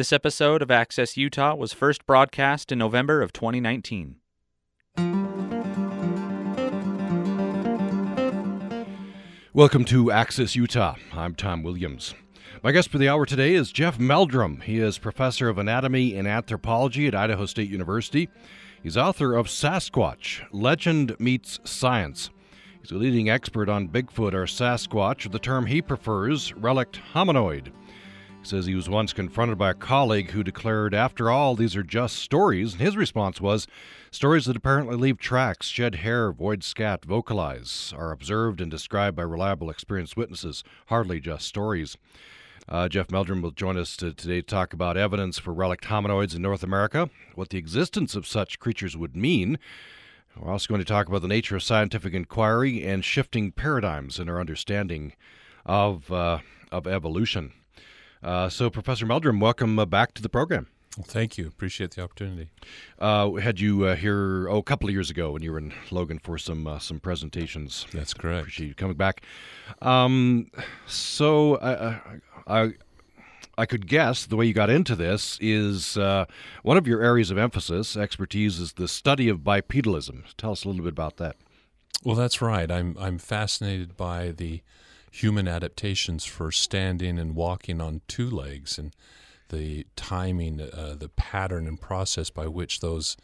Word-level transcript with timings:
This 0.00 0.14
episode 0.14 0.62
of 0.62 0.70
Access 0.70 1.18
Utah 1.18 1.54
was 1.54 1.74
first 1.74 2.06
broadcast 2.06 2.72
in 2.72 2.78
November 2.78 3.20
of 3.20 3.34
2019. 3.34 4.16
Welcome 9.52 9.84
to 9.84 10.10
Access 10.10 10.56
Utah. 10.56 10.94
I'm 11.12 11.34
Tom 11.34 11.62
Williams. 11.62 12.14
My 12.62 12.72
guest 12.72 12.88
for 12.88 12.96
the 12.96 13.10
hour 13.10 13.26
today 13.26 13.52
is 13.52 13.72
Jeff 13.72 13.98
Meldrum. 13.98 14.62
He 14.62 14.78
is 14.78 14.96
professor 14.96 15.50
of 15.50 15.58
anatomy 15.58 16.16
and 16.16 16.26
anthropology 16.26 17.06
at 17.06 17.14
Idaho 17.14 17.44
State 17.44 17.68
University. 17.68 18.30
He's 18.82 18.96
author 18.96 19.34
of 19.34 19.48
Sasquatch 19.48 20.40
Legend 20.50 21.14
Meets 21.18 21.60
Science. 21.64 22.30
He's 22.80 22.90
a 22.90 22.94
leading 22.94 23.28
expert 23.28 23.68
on 23.68 23.90
Bigfoot 23.90 24.32
or 24.32 24.46
Sasquatch, 24.46 25.30
the 25.30 25.38
term 25.38 25.66
he 25.66 25.82
prefers, 25.82 26.54
relict 26.54 26.98
hominoid. 27.12 27.70
Says 28.42 28.64
he 28.66 28.74
was 28.74 28.88
once 28.88 29.12
confronted 29.12 29.58
by 29.58 29.70
a 29.70 29.74
colleague 29.74 30.30
who 30.30 30.42
declared, 30.42 30.94
After 30.94 31.30
all, 31.30 31.54
these 31.54 31.76
are 31.76 31.82
just 31.82 32.16
stories. 32.16 32.72
And 32.72 32.80
his 32.80 32.96
response 32.96 33.40
was, 33.40 33.66
Stories 34.10 34.46
that 34.46 34.56
apparently 34.56 34.96
leave 34.96 35.18
tracks, 35.18 35.68
shed 35.68 35.96
hair, 35.96 36.32
void 36.32 36.64
scat, 36.64 37.04
vocalize, 37.04 37.92
are 37.96 38.10
observed 38.10 38.60
and 38.60 38.70
described 38.70 39.16
by 39.16 39.22
reliable, 39.22 39.68
experienced 39.68 40.16
witnesses, 40.16 40.64
hardly 40.86 41.20
just 41.20 41.46
stories. 41.46 41.98
Uh, 42.66 42.88
Jeff 42.88 43.10
Meldrum 43.10 43.42
will 43.42 43.50
join 43.50 43.76
us 43.76 43.94
to, 43.98 44.12
today 44.12 44.40
to 44.40 44.46
talk 44.46 44.72
about 44.72 44.96
evidence 44.96 45.38
for 45.38 45.52
relict 45.52 45.84
hominoids 45.84 46.34
in 46.34 46.42
North 46.42 46.62
America, 46.62 47.10
what 47.34 47.50
the 47.50 47.58
existence 47.58 48.14
of 48.14 48.26
such 48.26 48.58
creatures 48.58 48.96
would 48.96 49.14
mean. 49.14 49.58
We're 50.36 50.50
also 50.52 50.68
going 50.68 50.80
to 50.80 50.84
talk 50.84 51.08
about 51.08 51.22
the 51.22 51.28
nature 51.28 51.56
of 51.56 51.62
scientific 51.62 52.14
inquiry 52.14 52.84
and 52.84 53.04
shifting 53.04 53.52
paradigms 53.52 54.18
in 54.18 54.28
our 54.28 54.40
understanding 54.40 55.12
of, 55.66 56.10
uh, 56.10 56.38
of 56.72 56.86
evolution. 56.86 57.52
Uh, 58.22 58.48
so, 58.48 58.68
Professor 58.68 59.06
Meldrum, 59.06 59.40
welcome 59.40 59.78
uh, 59.78 59.86
back 59.86 60.14
to 60.14 60.22
the 60.22 60.28
program. 60.28 60.66
Well, 60.96 61.06
thank 61.06 61.38
you. 61.38 61.46
Appreciate 61.46 61.92
the 61.92 62.02
opportunity. 62.02 62.50
Uh, 62.98 63.32
had 63.34 63.60
you 63.60 63.84
uh, 63.84 63.96
here 63.96 64.48
oh, 64.48 64.58
a 64.58 64.62
couple 64.62 64.88
of 64.88 64.92
years 64.92 65.08
ago 65.08 65.32
when 65.32 65.42
you 65.42 65.52
were 65.52 65.58
in 65.58 65.72
Logan 65.90 66.18
for 66.18 66.36
some 66.36 66.66
uh, 66.66 66.78
some 66.80 66.98
presentations. 66.98 67.86
That's 67.92 68.12
correct. 68.12 68.40
Appreciate 68.40 68.66
you 68.66 68.74
coming 68.74 68.96
back. 68.96 69.22
Um, 69.80 70.50
so 70.86 71.54
uh, 71.56 71.98
I 72.46 72.72
I 73.56 73.66
could 73.66 73.86
guess 73.86 74.26
the 74.26 74.36
way 74.36 74.46
you 74.46 74.52
got 74.52 74.68
into 74.68 74.96
this 74.96 75.38
is 75.40 75.96
uh, 75.96 76.24
one 76.62 76.76
of 76.76 76.88
your 76.88 77.02
areas 77.02 77.30
of 77.30 77.38
emphasis, 77.38 77.96
expertise, 77.96 78.58
is 78.58 78.72
the 78.72 78.88
study 78.88 79.28
of 79.28 79.38
bipedalism. 79.38 80.24
Tell 80.36 80.52
us 80.52 80.64
a 80.64 80.68
little 80.68 80.82
bit 80.82 80.92
about 80.92 81.18
that. 81.18 81.36
Well, 82.02 82.16
that's 82.16 82.42
right. 82.42 82.70
I'm 82.70 82.96
I'm 82.98 83.18
fascinated 83.18 83.96
by 83.96 84.32
the 84.32 84.62
human 85.10 85.48
adaptations 85.48 86.24
for 86.24 86.52
standing 86.52 87.18
and 87.18 87.34
walking 87.34 87.80
on 87.80 88.00
two 88.06 88.30
legs 88.30 88.78
and 88.78 88.94
the 89.48 89.84
timing, 89.96 90.60
uh, 90.60 90.94
the 90.98 91.08
pattern 91.08 91.66
and 91.66 91.80
process 91.80 92.30
by 92.30 92.46
which 92.46 92.80
those 92.80 93.16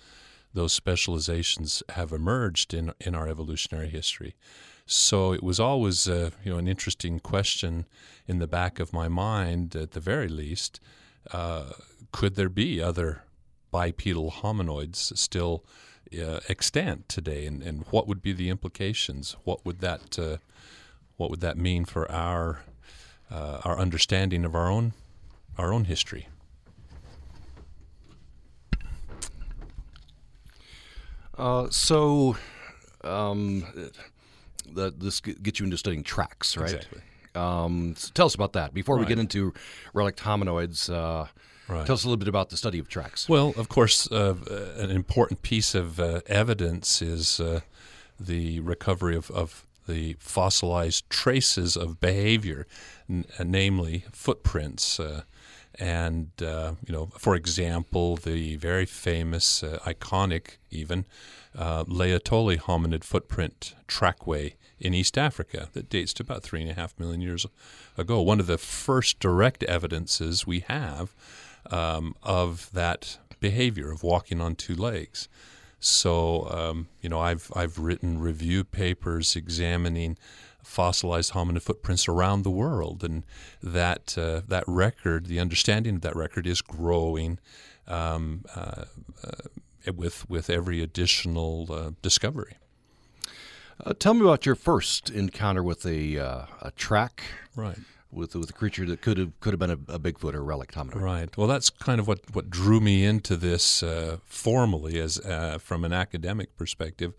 those 0.52 0.72
specializations 0.72 1.82
have 1.90 2.12
emerged 2.12 2.74
in 2.74 2.92
in 3.00 3.14
our 3.14 3.28
evolutionary 3.28 3.88
history. 3.88 4.34
So 4.86 5.32
it 5.32 5.42
was 5.42 5.60
always 5.60 6.08
uh, 6.08 6.30
you 6.44 6.52
know 6.52 6.58
an 6.58 6.68
interesting 6.68 7.20
question 7.20 7.86
in 8.26 8.38
the 8.38 8.46
back 8.46 8.80
of 8.80 8.92
my 8.92 9.08
mind, 9.08 9.74
at 9.76 9.92
the 9.92 10.00
very 10.00 10.28
least. 10.28 10.80
Uh, 11.32 11.72
could 12.12 12.36
there 12.36 12.48
be 12.48 12.80
other 12.80 13.22
bipedal 13.70 14.30
hominoids 14.30 15.16
still 15.16 15.64
uh, 16.14 16.40
extant 16.48 17.08
today, 17.08 17.46
and, 17.46 17.62
and 17.62 17.84
what 17.90 18.06
would 18.06 18.22
be 18.22 18.32
the 18.32 18.48
implications? 18.48 19.36
What 19.44 19.64
would 19.64 19.80
that 19.80 20.18
uh, 20.18 20.36
what 21.16 21.30
would 21.30 21.40
that 21.40 21.56
mean 21.56 21.84
for 21.84 22.10
our 22.10 22.60
uh, 23.30 23.60
our 23.64 23.78
understanding 23.78 24.44
of 24.44 24.54
our 24.54 24.70
own 24.70 24.92
our 25.58 25.72
own 25.72 25.84
history. 25.84 26.28
Uh, 31.38 31.68
so, 31.70 32.36
um, 33.04 33.64
that 34.74 34.98
this 35.00 35.20
gets 35.20 35.60
you 35.60 35.64
into 35.64 35.76
studying 35.76 36.02
tracks, 36.02 36.56
right? 36.56 36.72
Exactly. 36.72 37.00
Um, 37.34 37.94
so 37.96 38.10
tell 38.14 38.26
us 38.26 38.34
about 38.34 38.54
that 38.54 38.72
before 38.72 38.96
Right. 38.96 39.02
we 39.04 39.08
get 39.08 39.18
into 39.18 39.52
relict 39.92 40.20
hominoids. 40.20 40.92
Uh, 40.92 41.26
Right. 41.68 41.84
Tell 41.84 41.94
us 41.94 42.04
a 42.04 42.06
little 42.06 42.16
bit 42.16 42.28
about 42.28 42.50
the 42.50 42.56
study 42.56 42.78
of 42.78 42.88
tracks. 42.88 43.28
Well, 43.28 43.52
of 43.56 43.68
course, 43.68 44.08
uh, 44.12 44.36
an 44.78 44.92
important 44.92 45.42
piece 45.42 45.74
of 45.74 45.98
uh, 45.98 46.20
evidence 46.28 47.02
is 47.02 47.40
uh, 47.40 47.62
the 48.20 48.60
recovery 48.60 49.16
of, 49.16 49.32
of 49.32 49.65
the 49.86 50.16
fossilized 50.18 51.08
traces 51.10 51.76
of 51.76 52.00
behavior, 52.00 52.66
n- 53.08 53.24
uh, 53.38 53.44
namely 53.44 54.04
footprints. 54.12 55.00
Uh, 55.00 55.22
and, 55.78 56.30
uh, 56.42 56.72
you 56.86 56.92
know, 56.92 57.06
for 57.18 57.34
example, 57.34 58.16
the 58.16 58.56
very 58.56 58.86
famous, 58.86 59.62
uh, 59.62 59.78
iconic 59.84 60.56
even, 60.70 61.04
uh, 61.54 61.84
Laetoli 61.84 62.58
hominid 62.58 63.04
footprint 63.04 63.74
trackway 63.86 64.54
in 64.78 64.94
East 64.94 65.18
Africa 65.18 65.68
that 65.72 65.88
dates 65.88 66.12
to 66.14 66.22
about 66.22 66.42
three 66.42 66.62
and 66.62 66.70
a 66.70 66.74
half 66.74 66.98
million 66.98 67.20
years 67.20 67.46
ago. 67.96 68.20
One 68.20 68.40
of 68.40 68.46
the 68.46 68.58
first 68.58 69.20
direct 69.20 69.62
evidences 69.64 70.46
we 70.46 70.60
have 70.60 71.14
um, 71.70 72.14
of 72.22 72.70
that 72.72 73.18
behavior 73.40 73.90
of 73.90 74.02
walking 74.02 74.40
on 74.40 74.54
two 74.54 74.74
legs. 74.74 75.28
So, 75.78 76.48
um, 76.50 76.88
you 77.00 77.08
know, 77.08 77.20
I've 77.20 77.50
I've 77.54 77.78
written 77.78 78.18
review 78.18 78.64
papers 78.64 79.36
examining 79.36 80.16
fossilized 80.62 81.32
hominid 81.32 81.62
footprints 81.62 82.08
around 82.08 82.42
the 82.42 82.50
world, 82.50 83.04
and 83.04 83.24
that 83.62 84.16
uh, 84.18 84.40
that 84.48 84.64
record, 84.66 85.26
the 85.26 85.38
understanding 85.38 85.96
of 85.96 86.00
that 86.02 86.16
record, 86.16 86.46
is 86.46 86.60
growing 86.60 87.38
um, 87.86 88.44
uh, 88.54 88.84
uh, 89.24 89.92
with 89.94 90.28
with 90.28 90.50
every 90.50 90.82
additional 90.82 91.68
uh, 91.70 91.90
discovery. 92.02 92.56
Uh, 93.84 93.92
tell 93.92 94.14
me 94.14 94.22
about 94.22 94.46
your 94.46 94.54
first 94.54 95.10
encounter 95.10 95.62
with 95.62 95.84
a 95.84 96.18
uh, 96.18 96.46
a 96.62 96.70
track 96.72 97.22
Right. 97.56 97.78
With 98.10 98.34
with 98.34 98.50
a 98.50 98.52
creature 98.52 98.86
that 98.86 99.00
could 99.00 99.18
have 99.18 99.38
could 99.40 99.52
have 99.52 99.60
been 99.60 99.70
a, 99.70 99.94
a 99.94 99.98
Bigfoot 99.98 100.34
or 100.34 100.38
a 100.38 100.42
relict 100.42 100.74
hominoid. 100.74 101.00
Right. 101.00 101.36
Well, 101.36 101.46
that's 101.46 101.70
kind 101.70 102.00
of 102.00 102.06
what, 102.06 102.20
what 102.32 102.50
drew 102.50 102.80
me 102.80 103.04
into 103.04 103.36
this 103.36 103.82
uh, 103.82 104.18
formally, 104.24 104.98
as 104.98 105.18
uh, 105.18 105.58
from 105.58 105.84
an 105.84 105.92
academic 105.92 106.56
perspective. 106.56 107.14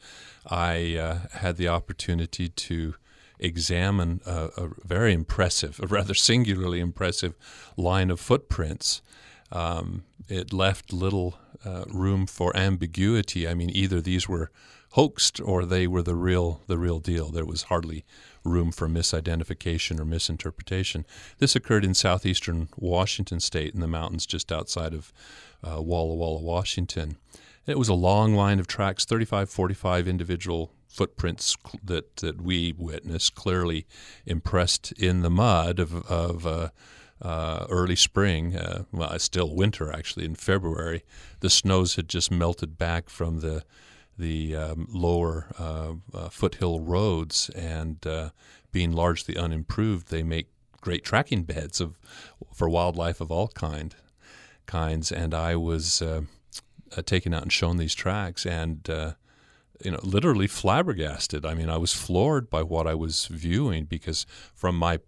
I 0.47 0.95
uh, 0.95 1.37
had 1.37 1.57
the 1.57 1.67
opportunity 1.67 2.49
to 2.49 2.95
examine 3.39 4.21
a, 4.25 4.49
a 4.57 4.69
very 4.83 5.13
impressive, 5.13 5.79
a 5.83 5.87
rather 5.87 6.13
singularly 6.13 6.79
impressive 6.79 7.35
line 7.75 8.09
of 8.09 8.19
footprints. 8.19 9.01
Um, 9.51 10.03
it 10.27 10.51
left 10.51 10.91
little 10.91 11.39
uh, 11.63 11.85
room 11.87 12.25
for 12.25 12.55
ambiguity. 12.55 13.47
I 13.47 13.53
mean, 13.53 13.69
either 13.69 14.01
these 14.01 14.27
were 14.27 14.51
hoaxed 14.91 15.39
or 15.41 15.65
they 15.65 15.87
were 15.87 16.01
the 16.01 16.15
real 16.15 16.61
the 16.67 16.77
real 16.77 16.99
deal. 16.99 17.29
There 17.29 17.45
was 17.45 17.63
hardly 17.63 18.05
room 18.47 18.71
for 18.71 18.87
misidentification 18.87 19.99
or 19.99 20.05
misinterpretation. 20.05 21.05
This 21.37 21.55
occurred 21.55 21.85
in 21.85 21.93
southeastern 21.93 22.69
Washington 22.77 23.39
state 23.39 23.73
in 23.73 23.79
the 23.79 23.87
mountains 23.87 24.25
just 24.25 24.51
outside 24.51 24.93
of 24.93 25.13
uh, 25.63 25.81
Walla 25.81 26.15
Walla, 26.15 26.41
Washington. 26.41 27.17
It 27.65 27.77
was 27.77 27.89
a 27.89 27.93
long 27.93 28.33
line 28.33 28.59
of 28.59 28.67
tracks, 28.67 29.03
35, 29.03 29.49
45 29.49 30.07
individual 30.07 30.71
footprints 30.87 31.55
cl- 31.61 31.79
that, 31.83 32.15
that 32.17 32.41
we 32.41 32.73
witnessed, 32.77 33.35
clearly 33.35 33.85
impressed 34.25 34.93
in 34.93 35.21
the 35.21 35.29
mud 35.29 35.79
of, 35.79 36.05
of 36.09 36.47
uh, 36.47 36.69
uh, 37.21 37.65
early 37.69 37.95
spring. 37.95 38.55
Uh, 38.55 38.83
well, 38.91 39.17
still 39.19 39.53
winter 39.53 39.91
actually. 39.91 40.25
In 40.25 40.35
February, 40.35 41.03
the 41.41 41.49
snows 41.49 41.95
had 41.95 42.07
just 42.07 42.31
melted 42.31 42.77
back 42.77 43.09
from 43.09 43.39
the 43.41 43.63
the 44.17 44.55
um, 44.55 44.87
lower 44.89 45.47
uh, 45.59 45.93
uh, 46.13 46.29
foothill 46.29 46.79
roads, 46.79 47.49
and 47.49 48.05
uh, 48.05 48.29
being 48.71 48.91
largely 48.91 49.37
unimproved, 49.37 50.09
they 50.09 50.23
make 50.23 50.49
great 50.81 51.03
tracking 51.03 51.43
beds 51.43 51.81
of 51.81 51.97
for 52.53 52.69
wildlife 52.69 53.21
of 53.21 53.31
all 53.31 53.47
kind 53.49 53.95
kinds. 54.65 55.11
And 55.11 55.33
I 55.33 55.55
was 55.55 56.01
uh, 56.01 56.21
taken 57.05 57.33
out 57.33 57.43
and 57.43 57.51
shown 57.51 57.77
these 57.77 57.95
tracks, 57.95 58.45
and 58.45 58.87
you 59.83 59.91
know, 59.91 59.99
literally 60.01 60.47
flabbergasted. 60.47 61.45
I 61.45 61.53
mean, 61.53 61.69
I 61.69 61.77
was 61.77 61.93
floored 61.93 62.49
by 62.49 62.63
what 62.63 62.87
I 62.87 62.95
was 62.95 63.27
viewing 63.27 63.85
because, 63.85 64.25
from 64.53 64.77
my 64.77 64.99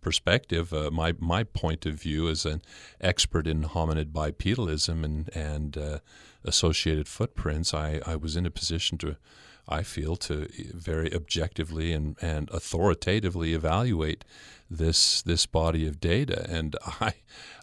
perspective, 0.00 0.72
uh, 0.72 0.90
my 0.90 1.14
my 1.18 1.44
point 1.44 1.86
of 1.86 1.94
view 1.94 2.28
as 2.28 2.44
an 2.44 2.62
expert 3.00 3.46
in 3.46 3.62
hominid 3.62 4.12
bipedalism 4.12 5.04
and 5.04 5.30
and 5.34 5.78
uh, 5.78 5.98
associated 6.44 7.08
footprints, 7.08 7.74
I, 7.74 8.00
I 8.06 8.16
was 8.16 8.36
in 8.36 8.46
a 8.46 8.50
position 8.50 8.98
to, 8.98 9.16
I 9.68 9.82
feel, 9.82 10.16
to 10.16 10.48
very 10.74 11.14
objectively 11.14 11.92
and, 11.92 12.16
and 12.20 12.48
authoritatively 12.50 13.54
evaluate 13.54 14.24
this 14.78 15.22
this 15.22 15.46
body 15.46 15.86
of 15.86 16.00
data, 16.00 16.46
and 16.48 16.76
I 17.00 17.14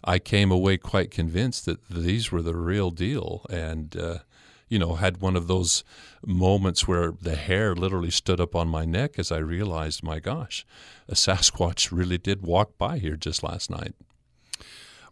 I 0.04 0.18
came 0.18 0.50
away 0.50 0.76
quite 0.78 1.10
convinced 1.10 1.66
that 1.66 1.88
these 1.88 2.30
were 2.30 2.42
the 2.42 2.54
real 2.54 2.90
deal, 2.90 3.44
and 3.50 3.96
uh, 3.96 4.18
you 4.68 4.78
know 4.78 4.94
had 4.94 5.20
one 5.20 5.36
of 5.36 5.48
those 5.48 5.84
moments 6.24 6.86
where 6.86 7.12
the 7.20 7.36
hair 7.36 7.74
literally 7.74 8.10
stood 8.10 8.40
up 8.40 8.54
on 8.54 8.68
my 8.68 8.84
neck 8.84 9.18
as 9.18 9.32
I 9.32 9.38
realized, 9.38 10.02
my 10.02 10.20
gosh, 10.20 10.64
a 11.08 11.14
Sasquatch 11.14 11.90
really 11.90 12.18
did 12.18 12.42
walk 12.42 12.78
by 12.78 12.98
here 12.98 13.16
just 13.16 13.42
last 13.42 13.70
night. 13.70 13.94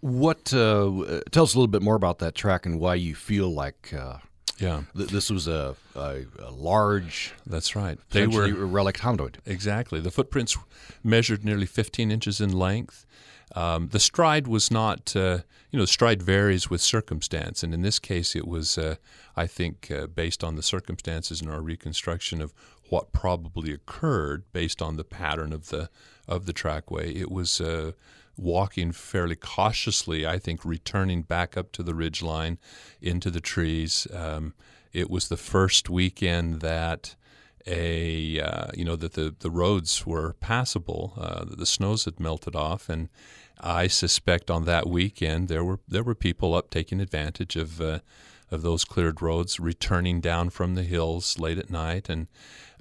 What 0.01 0.53
uh, 0.55 1.21
tell 1.31 1.45
us 1.45 1.55
a 1.55 1.59
little 1.59 1.67
bit 1.67 1.83
more 1.83 1.97
about 1.97 2.19
that 2.21 2.35
track 2.35 2.67
and 2.67 2.79
why 2.79 2.95
you 2.95 3.15
feel 3.15 3.49
like 3.53 3.93
uh, 3.93 4.19
Yeah, 4.59 4.83
th- 4.97 5.11
this 5.11 5.31
was 5.31 5.49
a, 5.49 5.75
a, 5.97 6.25
a 6.41 6.51
large, 6.51 7.33
that's 7.47 7.75
right. 7.75 7.99
They 8.11 8.27
were 8.27 8.49
relic 8.67 8.99
hominid. 8.99 9.37
Exactly. 9.47 10.01
The 10.01 10.11
footprints 10.11 10.57
measured 11.03 11.45
nearly 11.45 11.67
15 11.67 12.11
inches 12.11 12.41
in 12.41 12.53
length. 12.53 13.07
Um, 13.55 13.89
the 13.89 13.99
stride 14.01 14.47
was 14.47 14.71
not, 14.71 15.17
uh, 15.17 15.39
you 15.71 15.79
know, 15.79 15.87
stride 15.87 16.23
varies 16.23 16.69
with 16.69 16.81
circumstance. 16.81 17.63
And 17.63 17.73
in 17.73 17.83
this 17.83 17.99
case, 17.99 18.37
it 18.37 18.47
was, 18.47 18.77
uh, 18.77 18.97
I 19.37 19.47
think, 19.47 19.91
uh, 19.91 20.07
based 20.07 20.45
on 20.45 20.57
the 20.57 20.63
circumstances 20.63 21.41
in 21.41 21.49
our 21.49 21.63
reconstruction 21.63 22.43
of 22.43 22.53
what 22.91 23.13
probably 23.13 23.73
occurred 23.73 24.45
based 24.53 24.83
on 24.83 24.97
the 24.97 25.05
pattern 25.05 25.53
of 25.53 25.69
the, 25.71 25.89
of 26.27 26.45
the 26.47 26.53
trackway. 26.53 27.13
It 27.15 27.31
was 27.31 27.61
uh, 27.61 27.93
walking 28.39 28.93
fairly 28.93 29.37
cautiously, 29.37 30.27
I 30.27 30.39
think, 30.39 30.65
returning 30.65 31.23
back 31.23 31.57
up 31.57 31.73
to 31.73 31.83
the 31.83 31.95
ridge 31.95 32.23
line 32.23 32.59
into 33.01 33.31
the 33.31 33.41
trees. 33.41 34.07
Um, 34.13 34.55
it 34.93 35.11
was 35.11 35.29
the 35.29 35.37
first 35.37 35.91
weekend 35.91 36.61
that 36.61 37.17
a 37.67 38.41
uh, 38.41 38.69
you 38.75 38.85
know 38.85 38.97
that 38.97 39.13
the 39.13 39.35
the 39.39 39.51
roads 39.51 40.07
were 40.07 40.35
passable, 40.41 41.15
uh, 41.19 41.45
the 41.45 41.67
snows 41.67 42.05
had 42.05 42.19
melted 42.19 42.57
off, 42.57 42.89
and 42.89 43.09
I 43.61 43.89
suspect 43.89 44.51
on 44.51 44.65
that 44.65 44.89
weekend 44.89 45.49
there 45.49 45.65
were 45.65 45.81
there 45.87 46.03
were 46.03 46.15
people 46.15 46.55
up 46.55 46.71
taking 46.71 47.01
advantage 47.01 47.57
of 47.57 47.81
uh, 47.81 47.99
of 48.51 48.63
those 48.63 48.85
cleared 48.85 49.21
roads, 49.21 49.61
returning 49.61 50.21
down 50.21 50.51
from 50.51 50.75
the 50.75 50.83
hills 50.83 51.39
late 51.39 51.59
at 51.59 51.71
night, 51.71 52.09
and 52.09 52.29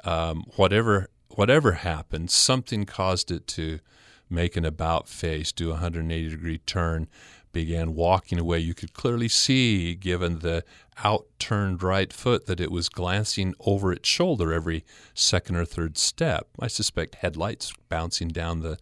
um, 0.04 0.46
whatever 0.56 1.10
whatever 1.30 1.74
happened, 1.74 2.32
something 2.32 2.86
caused 2.86 3.32
it 3.32 3.48
to 3.48 3.80
make 4.30 4.56
an 4.56 4.66
about 4.66 5.08
face, 5.08 5.52
do 5.52 5.70
a 5.70 5.74
180 5.74 6.30
degree 6.30 6.58
turn, 6.60 7.08
began 7.54 7.96
walking 7.96 8.40
away. 8.40 8.60
You 8.60 8.74
could 8.74 8.94
clearly 8.94 9.28
see, 9.28 9.96
given 9.96 10.40
the 10.40 10.64
outturned 11.04 11.82
right 11.82 12.12
foot, 12.12 12.46
that 12.46 12.60
it 12.60 12.72
was 12.72 12.90
glancing 12.90 13.56
over 13.60 13.92
its 13.92 14.08
shoulder 14.08 14.54
every 14.54 14.84
second 15.14 15.56
or 15.56 15.66
third 15.66 15.98
step. 15.98 16.48
I 16.60 16.68
suspect 16.68 17.16
headlights 17.16 17.74
bouncing 17.90 18.28
down 18.28 18.62
the, 18.62 18.78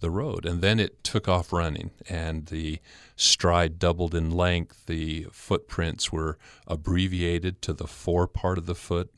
the 0.00 0.10
road. 0.10 0.44
And 0.44 0.60
then 0.60 0.78
it 0.78 1.02
took 1.02 1.28
off 1.28 1.52
running, 1.52 1.90
and 2.08 2.46
the 2.46 2.80
stride 3.16 3.78
doubled 3.78 4.14
in 4.14 4.30
length. 4.30 4.86
The 4.86 5.26
footprints 5.32 6.12
were 6.12 6.38
abbreviated 6.66 7.62
to 7.62 7.72
the 7.72 7.86
fore 7.86 8.26
part 8.28 8.58
of 8.58 8.66
the 8.66 8.74
foot. 8.74 9.10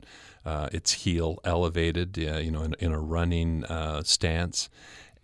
Uh, 0.43 0.71
its 0.73 0.93
heel 0.93 1.39
elevated, 1.45 2.19
uh, 2.19 2.39
you 2.39 2.51
know, 2.51 2.63
in, 2.63 2.75
in 2.79 2.93
a 2.93 2.99
running 2.99 3.63
uh, 3.67 4.03
stance, 4.03 4.71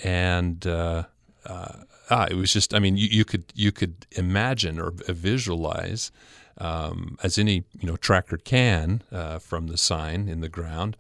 and 0.00 0.66
uh, 0.66 1.04
uh, 1.44 1.72
ah, 2.10 2.26
it 2.30 2.34
was 2.34 2.52
just. 2.52 2.74
I 2.74 2.78
mean, 2.78 2.96
you, 2.96 3.08
you 3.08 3.24
could 3.24 3.44
you 3.54 3.72
could 3.72 4.06
imagine 4.12 4.80
or 4.80 4.92
visualize, 5.08 6.10
um, 6.58 7.18
as 7.22 7.38
any 7.38 7.64
you 7.80 7.86
know 7.86 7.96
tracker 7.96 8.36
can 8.36 9.02
uh, 9.12 9.38
from 9.38 9.68
the 9.68 9.76
sign 9.76 10.28
in 10.28 10.40
the 10.40 10.48
ground, 10.48 10.96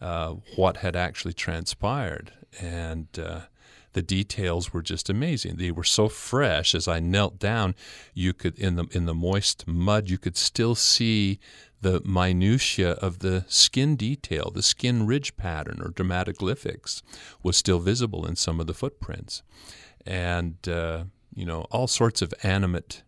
uh, 0.00 0.34
what 0.56 0.78
had 0.78 0.96
actually 0.96 1.34
transpired, 1.34 2.32
and 2.60 3.06
uh, 3.18 3.40
the 3.92 4.02
details 4.02 4.72
were 4.72 4.82
just 4.82 5.10
amazing. 5.10 5.56
They 5.56 5.70
were 5.70 5.84
so 5.84 6.08
fresh. 6.08 6.74
As 6.74 6.86
I 6.86 7.00
knelt 7.00 7.38
down, 7.38 7.74
you 8.14 8.32
could 8.32 8.58
in 8.58 8.76
the 8.76 8.86
in 8.92 9.06
the 9.06 9.14
moist 9.14 9.66
mud, 9.66 10.08
you 10.08 10.18
could 10.18 10.36
still 10.36 10.74
see 10.74 11.40
the 11.80 12.00
minutia 12.04 12.92
of 12.92 13.20
the 13.20 13.44
skin 13.48 13.96
detail, 13.96 14.50
the 14.50 14.62
skin 14.62 15.06
ridge 15.06 15.36
pattern 15.36 15.80
or 15.80 15.90
dermatoglyphics 15.90 17.02
was 17.42 17.56
still 17.56 17.78
visible 17.78 18.26
in 18.26 18.36
some 18.36 18.60
of 18.60 18.66
the 18.66 18.74
footprints. 18.74 19.42
And, 20.06 20.56
uh, 20.68 21.04
you 21.34 21.46
know, 21.46 21.62
all 21.70 21.86
sorts 21.86 22.22
of 22.22 22.34
animate 22.42 23.02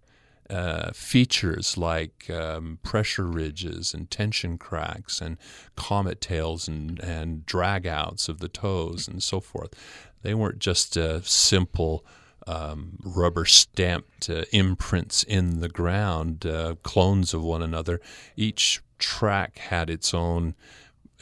uh, 0.49 0.90
features 0.93 1.78
like 1.78 2.28
um, 2.28 2.78
pressure 2.82 3.26
ridges 3.26 3.94
and 3.94 4.11
tension 4.11 4.58
cracks 4.58 5.20
and 5.20 5.38
comet 5.76 6.20
tails 6.20 6.69
and, 6.69 6.99
and 7.00 7.46
drag 7.46 7.87
outs 7.87 8.28
of 8.28 8.38
the 8.38 8.49
toes 8.49 9.08
and 9.08 9.23
so 9.23 9.40
forth. 9.40 9.73
They 10.22 10.34
weren't 10.34 10.58
just 10.58 10.96
uh, 10.96 11.20
simple 11.22 12.04
um, 12.46 12.98
rubber 13.04 13.44
stamped 13.44 14.28
uh, 14.28 14.44
imprints 14.52 15.22
in 15.22 15.60
the 15.60 15.69
ground, 15.69 16.46
uh, 16.46 16.76
clones 16.82 17.34
of 17.34 17.42
one 17.42 17.62
another. 17.62 18.00
Each 18.36 18.80
track 18.98 19.58
had 19.58 19.90
its 19.90 20.14
own 20.14 20.54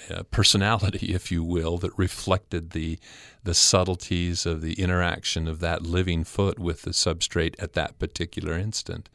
uh, 0.08 0.23
personality, 0.25 1.08
if 1.14 1.31
you 1.31 1.43
will, 1.43 1.79
that 1.79 1.97
reflected 1.97 2.70
the 2.70 2.99
the 3.43 3.55
subtleties 3.55 4.44
of 4.44 4.61
the 4.61 4.75
interaction 4.75 5.49
of 5.49 5.61
that 5.61 5.82
living 5.82 6.25
foot 6.25 6.58
with 6.58 6.82
the 6.82 6.91
substrate 6.91 7.55
at 7.58 7.73
that 7.73 7.99
particular 7.99 8.53
instant. 8.53 9.08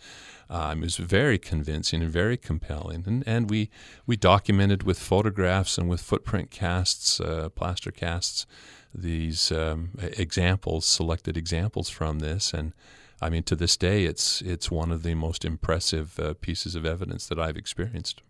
Um, 0.49 0.79
it 0.79 0.85
was 0.85 0.97
very 0.97 1.37
convincing 1.37 2.01
and 2.01 2.11
very 2.11 2.35
compelling, 2.37 3.03
and, 3.05 3.23
and 3.27 3.49
we 3.49 3.69
we 4.05 4.15
documented 4.15 4.83
with 4.83 4.99
photographs 4.99 5.77
and 5.77 5.89
with 5.89 6.01
footprint 6.01 6.51
casts, 6.51 7.19
uh, 7.19 7.49
plaster 7.49 7.91
casts, 7.91 8.45
these 8.97 9.51
um, 9.51 9.89
examples, 9.99 10.85
selected 10.85 11.35
examples 11.37 11.89
from 11.89 12.19
this, 12.19 12.53
and 12.53 12.73
I 13.21 13.29
mean 13.29 13.43
to 13.43 13.55
this 13.55 13.77
day, 13.77 14.05
it's 14.05 14.41
it's 14.41 14.71
one 14.71 14.91
of 14.91 15.03
the 15.03 15.15
most 15.15 15.45
impressive 15.45 16.19
uh, 16.19 16.33
pieces 16.39 16.75
of 16.75 16.85
evidence 16.85 17.27
that 17.27 17.39
I've 17.39 17.57
experienced. 17.57 18.21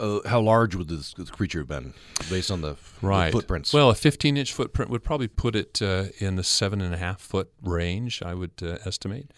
Uh, 0.00 0.18
how 0.26 0.40
large 0.40 0.74
would 0.74 0.88
this, 0.88 1.14
this 1.14 1.30
creature 1.30 1.60
have 1.60 1.68
been 1.68 1.94
based 2.28 2.50
on 2.50 2.62
the, 2.62 2.74
Right. 3.00 3.26
the 3.26 3.38
footprints? 3.38 3.72
Well, 3.72 3.90
a 3.90 3.94
15 3.94 4.36
inch 4.36 4.52
footprint 4.52 4.90
would 4.90 5.04
probably 5.04 5.28
put 5.28 5.54
it 5.54 5.80
uh, 5.80 6.06
in 6.18 6.34
the 6.34 6.42
seven 6.42 6.80
and 6.80 6.92
a 6.92 6.96
half 6.98 7.20
foot 7.20 7.52
range, 7.62 8.20
I 8.20 8.34
would 8.34 8.50
uh, 8.60 8.78
estimate. 8.84 9.30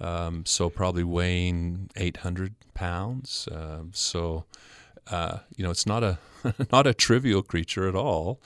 Um, 0.00 0.46
so 0.46 0.70
probably 0.70 1.02
weighing 1.02 1.90
800 1.96 2.54
pounds. 2.74 3.48
Um 3.50 3.90
so, 3.94 4.44
uh, 5.10 5.38
you 5.56 5.64
know, 5.64 5.70
it's 5.70 5.86
not 5.86 6.04
a 6.04 6.18
not 6.72 6.86
a 6.86 6.94
trivial 6.94 7.42
creature 7.42 7.88
at 7.88 7.96
all. 7.96 8.40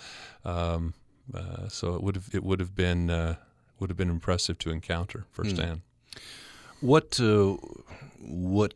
Um, 0.45 0.95
uh, 1.35 1.69
so 1.69 1.95
it 1.95 2.03
would 2.03 2.17
have 2.17 2.29
it 2.33 2.43
would 2.43 2.61
have 2.61 2.75
been 2.75 3.11
uh, 3.11 3.37
would 3.79 3.91
have 3.91 3.97
been 3.97 4.11
impressive 4.11 4.59
to 4.59 4.71
encounter 4.71 5.25
firsthand. 5.33 5.83
what 6.81 7.19
uh, 7.21 7.57
what 8.21 8.75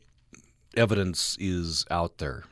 evidence 0.77 1.37
is 1.41 1.85
out 1.91 2.19
there? 2.19 2.45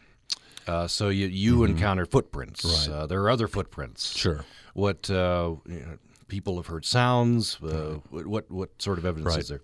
Uh, 0.66 0.87
so 0.87 1.08
you 1.08 1.26
you 1.26 1.64
encounter 1.64 2.06
footprints. 2.06 2.64
Mm-hmm. 2.64 2.93
Right. 2.93 3.00
Uh, 3.00 3.06
there 3.06 3.20
are 3.22 3.31
other 3.31 3.49
footprints. 3.49 4.16
Sure. 4.16 4.44
What 4.75 5.10
uh, 5.10 5.56
you 5.66 5.81
know, 5.81 5.99
people 6.28 6.56
have 6.56 6.66
heard 6.69 6.84
sounds. 6.84 7.58
Uh, 7.62 7.98
what, 8.10 8.26
what 8.26 8.50
what 8.50 8.82
sort 8.82 8.98
of 8.98 9.05
evidence 9.05 9.34
Right. 9.34 9.40
is 9.40 9.48
there? 9.48 9.60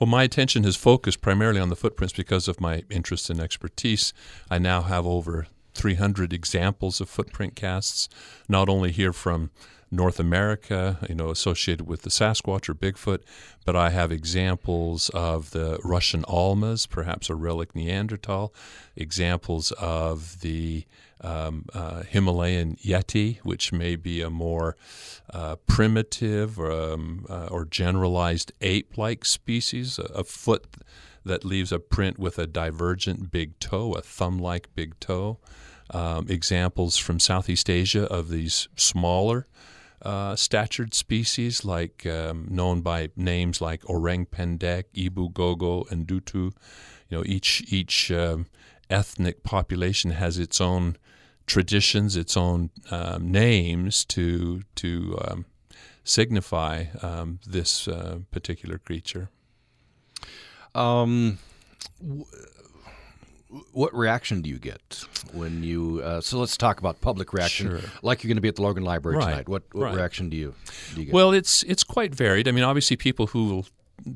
Well, 0.00 0.08
my 0.08 0.22
attention 0.22 0.64
has 0.64 0.76
focused 0.76 1.20
primarily 1.20 1.60
on 1.60 1.68
the 1.68 1.76
footprints 1.76 2.14
because 2.14 2.48
of 2.48 2.60
my 2.60 2.84
interest 2.90 3.28
and 3.30 3.38
expertise. 3.38 4.12
I 4.50 4.58
now 4.58 4.80
have 4.82 5.06
over 5.06 5.46
300 5.74 6.32
examples 6.32 7.00
of 7.00 7.08
footprint 7.10 7.54
casts, 7.54 8.08
not 8.48 8.68
only 8.68 8.90
here 8.90 9.12
from 9.12 9.50
North 9.90 10.20
America, 10.20 10.98
you 11.08 11.14
know, 11.14 11.30
associated 11.30 11.86
with 11.86 12.02
the 12.02 12.10
Sasquatch 12.10 12.68
or 12.68 12.74
Bigfoot, 12.74 13.22
but 13.64 13.74
I 13.74 13.90
have 13.90 14.12
examples 14.12 15.08
of 15.10 15.50
the 15.50 15.78
Russian 15.82 16.24
Almas, 16.24 16.86
perhaps 16.86 17.30
a 17.30 17.34
relic 17.34 17.74
Neanderthal, 17.74 18.52
examples 18.96 19.72
of 19.72 20.40
the 20.40 20.84
um, 21.20 21.64
uh, 21.72 22.02
Himalayan 22.02 22.76
Yeti, 22.76 23.38
which 23.38 23.72
may 23.72 23.96
be 23.96 24.20
a 24.20 24.30
more 24.30 24.76
uh, 25.32 25.56
primitive 25.66 26.58
um, 26.58 27.26
uh, 27.28 27.48
or 27.50 27.64
generalized 27.64 28.52
ape 28.60 28.96
like 28.96 29.24
species, 29.24 29.98
a, 29.98 30.02
a 30.14 30.24
foot 30.24 30.66
that 31.24 31.44
leaves 31.44 31.72
a 31.72 31.78
print 31.78 32.18
with 32.18 32.38
a 32.38 32.46
divergent 32.46 33.30
big 33.30 33.58
toe, 33.58 33.92
a 33.92 34.02
thumb 34.02 34.38
like 34.38 34.74
big 34.74 34.98
toe. 35.00 35.38
Um, 35.90 36.26
examples 36.28 36.98
from 36.98 37.18
Southeast 37.18 37.70
Asia 37.70 38.04
of 38.04 38.28
these 38.28 38.68
smaller 38.76 39.46
uh, 40.02 40.36
statured 40.36 40.94
species, 40.94 41.64
like 41.64 42.06
um, 42.06 42.46
known 42.50 42.80
by 42.80 43.10
names 43.16 43.60
like 43.60 43.88
orang 43.88 44.26
pendek, 44.26 44.84
ebu 44.94 45.30
gogo, 45.32 45.84
and 45.90 46.06
dutu. 46.06 46.52
You 47.08 47.18
know, 47.18 47.24
each 47.26 47.64
each 47.72 48.10
um, 48.10 48.46
ethnic 48.90 49.42
population 49.42 50.12
has 50.12 50.38
its 50.38 50.60
own 50.60 50.96
traditions, 51.46 52.16
its 52.16 52.36
own 52.36 52.70
um, 52.90 53.30
names 53.32 54.04
to 54.06 54.62
to 54.76 55.18
um, 55.26 55.44
signify 56.04 56.84
um, 57.02 57.40
this 57.46 57.88
uh, 57.88 58.18
particular 58.30 58.78
creature. 58.78 59.30
Um, 60.74 61.38
w- 62.00 62.24
what 63.72 63.94
reaction 63.94 64.42
do 64.42 64.50
you 64.50 64.58
get 64.58 65.04
when 65.32 65.62
you? 65.62 66.00
Uh, 66.02 66.20
so 66.20 66.38
let's 66.38 66.56
talk 66.56 66.78
about 66.80 67.00
public 67.00 67.32
reaction. 67.32 67.68
Sure. 67.68 67.90
Like 68.02 68.22
you're 68.22 68.28
going 68.28 68.36
to 68.36 68.42
be 68.42 68.48
at 68.48 68.56
the 68.56 68.62
Logan 68.62 68.84
Library 68.84 69.16
Right, 69.16 69.30
tonight. 69.30 69.48
What 69.48 69.62
what 69.72 69.84
right. 69.84 69.94
reaction 69.94 70.28
do 70.28 70.36
you 70.36 70.54
do 70.94 71.00
you 71.00 71.06
get? 71.06 71.14
Well, 71.14 71.32
it's 71.32 71.62
it's 71.62 71.84
quite 71.84 72.14
varied. 72.14 72.48
I 72.48 72.52
mean, 72.52 72.64
obviously, 72.64 72.96
people 72.96 73.28
who 73.28 73.48
will 73.48 73.66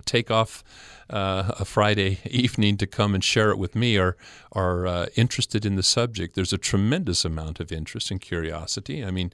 take 0.05 0.31
off 0.31 0.63
uh, 1.11 1.53
a 1.59 1.65
Friday 1.65 2.19
evening 2.31 2.77
to 2.77 2.87
come 2.87 3.15
and 3.15 3.25
share 3.25 3.51
it 3.51 3.59
with 3.59 3.75
me 3.75 3.97
are 3.97 4.17
are 4.53 4.87
uh, 4.87 5.07
interested 5.17 5.65
in 5.65 5.77
the 5.77 5.83
subject. 5.83 6.35
There's 6.35 6.53
a 6.53 6.59
tremendous 6.59 7.25
amount 7.25 7.59
of 7.61 7.73
interest 7.73 8.11
and 8.11 8.21
curiosity. 8.21 9.05
I 9.05 9.11
mean, 9.11 9.33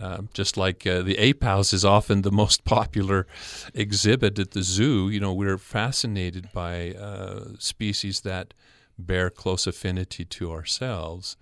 uh, 0.00 0.22
just 0.32 0.56
like 0.56 0.86
uh, 0.86 1.02
the 1.02 1.18
ape 1.18 1.44
house 1.44 1.72
is 1.72 1.84
often 1.84 2.22
the 2.22 2.32
most 2.32 2.64
popular 2.76 3.26
exhibit 3.74 4.38
at 4.38 4.50
the 4.52 4.62
zoo, 4.62 5.08
you 5.08 5.20
know, 5.20 5.32
we're 5.32 5.58
fascinated 5.58 6.48
by 6.52 6.92
uh, 6.92 7.44
species 7.58 8.20
that 8.22 8.54
bear 8.98 9.30
close 9.30 9.66
affinity 9.66 10.24
to 10.24 10.52
ourselves. 10.52 11.36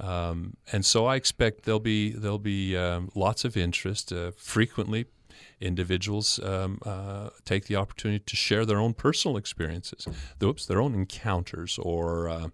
Um, 0.00 0.56
and 0.72 0.84
so 0.84 1.06
I 1.06 1.16
expect 1.16 1.64
there'll 1.64 1.80
be 1.80 2.10
there'll 2.10 2.38
be 2.38 2.76
um, 2.76 3.10
lots 3.14 3.44
of 3.44 3.56
interest. 3.56 4.12
Uh, 4.12 4.32
frequently, 4.36 5.06
individuals 5.60 6.40
um, 6.42 6.78
uh, 6.84 7.30
take 7.44 7.66
the 7.66 7.76
opportunity 7.76 8.24
to 8.24 8.36
share 8.36 8.66
their 8.66 8.78
own 8.78 8.94
personal 8.94 9.36
experiences, 9.36 10.06
oops, 10.42 10.66
their 10.66 10.80
own 10.80 10.94
encounters 10.94 11.78
or 11.78 12.28
uh, 12.28 12.48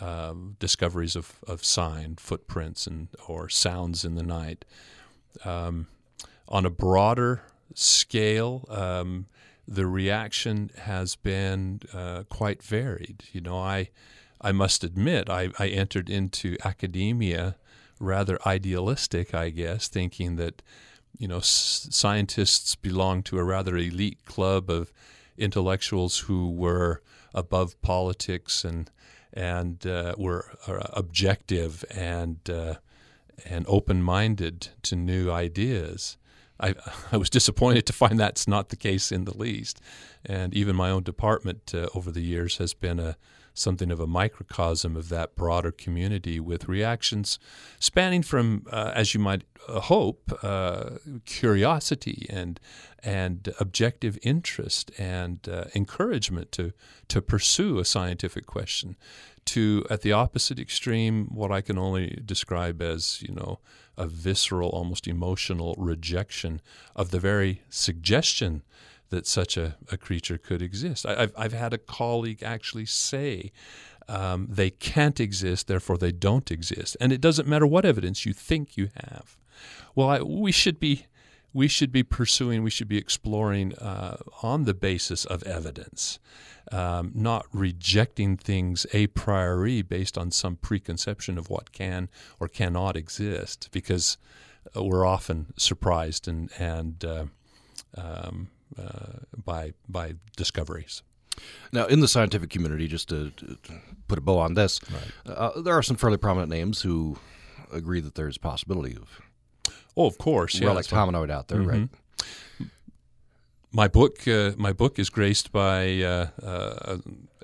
um, 0.00 0.56
discoveries 0.58 1.16
of, 1.16 1.38
of 1.46 1.64
sign, 1.64 2.16
footprints, 2.16 2.86
and 2.86 3.08
or 3.28 3.48
sounds 3.48 4.04
in 4.04 4.14
the 4.16 4.22
night. 4.22 4.64
Um, 5.44 5.86
on 6.48 6.66
a 6.66 6.70
broader 6.70 7.42
scale, 7.74 8.66
um, 8.68 9.26
the 9.66 9.86
reaction 9.86 10.70
has 10.78 11.16
been 11.16 11.80
uh, 11.92 12.24
quite 12.28 12.62
varied. 12.62 13.24
You 13.32 13.40
know, 13.40 13.58
I 13.58 13.90
I 14.40 14.52
must 14.52 14.84
admit 14.84 15.30
I, 15.30 15.50
I 15.58 15.68
entered 15.68 16.10
into 16.10 16.56
academia 16.64 17.56
rather 17.98 18.38
idealistic, 18.46 19.34
I 19.34 19.50
guess, 19.50 19.88
thinking 19.88 20.36
that 20.36 20.62
you 21.16 21.28
know 21.28 21.38
s- 21.38 21.88
scientists 21.90 22.74
belong 22.74 23.22
to 23.24 23.38
a 23.38 23.44
rather 23.44 23.76
elite 23.76 24.24
club 24.26 24.68
of 24.70 24.92
intellectuals 25.38 26.18
who 26.20 26.50
were 26.50 27.02
above 27.34 27.80
politics 27.82 28.64
and 28.64 28.90
and 29.32 29.86
uh, 29.86 30.14
were 30.16 30.56
uh, 30.66 30.86
objective 30.92 31.84
and 31.90 32.38
uh, 32.48 32.74
and 33.44 33.64
open 33.68 34.02
minded 34.02 34.68
to 34.82 34.96
new 34.96 35.30
ideas. 35.30 36.16
I, 36.60 36.74
I 37.12 37.16
was 37.16 37.30
disappointed 37.30 37.86
to 37.86 37.92
find 37.92 38.18
that's 38.18 38.48
not 38.48 38.68
the 38.68 38.76
case 38.76 39.12
in 39.12 39.24
the 39.24 39.36
least. 39.36 39.80
And 40.24 40.54
even 40.54 40.76
my 40.76 40.90
own 40.90 41.02
department 41.02 41.72
uh, 41.74 41.88
over 41.94 42.10
the 42.10 42.22
years 42.22 42.58
has 42.58 42.74
been 42.74 42.98
a 42.98 43.16
something 43.54 43.90
of 43.90 44.00
a 44.00 44.06
microcosm 44.06 44.96
of 44.96 45.08
that 45.08 45.36
broader 45.36 45.70
community 45.70 46.40
with 46.40 46.68
reactions 46.68 47.38
spanning 47.78 48.22
from, 48.22 48.66
uh, 48.70 48.92
as 48.94 49.14
you 49.14 49.20
might 49.20 49.44
uh, 49.68 49.80
hope, 49.80 50.32
uh, 50.42 50.90
curiosity 51.24 52.26
and 52.28 52.60
and 53.02 53.52
objective 53.60 54.18
interest 54.22 54.90
and 54.98 55.48
uh, 55.48 55.64
encouragement 55.74 56.50
to 56.52 56.72
to 57.08 57.22
pursue 57.22 57.78
a 57.78 57.84
scientific 57.84 58.46
question, 58.46 58.96
to 59.44 59.86
at 59.88 60.02
the 60.02 60.12
opposite 60.12 60.58
extreme, 60.58 61.26
what 61.26 61.52
I 61.52 61.60
can 61.60 61.78
only 61.78 62.20
describe 62.24 62.82
as 62.82 63.22
you 63.22 63.34
know 63.34 63.60
a 63.96 64.06
visceral, 64.06 64.70
almost 64.70 65.06
emotional 65.06 65.74
rejection 65.78 66.60
of 66.96 67.10
the 67.10 67.20
very 67.20 67.62
suggestion 67.70 68.62
that 69.14 69.26
such 69.26 69.56
a, 69.56 69.76
a 69.90 69.96
creature 69.96 70.38
could 70.38 70.62
exist. 70.62 71.06
I, 71.06 71.20
have 71.20 71.32
I've 71.42 71.52
had 71.64 71.72
a 71.72 71.78
colleague 71.78 72.42
actually 72.42 72.86
say 72.86 73.52
um, 74.08 74.48
they 74.50 74.70
can't 74.70 75.20
exist, 75.20 75.66
therefore 75.66 75.98
they 75.98 76.12
don't 76.12 76.50
exist. 76.50 76.96
And 77.00 77.12
it 77.12 77.20
doesn't 77.20 77.48
matter 77.48 77.66
what 77.66 77.84
evidence 77.84 78.26
you 78.26 78.34
think 78.34 78.76
you 78.76 78.88
have. 79.08 79.38
Well, 79.94 80.08
I, 80.14 80.22
we 80.22 80.52
should 80.52 80.78
be 80.78 81.06
we 81.52 81.68
should 81.68 81.92
be 81.92 82.02
pursuing, 82.02 82.64
we 82.64 82.70
should 82.70 82.88
be 82.88 82.98
exploring 82.98 83.74
uh, 83.78 84.16
on 84.42 84.64
the 84.64 84.74
basis 84.74 85.24
of 85.24 85.44
evidence, 85.44 86.18
um, 86.72 87.12
not 87.14 87.46
rejecting 87.52 88.36
things 88.36 88.86
a 88.92 89.06
priori 89.06 89.80
based 89.82 90.18
on 90.18 90.32
some 90.32 90.56
preconception 90.56 91.38
of 91.38 91.48
what 91.48 91.70
can 91.70 92.08
or 92.40 92.48
cannot 92.48 92.96
exist, 92.96 93.68
because 93.70 94.18
we're 94.74 95.06
often 95.06 95.46
surprised 95.56 96.26
and 96.26 96.50
and 96.58 97.04
uh, 97.04 97.26
um, 97.96 98.48
by 99.44 99.72
by 99.88 100.14
discoveries. 100.36 101.02
Now, 101.72 101.86
in 101.86 102.00
the 102.00 102.08
scientific 102.08 102.50
community, 102.50 102.86
just 102.86 103.08
to, 103.08 103.30
to 103.30 103.56
put 104.06 104.18
a 104.18 104.20
bow 104.20 104.38
on 104.38 104.54
this, 104.54 104.80
right. 104.92 105.36
uh, 105.36 105.60
there 105.60 105.74
are 105.74 105.82
some 105.82 105.96
fairly 105.96 106.16
prominent 106.16 106.50
names 106.50 106.82
who 106.82 107.18
agree 107.72 108.00
that 108.00 108.14
there's 108.14 108.36
a 108.36 108.40
possibility 108.40 108.96
of 108.96 109.20
oh, 109.96 110.06
of 110.06 110.18
course, 110.18 110.60
relic 110.60 110.90
yeah, 110.90 110.98
hominoid 110.98 111.30
out 111.30 111.48
there, 111.48 111.60
mm-hmm. 111.60 111.68
right? 111.70 111.88
My 113.72 113.88
book, 113.88 114.26
uh, 114.28 114.52
my 114.56 114.72
book 114.72 114.98
is 114.98 115.10
graced 115.10 115.50
by 115.50 116.00
uh, 116.02 116.28
uh, 116.42 116.98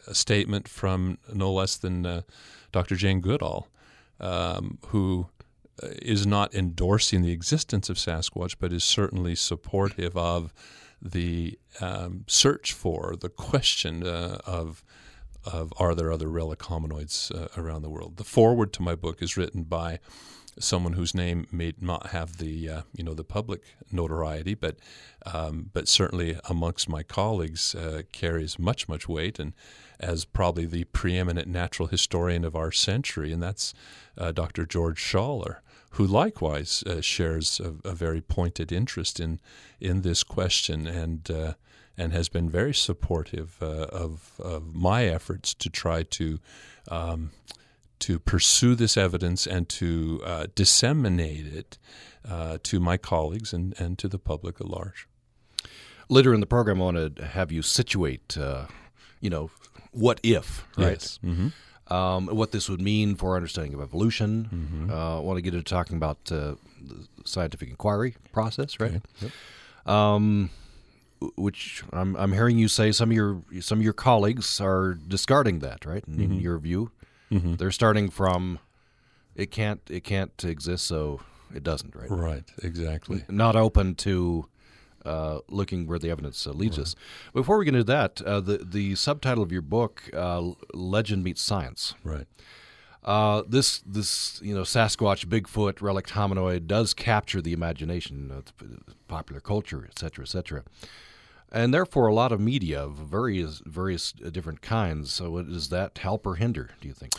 a 0.06 0.14
statement 0.14 0.68
from 0.68 1.18
no 1.32 1.52
less 1.52 1.76
than 1.76 2.06
uh, 2.06 2.22
Dr. 2.70 2.94
Jane 2.94 3.20
Goodall, 3.20 3.66
um, 4.20 4.78
who 4.88 5.26
is 5.82 6.26
not 6.26 6.54
endorsing 6.54 7.22
the 7.22 7.32
existence 7.32 7.88
of 7.88 7.96
Sasquatch, 7.96 8.56
but 8.60 8.72
is 8.72 8.84
certainly 8.84 9.34
supportive 9.34 10.16
of 10.16 10.52
the 11.02 11.58
um, 11.80 12.24
search 12.26 12.72
for 12.72 13.16
the 13.18 13.28
question 13.28 14.06
uh, 14.06 14.38
of 14.46 14.84
of 15.44 15.72
are 15.78 15.94
there 15.94 16.12
other 16.12 16.28
relic 16.28 16.58
hominoids 16.60 17.34
uh, 17.34 17.48
around 17.56 17.82
the 17.82 17.88
world. 17.88 18.18
The 18.18 18.24
foreword 18.24 18.72
to 18.74 18.82
my 18.82 18.94
book 18.94 19.22
is 19.22 19.36
written 19.38 19.62
by 19.62 19.98
someone 20.58 20.92
whose 20.92 21.14
name 21.14 21.46
may 21.50 21.72
not 21.80 22.08
have 22.08 22.36
the 22.36 22.68
uh, 22.68 22.82
you 22.94 23.02
know 23.02 23.14
the 23.14 23.24
public 23.24 23.62
notoriety, 23.90 24.54
but 24.54 24.76
um, 25.26 25.70
but 25.72 25.88
certainly 25.88 26.38
amongst 26.48 26.88
my 26.88 27.02
colleagues 27.02 27.74
uh, 27.74 28.02
carries 28.12 28.58
much 28.58 28.88
much 28.88 29.08
weight 29.08 29.38
and 29.38 29.54
as 29.98 30.24
probably 30.24 30.64
the 30.64 30.84
preeminent 30.84 31.46
natural 31.46 31.88
historian 31.88 32.44
of 32.44 32.56
our 32.56 32.72
century, 32.72 33.32
and 33.32 33.42
that's 33.42 33.74
uh, 34.16 34.32
Dr. 34.32 34.64
George 34.64 34.98
Schaller 34.98 35.56
who 35.90 36.06
likewise 36.06 36.82
uh, 36.86 37.00
shares 37.00 37.60
a, 37.60 37.88
a, 37.88 37.92
very 37.92 38.20
pointed 38.20 38.70
interest 38.70 39.18
in 39.18 39.40
in 39.80 40.02
this 40.02 40.22
question 40.22 40.86
and 40.86 41.30
uh, 41.30 41.54
and 41.96 42.12
has 42.12 42.28
been 42.28 42.48
very 42.48 42.72
supportive 42.72 43.56
uh, 43.60 43.86
of, 43.92 44.32
of 44.38 44.74
my 44.74 45.04
efforts 45.04 45.52
to 45.54 45.68
try 45.68 46.02
to 46.02 46.38
um, 46.90 47.30
to 47.98 48.18
pursue 48.18 48.74
this 48.74 48.96
evidence 48.96 49.46
and 49.46 49.68
to 49.68 50.22
uh, 50.24 50.46
disseminate 50.54 51.46
it 51.46 51.78
uh, 52.26 52.56
to 52.62 52.80
my 52.80 52.96
colleagues 52.96 53.52
and, 53.52 53.78
and 53.78 53.98
to 53.98 54.08
the 54.08 54.18
public 54.18 54.60
at 54.60 54.66
large. 54.66 55.06
Later 56.08 56.32
in 56.32 56.40
the 56.40 56.46
program, 56.46 56.80
I 56.80 56.84
want 56.84 57.16
to 57.16 57.24
have 57.24 57.52
you 57.52 57.60
situate, 57.60 58.38
uh, 58.38 58.66
you 59.20 59.28
know, 59.28 59.50
what 59.92 60.18
if, 60.22 60.66
right? 60.78 60.92
Yes. 60.92 61.18
Mm-hmm 61.22 61.48
um, 61.90 62.28
what 62.28 62.52
this 62.52 62.68
would 62.68 62.80
mean 62.80 63.14
for 63.14 63.30
our 63.30 63.36
understanding 63.36 63.74
of 63.74 63.80
evolution. 63.80 64.48
Mm-hmm. 64.52 64.90
Uh, 64.90 65.18
I 65.18 65.20
want 65.20 65.38
to 65.38 65.42
get 65.42 65.54
into 65.54 65.68
talking 65.68 65.96
about 65.96 66.18
uh, 66.30 66.54
the 66.80 67.06
scientific 67.24 67.68
inquiry 67.68 68.16
process, 68.32 68.78
right? 68.80 68.90
Okay. 68.90 69.00
Yep. 69.20 69.92
Um, 69.92 70.50
which 71.36 71.82
I'm, 71.92 72.16
I'm 72.16 72.32
hearing 72.32 72.58
you 72.58 72.68
say 72.68 72.92
some 72.92 73.10
of 73.10 73.16
your 73.16 73.42
some 73.60 73.78
of 73.78 73.84
your 73.84 73.92
colleagues 73.92 74.60
are 74.60 74.94
discarding 74.94 75.58
that, 75.60 75.84
right? 75.84 76.04
In, 76.06 76.14
mm-hmm. 76.14 76.22
in 76.22 76.40
your 76.40 76.58
view, 76.58 76.92
mm-hmm. 77.30 77.54
they're 77.54 77.70
starting 77.70 78.08
from 78.08 78.58
it 79.34 79.50
can't 79.50 79.80
it 79.90 80.04
can't 80.04 80.44
exist, 80.44 80.86
so 80.86 81.20
it 81.54 81.62
doesn't, 81.62 81.94
right? 81.94 82.10
Right, 82.10 82.44
exactly. 82.62 83.24
Not 83.28 83.56
open 83.56 83.94
to 83.96 84.46
uh, 85.04 85.40
looking 85.48 85.86
where 85.86 85.98
the 85.98 86.10
evidence 86.10 86.46
uh, 86.46 86.50
leads 86.50 86.78
right. 86.78 86.86
us. 86.86 86.96
Before 87.32 87.58
we 87.58 87.64
get 87.64 87.74
into 87.74 87.84
that, 87.84 88.20
uh, 88.22 88.40
the 88.40 88.58
the 88.58 88.94
subtitle 88.94 89.42
of 89.42 89.52
your 89.52 89.62
book, 89.62 90.10
uh, 90.14 90.50
"Legend 90.74 91.24
Meets 91.24 91.42
Science," 91.42 91.94
right? 92.04 92.26
Uh, 93.02 93.42
this 93.48 93.78
this 93.86 94.40
you 94.42 94.54
know 94.54 94.62
Sasquatch, 94.62 95.26
Bigfoot, 95.26 95.80
relic 95.80 96.08
hominoid 96.08 96.66
does 96.66 96.92
capture 96.92 97.40
the 97.40 97.52
imagination, 97.52 98.30
of 98.30 98.52
popular 99.08 99.40
culture, 99.40 99.86
et 99.88 99.98
cetera, 99.98 100.24
et 100.24 100.28
cetera. 100.28 100.62
And 101.52 101.74
therefore, 101.74 102.06
a 102.06 102.14
lot 102.14 102.30
of 102.30 102.40
media 102.40 102.82
of 102.82 102.96
various 102.96 103.62
various 103.64 104.12
different 104.12 104.60
kinds. 104.60 105.12
So, 105.12 105.42
does 105.42 105.70
that 105.70 105.98
help 105.98 106.26
or 106.26 106.36
hinder? 106.36 106.70
Do 106.80 106.88
you 106.88 106.94
think? 106.94 107.14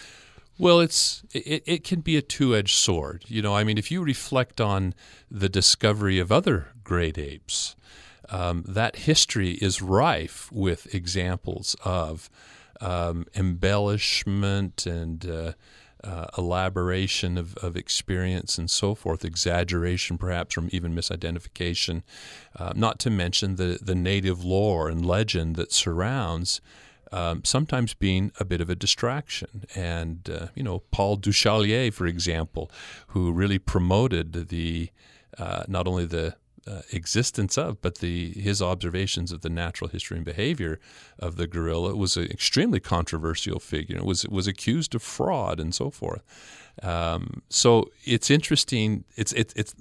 Well, 0.62 0.80
it's 0.80 1.24
it, 1.34 1.64
it 1.66 1.84
can 1.84 2.02
be 2.02 2.18
a 2.18 2.22
two-edged 2.22 2.76
sword. 2.76 3.26
You 3.28 3.42
know, 3.42 3.56
I 3.56 3.64
mean, 3.64 3.80
if 3.80 3.90
you 3.90 4.04
reflect 4.04 4.62
on 4.62 4.94
the 5.32 5.50
discovery 5.50 6.20
of 6.20 6.32
other 6.32 6.68
great 6.84 7.18
apes, 7.18 7.76
um, 8.30 8.64
that 8.68 8.98
history 8.98 9.54
is 9.54 9.82
rife 9.82 10.52
with 10.52 10.94
examples 10.94 11.76
of 11.84 12.30
um, 12.80 13.26
embellishment 13.34 14.86
and 14.86 15.28
uh, 15.28 15.54
uh, 16.04 16.28
elaboration 16.38 17.40
of, 17.40 17.58
of 17.58 17.76
experience 17.76 18.60
and 18.60 18.70
so 18.70 18.94
forth, 18.94 19.26
exaggeration 19.26 20.16
perhaps 20.20 20.54
from 20.54 20.70
even 20.72 20.94
misidentification, 20.94 22.04
uh, 22.60 22.72
not 22.76 23.00
to 23.00 23.10
mention 23.10 23.56
the, 23.56 23.80
the 23.82 23.96
native 23.96 24.46
lore 24.46 24.90
and 24.90 25.04
legend 25.04 25.56
that 25.56 25.72
surrounds 25.72 26.62
um, 27.12 27.44
sometimes 27.44 27.94
being 27.94 28.32
a 28.40 28.46
bit 28.46 28.62
of 28.62 28.70
a 28.70 28.76
distraction. 28.76 29.66
And, 29.76 30.30
uh, 30.30 30.48
you 30.56 30.64
know, 30.64 30.80
Paul 30.92 31.18
Du 31.18 31.32
Chaillu, 31.32 31.94
for 31.94 32.08
example, 32.08 32.72
who 33.08 33.32
really 33.32 33.60
promoted 33.60 34.50
the 34.50 34.90
uh, 35.38 35.64
not 35.68 35.88
only 35.88 36.06
the 36.06 36.36
uh, 36.68 36.82
existence 36.92 37.58
of, 37.58 37.82
but 37.82 38.00
the 38.00 38.30
his 38.34 38.62
observations 38.62 39.32
of 39.32 39.42
the 39.42 39.50
natural 39.50 39.90
history 39.90 40.18
and 40.18 40.26
behavior 40.26 40.80
of 41.18 41.36
the 41.36 41.48
gorilla 41.48 41.96
was 41.96 42.18
an 42.18 42.26
extremely 42.26 42.80
controversial 42.80 43.60
figure. 43.60 43.98
It 43.98 44.06
was 44.06 44.28
was 44.28 44.48
accused 44.48 44.94
of 44.94 45.02
fraud 45.02 45.60
and 45.60 45.74
so 45.74 45.90
forth. 45.90 46.24
Um, 46.84 47.42
so 47.50 47.90
it's 48.04 48.30
interesting. 48.30 49.06
It's 49.16 49.34
it, 49.34 49.54
it's 49.56 49.74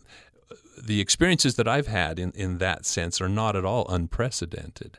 the 0.82 1.00
experiences 1.00 1.56
that 1.56 1.68
I've 1.68 1.86
had 1.86 2.18
in, 2.18 2.32
in 2.32 2.58
that 2.58 2.84
sense 2.84 3.20
are 3.20 3.28
not 3.28 3.56
at 3.56 3.64
all 3.64 3.86
unprecedented. 3.88 4.98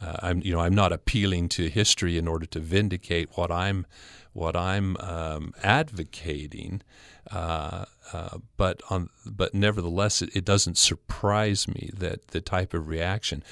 Uh, 0.00 0.16
I'm 0.22 0.40
you 0.42 0.52
know 0.52 0.60
I'm 0.60 0.74
not 0.74 0.92
appealing 0.92 1.48
to 1.50 1.68
history 1.68 2.16
in 2.16 2.26
order 2.26 2.46
to 2.46 2.60
vindicate 2.60 3.30
what 3.36 3.50
I'm 3.50 3.86
what 4.32 4.56
I'm 4.56 4.96
um, 4.98 5.52
advocating. 5.62 6.82
Uh, 7.30 7.84
uh, 8.12 8.38
but 8.56 8.82
on, 8.90 9.08
but 9.24 9.54
nevertheless, 9.54 10.22
it, 10.22 10.30
it, 10.34 10.44
doesn't 10.44 10.78
surprise 10.78 11.68
me 11.68 11.90
that 11.92 12.28
the 12.28 12.40
type 12.40 12.74
of 12.74 12.88
reaction. 12.88 13.44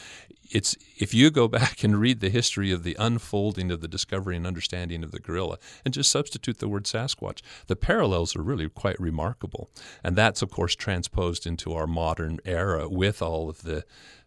It's 0.50 0.76
if 0.99 1.12
you 1.14 1.31
go 1.31 1.49
back 1.59 1.85
and 1.85 2.00
read 2.00 2.21
the 2.21 2.31
history 2.31 2.71
of 2.73 2.83
the 2.83 2.97
unfolding 2.99 3.71
of 3.71 3.81
the 3.81 3.88
discovery 3.88 4.37
and 4.37 4.47
understanding 4.47 5.05
of 5.05 5.11
the 5.11 5.21
gorilla, 5.21 5.59
and 5.85 5.95
just 5.95 6.11
substitute 6.11 6.59
the 6.59 6.69
word 6.69 6.85
Sasquatch, 6.85 7.40
the 7.67 7.76
parallels 7.76 8.37
are 8.37 8.43
really 8.43 8.69
quite 8.69 8.99
remarkable, 9.00 9.71
and 10.02 10.17
that's 10.17 10.43
of 10.43 10.50
course 10.50 10.75
transposed 10.75 11.47
into 11.47 11.73
our 11.75 11.87
modern 11.87 12.38
era 12.45 12.88
with 12.88 13.23
all 13.23 13.49
of 13.49 13.62
the 13.62 13.85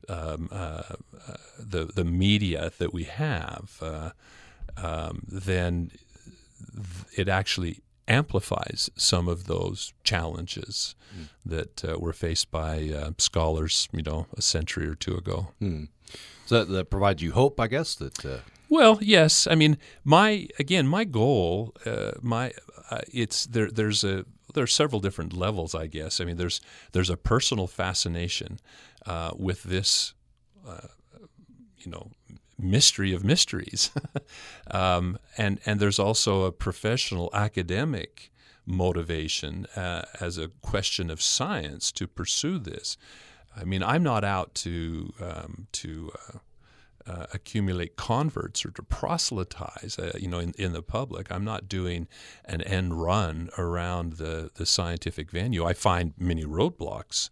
um, 0.10 0.50
uh, 0.52 0.84
uh, 1.28 1.34
the 1.60 1.86
the 1.86 2.06
media 2.06 2.72
that 2.78 2.94
we 2.94 3.04
have. 3.04 3.78
Uh, 3.82 4.12
um, 4.78 5.24
then 5.28 5.92
it 7.18 7.28
actually 7.28 7.82
amplifies 8.08 8.90
some 8.96 9.28
of 9.28 9.48
those 9.48 9.94
challenges 10.04 10.96
mm. 11.16 11.30
that 11.46 11.86
uh, 11.86 11.98
were 11.98 12.14
faced 12.14 12.52
by 12.52 12.90
uh, 12.90 13.12
scholars, 13.18 13.88
you 13.92 14.04
know, 14.04 14.28
a 14.36 14.42
century 14.42 14.88
or 14.88 14.96
two 14.96 15.16
ago. 15.16 15.50
Mm. 15.62 15.88
So 16.52 16.66
that, 16.66 16.72
that, 16.74 16.90
provides 16.90 17.24
you 17.24 17.32
hope, 17.32 17.62
I 17.62 17.68
guess. 17.68 17.96
That 17.96 18.26
uh... 18.26 18.40
well, 18.68 19.00
yes. 19.02 19.48
I 19.48 19.56
mean, 19.56 19.78
my 20.04 20.50
again, 20.60 20.86
my 20.86 21.06
goal, 21.06 21.74
uh, 21.86 22.12
my 22.22 22.52
uh, 22.90 23.00
it's 23.14 23.46
there. 23.46 23.72
There's 23.72 24.04
a 24.04 24.26
there 24.54 24.66
are 24.66 24.68
several 24.68 25.00
different 25.00 25.32
levels, 25.32 25.74
I 25.74 25.88
guess. 25.88 26.20
I 26.20 26.26
mean, 26.26 26.36
there's 26.36 26.60
there's 26.92 27.10
a 27.10 27.16
personal 27.16 27.68
fascination 27.68 28.60
uh, 29.06 29.32
with 29.38 29.64
this, 29.64 30.14
you 31.78 31.90
know, 31.90 32.12
mystery 32.60 33.14
of 33.14 33.24
mysteries. 33.24 33.92
um, 34.72 35.18
and, 35.38 35.60
and 35.66 35.80
there's 35.80 36.00
also 36.00 36.44
a 36.44 36.52
professional 36.52 37.30
academic 37.34 38.32
motivation 38.66 39.68
uh, 39.76 40.04
as 40.20 40.38
a 40.38 40.50
question 40.62 41.10
of 41.10 41.22
science 41.22 41.92
to 41.94 42.08
pursue 42.08 42.60
this. 42.60 42.98
I 43.56 43.64
mean, 43.64 43.84
I'm 43.84 44.04
not 44.04 44.24
out 44.24 44.56
to, 44.56 45.14
um, 45.22 45.68
to 45.74 46.12
uh, 46.16 46.38
uh, 47.08 47.26
accumulate 47.34 47.96
converts 47.96 48.66
or 48.66 48.72
to 48.72 48.84
proselytize, 48.84 49.98
uh, 50.00 50.12
you 50.18 50.28
know, 50.28 50.40
in, 50.40 50.54
in 50.58 50.74
the 50.74 50.82
public. 50.82 51.32
I'm 51.32 51.44
not 51.44 51.68
doing 51.68 52.08
an 52.46 52.62
end 52.62 53.02
run 53.02 53.50
around 53.58 54.14
the, 54.14 54.52
the 54.56 54.66
scientific 54.66 55.32
venue. 55.32 55.66
I 55.66 55.74
find 55.74 56.14
many 56.18 56.46
roadblocks 56.46 57.30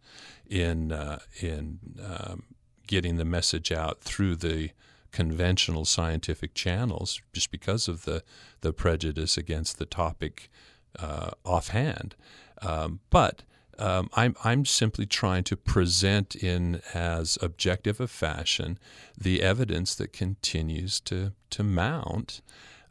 in 0.47 0.91
uh, 0.91 1.19
in 1.41 1.79
um, 2.03 2.43
getting 2.87 3.17
the 3.17 3.25
message 3.25 3.71
out 3.71 4.01
through 4.01 4.35
the 4.35 4.71
conventional 5.11 5.85
scientific 5.85 6.53
channels 6.53 7.21
just 7.33 7.51
because 7.51 7.87
of 7.87 8.05
the, 8.05 8.23
the 8.61 8.73
prejudice 8.73 9.37
against 9.37 9.77
the 9.77 9.85
topic 9.85 10.49
uh, 10.97 11.31
offhand. 11.45 12.15
Um, 12.61 12.99
but 13.09 13.43
um, 13.79 14.09
I'm, 14.13 14.35
I'm 14.43 14.65
simply 14.65 15.05
trying 15.05 15.43
to 15.45 15.57
present 15.57 16.35
in 16.35 16.81
as 16.93 17.37
objective 17.41 17.99
a 17.99 18.07
fashion 18.07 18.77
the 19.17 19.41
evidence 19.41 19.95
that 19.95 20.13
continues 20.13 20.99
to, 21.01 21.33
to 21.51 21.63
mount. 21.63 22.41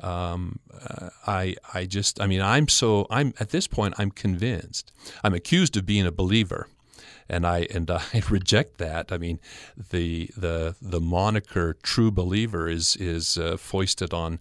Um, 0.00 0.60
uh, 0.72 1.10
I 1.26 1.56
I 1.74 1.84
just 1.84 2.20
I 2.20 2.28
mean 2.28 2.40
I'm 2.40 2.68
so 2.68 3.08
I'm 3.10 3.34
at 3.40 3.50
this 3.50 3.66
point 3.66 3.94
I'm 3.98 4.12
convinced 4.12 4.92
I'm 5.24 5.34
accused 5.34 5.76
of 5.76 5.84
being 5.86 6.06
a 6.06 6.12
believer 6.12 6.68
and 7.28 7.46
I 7.46 7.66
and 7.74 7.90
I 7.90 8.02
reject 8.30 8.78
that. 8.78 9.12
I 9.12 9.18
mean, 9.18 9.38
the 9.90 10.30
the 10.36 10.76
the 10.80 11.00
moniker 11.00 11.76
"true 11.82 12.10
believer" 12.10 12.68
is 12.68 12.96
is 12.96 13.38
uh, 13.38 13.56
foisted 13.56 14.12
on 14.12 14.40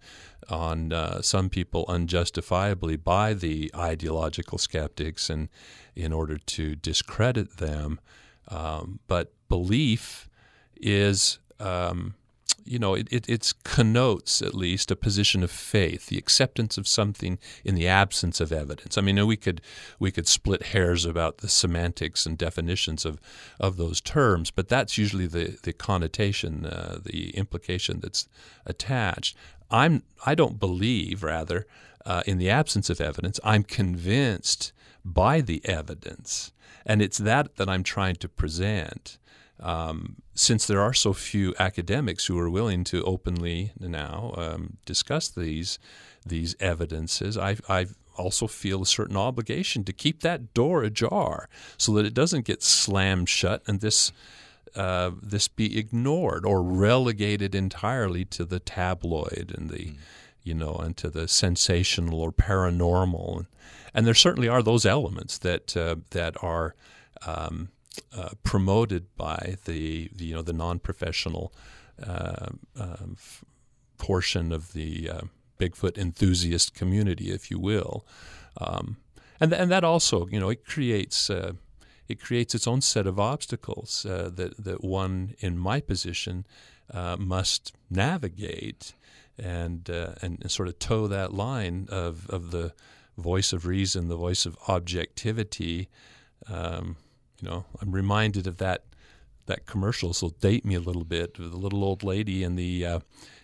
on 0.49 0.93
uh, 0.93 1.21
some 1.21 1.49
people 1.49 1.85
unjustifiably 1.87 2.95
by 2.95 3.33
the 3.33 3.71
ideological 3.75 4.57
skeptics, 4.57 5.29
and 5.29 5.49
in 5.95 6.13
order 6.13 6.37
to 6.37 6.75
discredit 6.75 7.57
them. 7.57 7.99
Um, 8.49 8.99
but 9.07 9.33
belief 9.49 10.29
is 10.77 11.39
um, 11.59 12.15
you 12.67 12.79
know, 12.79 12.95
it, 12.95 13.07
it 13.11 13.53
connotes 13.63 14.41
at 14.41 14.53
least 14.53 14.91
a 14.91 14.95
position 14.95 15.43
of 15.43 15.51
faith, 15.51 16.07
the 16.07 16.17
acceptance 16.17 16.77
of 16.77 16.87
something 16.87 17.39
in 17.63 17.75
the 17.75 17.87
absence 17.87 18.39
of 18.39 18.51
evidence. 18.51 18.97
I 18.97 19.01
mean, 19.01 19.25
we 19.25 19.37
could 19.37 19.61
we 19.99 20.11
could 20.11 20.27
split 20.27 20.63
hairs 20.67 21.05
about 21.05 21.37
the 21.37 21.47
semantics 21.47 22.25
and 22.25 22.37
definitions 22.37 23.05
of, 23.05 23.19
of 23.59 23.77
those 23.77 24.01
terms, 24.01 24.51
but 24.51 24.67
that's 24.67 24.97
usually 24.97 25.27
the 25.27 25.57
the 25.63 25.73
connotation, 25.73 26.65
uh, 26.65 26.99
the 27.03 27.29
implication 27.31 27.99
that's 27.99 28.27
attached. 28.65 29.35
I'm 29.69 30.03
I 30.25 30.35
don't 30.35 30.59
believe 30.59 31.23
rather 31.23 31.65
uh, 32.05 32.23
in 32.25 32.37
the 32.37 32.49
absence 32.49 32.89
of 32.89 33.01
evidence. 33.01 33.39
I'm 33.43 33.63
convinced 33.63 34.71
by 35.03 35.41
the 35.41 35.61
evidence, 35.65 36.51
and 36.85 37.01
it's 37.01 37.17
that 37.17 37.55
that 37.55 37.69
I'm 37.69 37.83
trying 37.83 38.15
to 38.17 38.29
present 38.29 39.17
um, 39.59 40.17
since 40.35 40.67
there 40.67 40.81
are 40.81 40.93
so 40.93 41.13
few 41.13 41.53
academics 41.59 42.25
who 42.25 42.37
are 42.37 42.49
willing 42.49 42.83
to 42.85 43.03
openly 43.03 43.71
now 43.79 44.33
um, 44.37 44.77
discuss 44.85 45.29
these 45.29 45.79
these 46.25 46.55
evidences, 46.59 47.37
I, 47.37 47.55
I 47.69 47.87
also 48.17 48.47
feel 48.47 48.81
a 48.81 48.85
certain 48.85 49.17
obligation 49.17 49.83
to 49.85 49.93
keep 49.93 50.21
that 50.21 50.53
door 50.53 50.83
ajar 50.83 51.47
so 51.77 51.93
that 51.93 52.05
it 52.05 52.13
doesn't 52.13 52.45
get 52.45 52.63
slammed 52.63 53.29
shut 53.29 53.63
and 53.67 53.79
this 53.79 54.11
uh, 54.75 55.11
this 55.21 55.47
be 55.47 55.77
ignored 55.79 56.45
or 56.45 56.61
relegated 56.61 57.55
entirely 57.55 58.25
to 58.25 58.45
the 58.45 58.59
tabloid 58.59 59.53
and 59.57 59.69
the 59.69 59.77
mm. 59.77 59.97
you 60.43 60.53
know 60.53 60.75
and 60.75 60.97
to 60.97 61.09
the 61.09 61.27
sensational 61.27 62.21
or 62.21 62.31
paranormal 62.31 63.45
and, 63.93 64.05
there 64.05 64.13
certainly 64.13 64.47
are 64.47 64.61
those 64.61 64.85
elements 64.85 65.39
that 65.39 65.75
uh, 65.75 65.95
that 66.11 66.35
are 66.43 66.75
um, 67.25 67.69
uh, 68.15 68.29
promoted 68.43 69.15
by 69.15 69.55
the, 69.65 70.09
the, 70.15 70.25
you 70.25 70.35
know 70.35 70.41
the 70.41 70.53
non-professional 70.53 71.53
uh, 72.05 72.47
um, 72.79 73.15
f- 73.17 73.43
portion 73.97 74.51
of 74.51 74.73
the 74.73 75.09
uh, 75.09 75.21
Bigfoot 75.59 75.97
enthusiast 75.97 76.73
community, 76.73 77.31
if 77.31 77.49
you 77.49 77.59
will, 77.59 78.05
um, 78.59 78.97
and 79.39 79.53
and 79.53 79.71
that 79.71 79.83
also 79.83 80.27
you 80.27 80.39
know 80.39 80.49
it 80.49 80.65
creates 80.65 81.29
uh, 81.29 81.53
it 82.07 82.21
creates 82.21 82.55
its 82.55 82.67
own 82.67 82.81
set 82.81 83.07
of 83.07 83.19
obstacles 83.19 84.05
uh, 84.05 84.29
that 84.33 84.63
that 84.63 84.83
one 84.83 85.35
in 85.39 85.57
my 85.57 85.79
position 85.79 86.45
must 87.17 87.73
navigate 87.89 88.93
and, 89.37 89.89
and 89.89 90.49
sort 90.49 90.67
of 90.67 90.79
toe 90.79 91.07
that 91.07 91.33
line 91.33 91.87
of 91.91 92.29
of 92.29 92.51
the 92.51 92.73
voice 93.17 93.51
of 93.51 93.65
reason, 93.65 94.07
the 94.07 94.15
voice 94.15 94.45
of 94.45 94.57
objectivity. 94.67 95.89
Um, 96.47 96.97
you 97.41 97.49
know, 97.49 97.65
I'm 97.81 97.91
reminded 97.91 98.47
of 98.47 98.57
that 98.57 98.83
that 99.45 99.65
commercial. 99.65 100.13
So 100.13 100.29
date 100.39 100.65
me 100.65 100.75
a 100.75 100.79
little 100.79 101.03
bit. 101.03 101.35
The 101.35 101.43
little 101.43 101.83
old 101.83 102.03
lady 102.03 102.43
in 102.43 102.55
the 102.55 102.85
uh, 102.85 102.99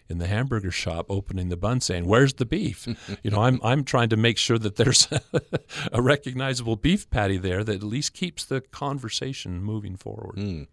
in 0.10 0.17
the 0.19 0.27
hamburger 0.27 0.71
shop 0.71 1.08
opening 1.10 1.49
the 1.49 1.58
bun, 1.58 1.82
saying, 1.82 2.06
"Where's 2.06 2.34
the 2.36 2.45
beef?" 2.45 2.88
you 3.23 3.32
know, 3.32 3.41
I'm 3.41 3.60
I'm 3.63 3.84
trying 3.84 4.10
to 4.10 4.17
make 4.17 4.38
sure 4.38 4.58
that 4.60 4.75
there's 4.75 5.08
a 5.91 6.01
recognizable 6.01 6.75
beef 6.75 7.10
patty 7.10 7.38
there 7.38 7.63
that 7.63 7.75
at 7.75 7.84
least 7.84 8.13
keeps 8.13 8.45
the 8.45 8.62
conversation 8.62 9.63
moving 9.63 9.95
forward. 9.95 10.36
Mm. 10.36 10.67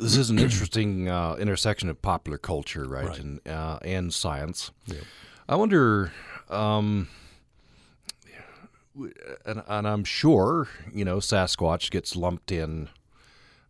This 0.00 0.16
is 0.16 0.30
an 0.30 0.38
interesting 0.40 1.08
uh, 1.08 1.36
intersection 1.36 1.88
of 1.88 2.02
popular 2.02 2.38
culture, 2.38 2.84
right, 2.88 3.06
right. 3.06 3.18
and 3.18 3.48
uh, 3.48 3.78
and 3.82 4.12
science. 4.12 4.70
Yep. 4.86 5.02
I 5.48 5.56
wonder. 5.56 6.12
Um, 6.48 7.08
and, 9.44 9.62
and 9.66 9.88
I'm 9.88 10.04
sure 10.04 10.68
you 10.92 11.04
know 11.04 11.18
Sasquatch 11.18 11.90
gets 11.90 12.16
lumped 12.16 12.52
in 12.52 12.88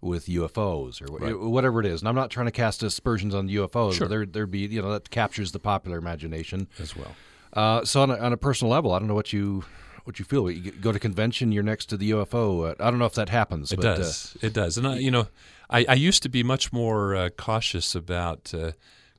with 0.00 0.26
UFOs 0.26 1.02
or 1.02 1.12
right. 1.16 1.38
whatever 1.38 1.80
it 1.80 1.86
is. 1.86 2.00
And 2.00 2.08
I'm 2.08 2.14
not 2.14 2.30
trying 2.30 2.46
to 2.46 2.52
cast 2.52 2.82
aspersions 2.82 3.34
on 3.34 3.46
the 3.46 3.56
UFOs. 3.56 3.94
Sure. 3.94 4.08
There, 4.08 4.26
there 4.26 4.46
be 4.46 4.60
you 4.60 4.82
know 4.82 4.92
that 4.92 5.10
captures 5.10 5.52
the 5.52 5.58
popular 5.58 5.98
imagination 5.98 6.68
as 6.78 6.96
well. 6.96 7.14
Uh, 7.52 7.84
so 7.84 8.02
on 8.02 8.10
a, 8.10 8.16
on 8.16 8.32
a, 8.32 8.36
personal 8.36 8.70
level, 8.70 8.92
I 8.92 8.98
don't 8.98 9.08
know 9.08 9.14
what 9.14 9.32
you 9.32 9.64
what 10.04 10.18
you 10.18 10.24
feel. 10.24 10.50
You 10.50 10.70
go 10.72 10.92
to 10.92 10.98
convention, 10.98 11.52
you're 11.52 11.62
next 11.62 11.86
to 11.86 11.96
the 11.96 12.10
UFO. 12.10 12.70
Uh, 12.70 12.74
I 12.78 12.90
don't 12.90 12.98
know 12.98 13.06
if 13.06 13.14
that 13.14 13.28
happens. 13.28 13.72
It 13.72 13.76
but, 13.76 13.86
uh, 13.86 13.96
does. 13.96 14.36
Uh, 14.36 14.46
it 14.46 14.52
does. 14.52 14.78
And 14.78 14.86
I, 14.86 14.98
you 14.98 15.10
know, 15.10 15.28
I, 15.70 15.84
I 15.88 15.94
used 15.94 16.22
to 16.22 16.28
be 16.28 16.42
much 16.42 16.72
more 16.72 17.16
uh, 17.16 17.30
cautious 17.30 17.94
about 17.94 18.52
uh, 18.54 18.72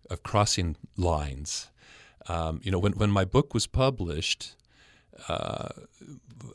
of 0.10 0.24
crossing 0.24 0.76
lines. 0.96 1.70
Um, 2.28 2.62
you 2.64 2.72
know, 2.72 2.80
when 2.80 2.94
when 2.94 3.10
my 3.10 3.26
book 3.26 3.54
was 3.54 3.68
published 3.68 4.56
uh, 5.28 5.70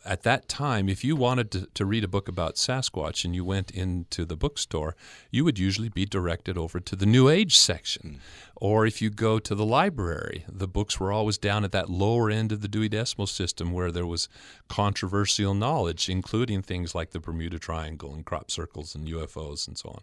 at 0.04 0.22
that 0.22 0.48
time, 0.48 0.88
if 0.88 1.04
you 1.04 1.16
wanted 1.16 1.50
to, 1.50 1.66
to, 1.74 1.84
read 1.84 2.04
a 2.04 2.08
book 2.08 2.28
about 2.28 2.54
Sasquatch 2.56 3.24
and 3.24 3.34
you 3.34 3.44
went 3.44 3.70
into 3.70 4.24
the 4.24 4.36
bookstore, 4.36 4.96
you 5.30 5.44
would 5.44 5.58
usually 5.58 5.88
be 5.88 6.04
directed 6.04 6.56
over 6.56 6.80
to 6.80 6.96
the 6.96 7.06
New 7.06 7.28
Age 7.28 7.56
section. 7.56 8.02
Mm. 8.02 8.18
Or 8.56 8.86
if 8.86 9.02
you 9.02 9.10
go 9.10 9.38
to 9.40 9.54
the 9.54 9.64
library, 9.64 10.44
the 10.48 10.68
books 10.68 11.00
were 11.00 11.12
always 11.12 11.36
down 11.36 11.64
at 11.64 11.72
that 11.72 11.90
lower 11.90 12.30
end 12.30 12.52
of 12.52 12.60
the 12.60 12.68
Dewey 12.68 12.88
Decimal 12.88 13.26
System 13.26 13.72
where 13.72 13.90
there 13.90 14.06
was 14.06 14.28
controversial 14.68 15.54
knowledge, 15.54 16.08
including 16.08 16.62
things 16.62 16.94
like 16.94 17.10
the 17.10 17.20
Bermuda 17.20 17.58
Triangle 17.58 18.14
and 18.14 18.24
crop 18.24 18.50
circles 18.50 18.94
and 18.94 19.08
UFOs 19.08 19.66
and 19.66 19.76
so 19.76 19.90
on. 19.90 20.02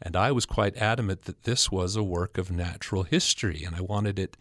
And 0.00 0.16
I 0.16 0.32
was 0.32 0.46
quite 0.46 0.76
adamant 0.78 1.22
that 1.22 1.44
this 1.44 1.70
was 1.70 1.96
a 1.96 2.02
work 2.02 2.38
of 2.38 2.50
natural 2.50 3.02
history 3.02 3.62
and 3.64 3.76
I 3.76 3.82
wanted 3.82 4.18
it 4.18 4.36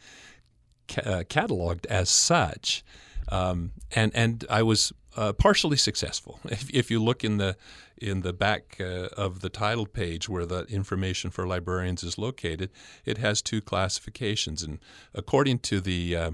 ca- 0.88 1.02
uh, 1.02 1.24
cataloged 1.24 1.86
as 1.88 2.10
such. 2.10 2.84
Um, 3.30 3.72
and 3.96 4.12
and 4.16 4.46
I 4.50 4.64
was 4.64 4.94
uh, 5.16 5.34
partially 5.34 5.78
successful. 5.78 6.40
If, 6.50 6.70
if, 6.74 6.92
you 6.92 7.04
look 7.04 7.24
in 7.24 7.38
the 7.38 7.58
in 7.98 8.22
the 8.22 8.34
back 8.34 8.78
uh, 8.80 9.10
of 9.18 9.40
the 9.40 9.50
title 9.50 9.86
page 9.86 10.30
where 10.30 10.46
the 10.46 10.64
information 10.66 11.32
for 11.32 11.48
librarians 11.48 12.04
is 12.04 12.18
located, 12.18 12.70
it 13.06 13.18
has 13.18 13.42
two 13.42 13.62
classifications, 13.62 14.64
and 14.64 14.80
according 15.14 15.60
to 15.60 15.82
the 15.82 16.16
uh, 16.16 16.32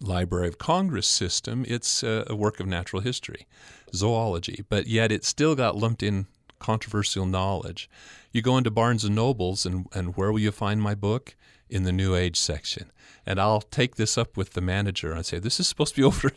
Library 0.00 0.48
of 0.48 0.58
Congress 0.58 1.06
system, 1.06 1.64
it's 1.68 2.02
uh, 2.02 2.24
a 2.26 2.34
work 2.34 2.60
of 2.60 2.66
natural 2.66 3.02
history, 3.02 3.46
zoology, 3.94 4.64
but 4.68 4.86
yet 4.86 5.12
it 5.12 5.24
still 5.24 5.54
got 5.54 5.76
lumped 5.76 6.02
in 6.02 6.26
controversial 6.58 7.26
knowledge. 7.26 7.88
You 8.32 8.42
go 8.42 8.56
into 8.56 8.70
Barnes 8.70 9.04
and 9.04 9.14
Nobles, 9.14 9.66
and, 9.66 9.86
and 9.92 10.16
where 10.16 10.32
will 10.32 10.40
you 10.40 10.50
find 10.50 10.80
my 10.80 10.94
book? 10.94 11.36
In 11.68 11.84
the 11.84 11.92
New 11.92 12.14
Age 12.14 12.36
section 12.36 12.92
and 13.26 13.40
I'll 13.40 13.60
take 13.60 13.96
this 13.96 14.18
up 14.18 14.36
with 14.36 14.52
the 14.52 14.60
manager 14.60 15.12
and 15.12 15.24
say, 15.24 15.38
this 15.38 15.58
is 15.58 15.66
supposed 15.66 15.94
to 15.94 16.00
be 16.00 16.04
over 16.06 16.32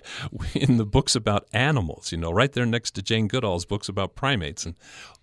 in 0.54 0.78
the 0.78 0.86
books 0.86 1.16
about 1.16 1.48
animals, 1.54 2.12
you 2.12 2.18
know, 2.18 2.32
right 2.32 2.52
there 2.52 2.66
next 2.66 2.92
to 2.92 3.02
Jane 3.02 3.28
Goodall's 3.28 3.66
books 3.66 3.90
about 3.90 4.16
primates. 4.16 4.66
And 4.66 4.76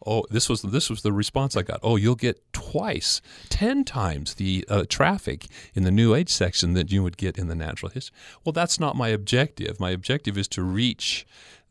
oh, 0.06 0.24
this 0.30 0.48
was 0.48 0.62
this 0.62 0.90
was 0.90 1.02
the 1.02 1.12
response 1.12 1.56
I 1.56 1.62
got. 1.62 1.80
Oh, 1.82 1.96
you'll 1.96 2.14
get 2.14 2.40
twice, 2.52 3.20
ten 3.48 3.84
times 3.84 4.34
the 4.34 4.64
uh, 4.68 4.84
traffic 4.88 5.46
in 5.74 5.84
the 5.84 5.90
New 5.90 6.14
Age 6.14 6.30
section 6.30 6.74
that 6.74 6.92
you 6.92 7.02
would 7.02 7.16
get 7.16 7.38
in 7.38 7.48
the 7.48 7.54
natural 7.54 7.90
history. 7.90 8.16
Well, 8.44 8.52
that's 8.52 8.78
not 8.78 8.96
my 8.96 9.08
objective. 9.08 9.80
My 9.80 9.90
objective 9.90 10.36
is 10.36 10.48
to 10.48 10.62
reach 10.62 11.26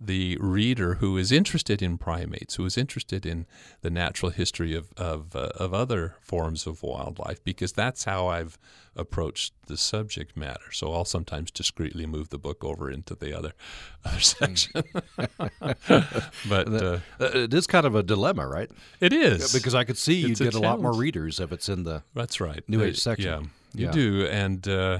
the 0.05 0.37
reader 0.39 0.95
who 0.95 1.17
is 1.17 1.31
interested 1.31 1.81
in 1.81 1.97
primates, 1.97 2.55
who 2.55 2.65
is 2.65 2.77
interested 2.77 3.25
in 3.25 3.45
the 3.81 3.89
natural 3.89 4.31
history 4.31 4.75
of 4.75 4.91
of, 4.97 5.35
uh, 5.35 5.49
of 5.55 5.73
other 5.73 6.15
forms 6.21 6.67
of 6.67 6.83
wildlife, 6.83 7.43
because 7.43 7.71
that's 7.71 8.03
how 8.03 8.27
I've 8.27 8.57
approached 8.95 9.53
the 9.67 9.77
subject 9.77 10.37
matter. 10.37 10.71
So 10.71 10.93
I'll 10.93 11.05
sometimes 11.05 11.51
discreetly 11.51 12.05
move 12.05 12.29
the 12.29 12.37
book 12.37 12.63
over 12.63 12.91
into 12.91 13.15
the 13.15 13.37
other, 13.37 13.53
other 14.05 14.19
section. 14.19 14.83
but 15.17 16.67
uh, 16.67 16.99
uh, 17.19 17.29
it 17.33 17.53
is 17.53 17.67
kind 17.67 17.85
of 17.85 17.95
a 17.95 18.03
dilemma, 18.03 18.47
right? 18.47 18.69
It 18.99 19.13
is 19.13 19.53
because 19.53 19.73
I 19.73 19.83
could 19.83 19.97
see 19.97 20.15
you 20.15 20.35
get 20.35 20.53
a, 20.53 20.57
a, 20.57 20.59
lot 20.59 20.81
more 20.81 20.93
readers 20.93 21.39
if 21.39 21.51
it's 21.51 21.69
in 21.69 21.83
the 21.83 22.03
that's 22.13 22.39
right 22.39 22.63
New 22.67 22.83
Age 22.83 22.99
section. 22.99 23.49
Yeah, 23.73 23.81
you 23.81 23.85
yeah. 23.87 23.91
do, 23.91 24.25
and. 24.27 24.67
Uh, 24.67 24.99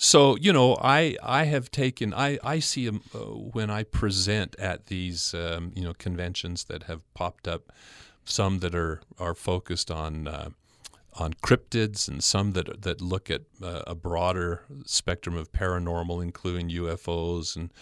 so 0.00 0.36
you 0.36 0.52
know, 0.52 0.78
I 0.80 1.16
I 1.22 1.44
have 1.44 1.72
taken 1.72 2.14
I 2.14 2.38
I 2.44 2.60
see 2.60 2.88
uh, 2.88 2.92
when 3.18 3.68
I 3.68 3.82
present 3.82 4.54
at 4.56 4.86
these 4.86 5.34
um, 5.34 5.72
you 5.74 5.82
know 5.82 5.92
conventions 5.92 6.64
that 6.64 6.84
have 6.84 7.02
popped 7.14 7.48
up, 7.48 7.72
some 8.24 8.60
that 8.60 8.76
are 8.76 9.00
are 9.18 9.34
focused 9.34 9.90
on 9.90 10.28
uh, 10.28 10.50
on 11.14 11.34
cryptids 11.34 12.06
and 12.06 12.22
some 12.22 12.52
that 12.52 12.82
that 12.82 13.00
look 13.00 13.28
at 13.28 13.42
uh, 13.60 13.82
a 13.88 13.96
broader 13.96 14.62
spectrum 14.86 15.36
of 15.36 15.50
paranormal, 15.50 16.22
including 16.22 16.70
UFOs 16.70 17.56
and 17.56 17.72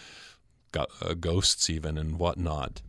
uh, 0.75 1.13
ghosts 1.13 1.69
even 1.69 1.99
and 1.99 2.17
whatnot. 2.17 2.81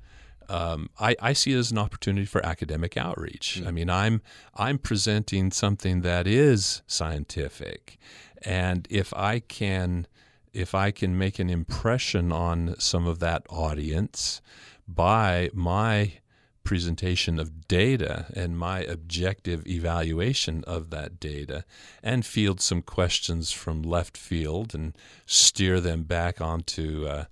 Um, 0.51 0.89
I, 0.99 1.15
I, 1.21 1.33
see 1.35 1.53
it 1.53 1.59
as 1.59 1.71
an 1.71 1.77
opportunity 1.77 2.25
for 2.25 2.45
academic 2.45 2.97
outreach. 2.97 3.61
Mm. 3.61 3.67
I 3.67 3.71
mean, 3.71 3.91
I'm 3.91 4.23
I'm 4.55 4.79
presenting 4.79 5.51
something 5.51 6.01
that 6.01 6.27
is 6.27 6.81
scientific 6.87 7.99
and 8.43 8.87
if 8.91 9.13
I 9.15 9.41
can 9.41 10.07
if 10.53 10.75
I 10.75 10.91
can 10.91 11.17
make 11.17 11.39
an 11.39 11.51
impression 11.51 12.33
on 12.33 12.75
some 12.79 13.07
of 13.07 13.19
that 13.21 13.45
audience 13.51 14.41
by 14.89 15.51
my 15.53 16.15
presentation 16.65 17.39
of 17.39 17.67
data 17.67 18.27
and 18.35 18.59
my 18.59 18.81
objective 18.81 19.67
evaluation 19.67 20.63
of 20.65 20.91
that 20.91 21.19
data 21.19 21.65
and 22.03 22.27
field 22.27 22.61
some 22.61 22.83
questions 22.83 23.51
from 23.51 23.83
left 23.83 24.17
field 24.19 24.75
and 24.75 24.95
steer 25.25 25.81
them 25.81 26.03
back 26.03 26.41
onto 26.41 27.07
uh, 27.07 27.25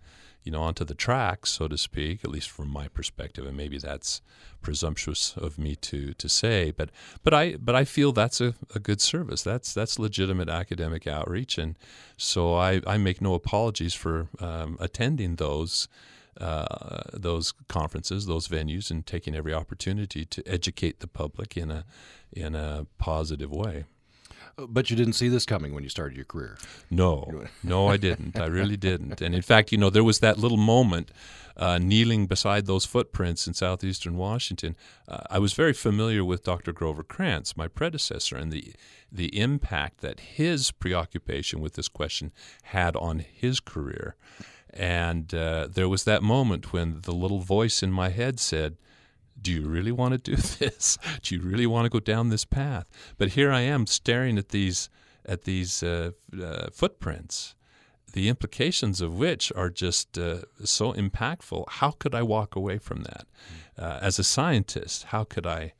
you 0.46 0.52
know 0.52 0.62
onto 0.62 0.84
the 0.84 0.94
tracks 0.94 1.50
so 1.50 1.68
to 1.68 1.76
speak 1.76 2.24
at 2.24 2.30
least 2.30 2.48
from 2.48 2.68
my 2.68 2.88
perspective 2.88 3.44
and 3.44 3.56
maybe 3.56 3.78
that's 3.78 4.22
presumptuous 4.66 5.36
of 5.36 5.58
me 5.58 5.76
to 5.76 6.12
to 6.14 6.28
say, 6.28 6.72
but 6.72 6.90
but 7.22 7.32
I 7.32 7.54
but 7.56 7.76
I 7.76 7.84
feel 7.84 8.10
that's 8.10 8.40
a, 8.40 8.54
a 8.74 8.80
good 8.80 9.00
service. 9.00 9.42
That's 9.44 9.72
that's 9.72 9.96
legitimate 9.96 10.48
academic 10.48 11.06
outreach, 11.06 11.56
and 11.56 11.78
so 12.16 12.56
I, 12.56 12.80
I 12.84 12.96
make 12.96 13.20
no 13.20 13.34
apologies 13.34 13.94
for 13.94 14.28
um, 14.40 14.76
attending 14.80 15.36
those. 15.36 15.88
Uh, 16.38 17.00
those 17.14 17.54
conferences, 17.66 18.26
those 18.26 18.46
venues, 18.46 18.90
and 18.90 19.06
taking 19.06 19.34
every 19.34 19.54
opportunity 19.54 20.26
to 20.26 20.46
educate 20.46 21.00
the 21.00 21.06
public 21.06 21.56
in 21.56 21.70
a 21.70 21.86
in 22.30 22.54
a 22.54 22.86
positive 22.98 23.50
way. 23.50 23.86
But 24.58 24.88
you 24.88 24.96
didn't 24.96 25.12
see 25.12 25.28
this 25.28 25.44
coming 25.44 25.74
when 25.74 25.82
you 25.82 25.90
started 25.90 26.16
your 26.16 26.24
career. 26.24 26.56
No, 26.90 27.44
no, 27.62 27.88
I 27.88 27.98
didn't. 27.98 28.38
I 28.40 28.46
really 28.46 28.78
didn't. 28.78 29.20
And 29.20 29.34
in 29.34 29.42
fact, 29.42 29.70
you 29.70 29.76
know, 29.76 29.90
there 29.90 30.04
was 30.04 30.20
that 30.20 30.38
little 30.38 30.56
moment 30.56 31.10
uh, 31.58 31.78
kneeling 31.78 32.26
beside 32.26 32.64
those 32.64 32.86
footprints 32.86 33.46
in 33.46 33.52
southeastern 33.52 34.16
Washington. 34.16 34.74
Uh, 35.06 35.20
I 35.30 35.38
was 35.38 35.52
very 35.52 35.74
familiar 35.74 36.24
with 36.24 36.42
Dr. 36.42 36.72
Grover 36.72 37.02
Krantz, 37.02 37.56
my 37.56 37.68
predecessor, 37.68 38.36
and 38.36 38.50
the 38.50 38.74
the 39.12 39.38
impact 39.38 40.00
that 40.00 40.20
his 40.20 40.70
preoccupation 40.72 41.60
with 41.60 41.74
this 41.74 41.88
question 41.88 42.32
had 42.64 42.96
on 42.96 43.20
his 43.20 43.60
career. 43.60 44.16
And 44.70 45.32
uh, 45.34 45.68
there 45.70 45.88
was 45.88 46.04
that 46.04 46.22
moment 46.22 46.72
when 46.72 47.00
the 47.02 47.14
little 47.14 47.40
voice 47.40 47.82
in 47.82 47.92
my 47.92 48.08
head 48.08 48.40
said, 48.40 48.76
do 49.40 49.52
you 49.52 49.66
really 49.66 49.92
want 49.92 50.12
to 50.12 50.18
do 50.18 50.36
this? 50.58 50.98
Do 51.22 51.34
you 51.34 51.42
really 51.42 51.66
want 51.66 51.84
to 51.84 51.90
go 51.90 52.00
down 52.00 52.28
this 52.28 52.44
path? 52.44 52.90
But 53.18 53.30
here 53.30 53.52
I 53.52 53.60
am 53.60 53.86
staring 53.86 54.38
at 54.38 54.50
these 54.50 54.88
at 55.24 55.42
these 55.42 55.82
uh, 55.82 56.12
uh, 56.40 56.68
footprints, 56.72 57.56
the 58.12 58.28
implications 58.28 59.00
of 59.00 59.18
which 59.18 59.52
are 59.56 59.68
just 59.68 60.16
uh, 60.16 60.42
so 60.64 60.92
impactful. 60.92 61.68
How 61.68 61.90
could 61.90 62.14
I 62.14 62.22
walk 62.22 62.54
away 62.54 62.78
from 62.78 63.02
that? 63.02 63.26
Hmm. 63.76 63.84
Uh, 63.84 63.98
as 64.00 64.18
a 64.18 64.24
scientist, 64.24 65.04
how 65.04 65.24
could 65.24 65.46
I? 65.46 65.74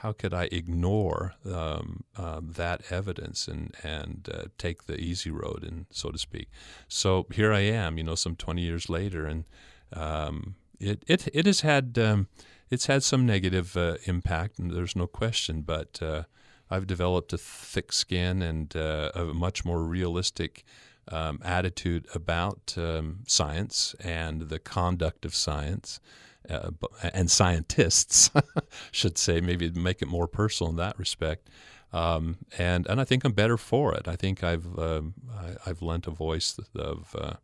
How 0.00 0.12
could 0.12 0.34
I 0.34 0.44
ignore 0.52 1.34
um, 1.50 2.04
um, 2.18 2.52
that 2.56 2.82
evidence 2.90 3.48
and 3.48 3.74
and 3.82 4.28
uh, 4.32 4.44
take 4.58 4.84
the 4.84 4.98
easy 5.00 5.30
road, 5.30 5.64
and 5.66 5.86
so 5.90 6.10
to 6.10 6.18
speak? 6.18 6.48
So 6.86 7.26
here 7.32 7.52
I 7.52 7.60
am, 7.60 7.96
you 7.96 8.04
know, 8.04 8.14
some 8.14 8.36
twenty 8.36 8.62
years 8.62 8.90
later, 8.90 9.26
and 9.26 9.44
um, 9.92 10.56
it 10.78 11.02
it 11.06 11.28
it 11.32 11.46
has 11.46 11.62
had 11.62 11.98
um, 11.98 12.28
it's 12.70 12.86
had 12.86 13.02
some 13.02 13.26
negative 13.26 13.76
uh, 13.76 13.96
impact, 14.04 14.58
and 14.58 14.70
there's 14.70 14.96
no 14.96 15.06
question. 15.06 15.62
But 15.62 16.00
uh, 16.02 16.24
I've 16.70 16.86
developed 16.86 17.32
a 17.32 17.38
thick 17.38 17.92
skin 17.92 18.42
and 18.42 18.74
uh, 18.74 19.12
a 19.14 19.24
much 19.26 19.64
more 19.64 19.82
realistic 19.82 20.64
um, 21.08 21.40
attitude 21.44 22.06
about 22.14 22.74
um, 22.76 23.20
science 23.26 23.94
and 24.00 24.42
the 24.42 24.58
conduct 24.58 25.24
of 25.24 25.34
science. 25.34 26.00
Uh, 26.48 26.70
and 27.12 27.28
scientists 27.28 28.30
should 28.92 29.18
say 29.18 29.40
maybe 29.40 29.68
make 29.72 30.00
it 30.00 30.06
more 30.06 30.28
personal 30.28 30.70
in 30.70 30.76
that 30.76 30.96
respect, 30.96 31.50
um, 31.92 32.36
and 32.56 32.86
and 32.86 33.00
I 33.00 33.04
think 33.04 33.24
I'm 33.24 33.32
better 33.32 33.56
for 33.56 33.92
it. 33.94 34.06
I 34.06 34.14
think 34.14 34.44
I've 34.44 34.78
um, 34.78 35.14
I, 35.36 35.68
have 35.68 35.82
lent 35.82 36.06
a 36.06 36.12
voice 36.12 36.56
of 36.76 37.16
uh, 37.18 37.34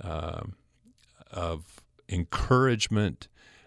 um, 0.00 0.54
of 1.32 1.82
encouragement 2.08 3.26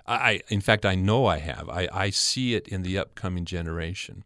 I, 0.10 0.42
in 0.48 0.62
fact, 0.62 0.86
I 0.86 0.96
know 0.96 1.26
I 1.28 1.38
have. 1.38 1.70
I, 1.70 1.88
I 1.92 2.10
see 2.10 2.56
it 2.56 2.68
in 2.68 2.82
the 2.82 2.98
upcoming 2.98 3.46
generation. 3.46 4.24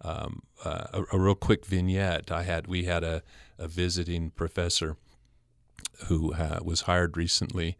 Um, 0.00 0.42
uh, 0.64 0.86
a, 0.92 1.16
a, 1.16 1.18
real 1.18 1.34
quick 1.34 1.64
vignette. 1.64 2.30
I 2.30 2.42
had 2.42 2.66
we 2.66 2.84
had 2.84 3.02
a, 3.02 3.22
a 3.58 3.66
visiting 3.66 4.30
professor 4.30 4.96
who 6.06 6.34
uh, 6.34 6.60
was 6.62 6.82
hired 6.82 7.16
recently, 7.16 7.78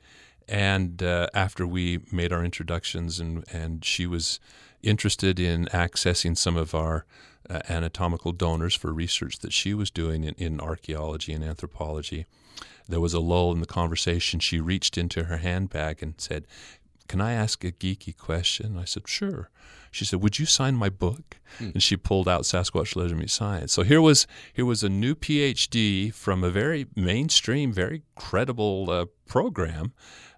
and 0.48 1.02
uh, 1.02 1.28
after 1.34 1.66
we 1.66 2.00
made 2.10 2.32
our 2.32 2.42
introductions 2.42 3.20
and 3.20 3.44
and 3.52 3.84
she 3.84 4.06
was 4.06 4.40
interested 4.82 5.38
in 5.38 5.66
accessing 5.66 6.36
some 6.36 6.56
of 6.56 6.74
our 6.74 7.04
uh, 7.48 7.60
anatomical 7.68 8.32
donors 8.32 8.74
for 8.74 8.92
research 8.92 9.38
that 9.40 9.52
she 9.52 9.74
was 9.74 9.90
doing 9.90 10.24
in, 10.24 10.34
in 10.34 10.60
archaeology 10.60 11.32
and 11.32 11.44
anthropology. 11.44 12.26
There 12.88 13.00
was 13.00 13.14
a 13.14 13.20
lull 13.20 13.52
in 13.52 13.60
the 13.60 13.66
conversation. 13.66 14.40
She 14.40 14.60
reached 14.60 14.98
into 14.98 15.24
her 15.24 15.38
handbag 15.38 16.02
and 16.02 16.14
said, 16.18 16.46
can 17.08 17.20
I 17.20 17.32
ask 17.32 17.64
a 17.64 17.72
geeky 17.72 18.16
question? 18.16 18.78
I 18.78 18.84
said, 18.84 19.08
Sure. 19.08 19.50
She 19.90 20.04
said, 20.04 20.22
Would 20.22 20.38
you 20.38 20.46
sign 20.46 20.74
my 20.74 20.88
book? 20.88 21.38
Hmm. 21.58 21.70
And 21.74 21.82
she 21.82 21.96
pulled 21.96 22.28
out 22.28 22.42
Sasquatch 22.42 22.96
Legend 22.96 23.20
Meets 23.20 23.32
Science. 23.32 23.72
So 23.72 23.82
here 23.82 24.00
was 24.00 24.26
here 24.52 24.64
was 24.64 24.82
a 24.82 24.88
new 24.88 25.14
PhD 25.14 26.12
from 26.12 26.42
a 26.42 26.50
very 26.50 26.86
mainstream, 26.96 27.72
very 27.72 28.02
credible 28.16 28.90
uh, 28.90 29.06
program, 29.26 29.92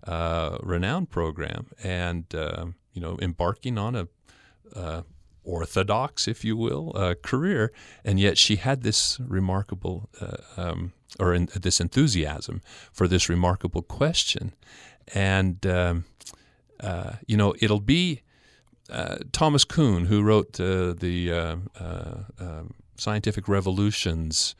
uh, 0.04 0.58
renowned 0.62 1.10
program, 1.10 1.68
and 1.82 2.34
uh, 2.34 2.66
you 2.92 3.00
know, 3.00 3.16
embarking 3.20 3.78
on 3.78 3.94
a 3.94 4.08
uh, 4.74 5.02
orthodox, 5.44 6.26
if 6.26 6.44
you 6.44 6.56
will, 6.56 6.92
uh, 6.96 7.14
career, 7.22 7.72
and 8.04 8.18
yet 8.18 8.36
she 8.36 8.56
had 8.56 8.82
this 8.82 9.18
remarkable 9.20 10.08
uh, 10.20 10.36
um, 10.56 10.92
or 11.20 11.32
in, 11.32 11.48
this 11.54 11.80
enthusiasm 11.80 12.60
for 12.92 13.06
this 13.06 13.28
remarkable 13.28 13.82
question, 13.82 14.52
and 15.14 15.64
um, 15.66 16.04
uh, 16.80 17.12
you 17.26 17.36
know 17.36 17.54
it'll 17.60 17.80
be 17.80 18.22
uh, 18.90 19.16
Thomas 19.32 19.64
Kuhn 19.64 20.06
who 20.06 20.22
wrote 20.22 20.60
uh, 20.60 20.92
the 20.92 21.32
uh, 21.32 21.56
um, 22.40 22.74
Scientific 22.96 23.48
Revolutions. 23.48 24.54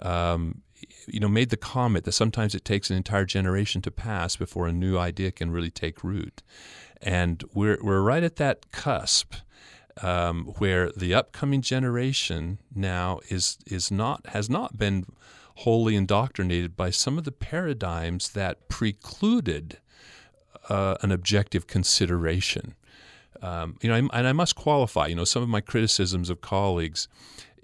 Um, 0.00 0.62
you 1.06 1.20
know, 1.20 1.28
made 1.28 1.50
the 1.50 1.56
comment 1.56 2.04
that 2.04 2.12
sometimes 2.12 2.54
it 2.54 2.64
takes 2.64 2.90
an 2.90 2.96
entire 2.96 3.24
generation 3.24 3.80
to 3.82 3.90
pass 3.90 4.36
before 4.36 4.66
a 4.66 4.72
new 4.72 4.98
idea 4.98 5.30
can 5.30 5.50
really 5.50 5.70
take 5.70 6.02
root, 6.04 6.42
and 7.00 7.42
we're 7.54 7.78
we're 7.82 8.02
right 8.02 8.22
at 8.22 8.36
that 8.36 8.70
cusp 8.70 9.34
um, 10.02 10.46
where 10.58 10.90
the 10.92 11.14
upcoming 11.14 11.62
generation 11.62 12.58
now 12.74 13.20
is 13.28 13.58
is 13.66 13.90
not 13.90 14.26
has 14.28 14.50
not 14.50 14.76
been 14.76 15.06
wholly 15.58 15.94
indoctrinated 15.94 16.76
by 16.76 16.90
some 16.90 17.16
of 17.16 17.24
the 17.24 17.32
paradigms 17.32 18.30
that 18.30 18.68
precluded 18.68 19.78
uh, 20.68 20.96
an 21.02 21.12
objective 21.12 21.66
consideration. 21.66 22.74
Um, 23.42 23.76
you 23.82 23.88
know, 23.88 24.08
and 24.12 24.26
I 24.26 24.32
must 24.32 24.54
qualify. 24.56 25.08
You 25.08 25.16
know, 25.16 25.24
some 25.24 25.42
of 25.42 25.48
my 25.48 25.60
criticisms 25.60 26.30
of 26.30 26.40
colleagues 26.40 27.08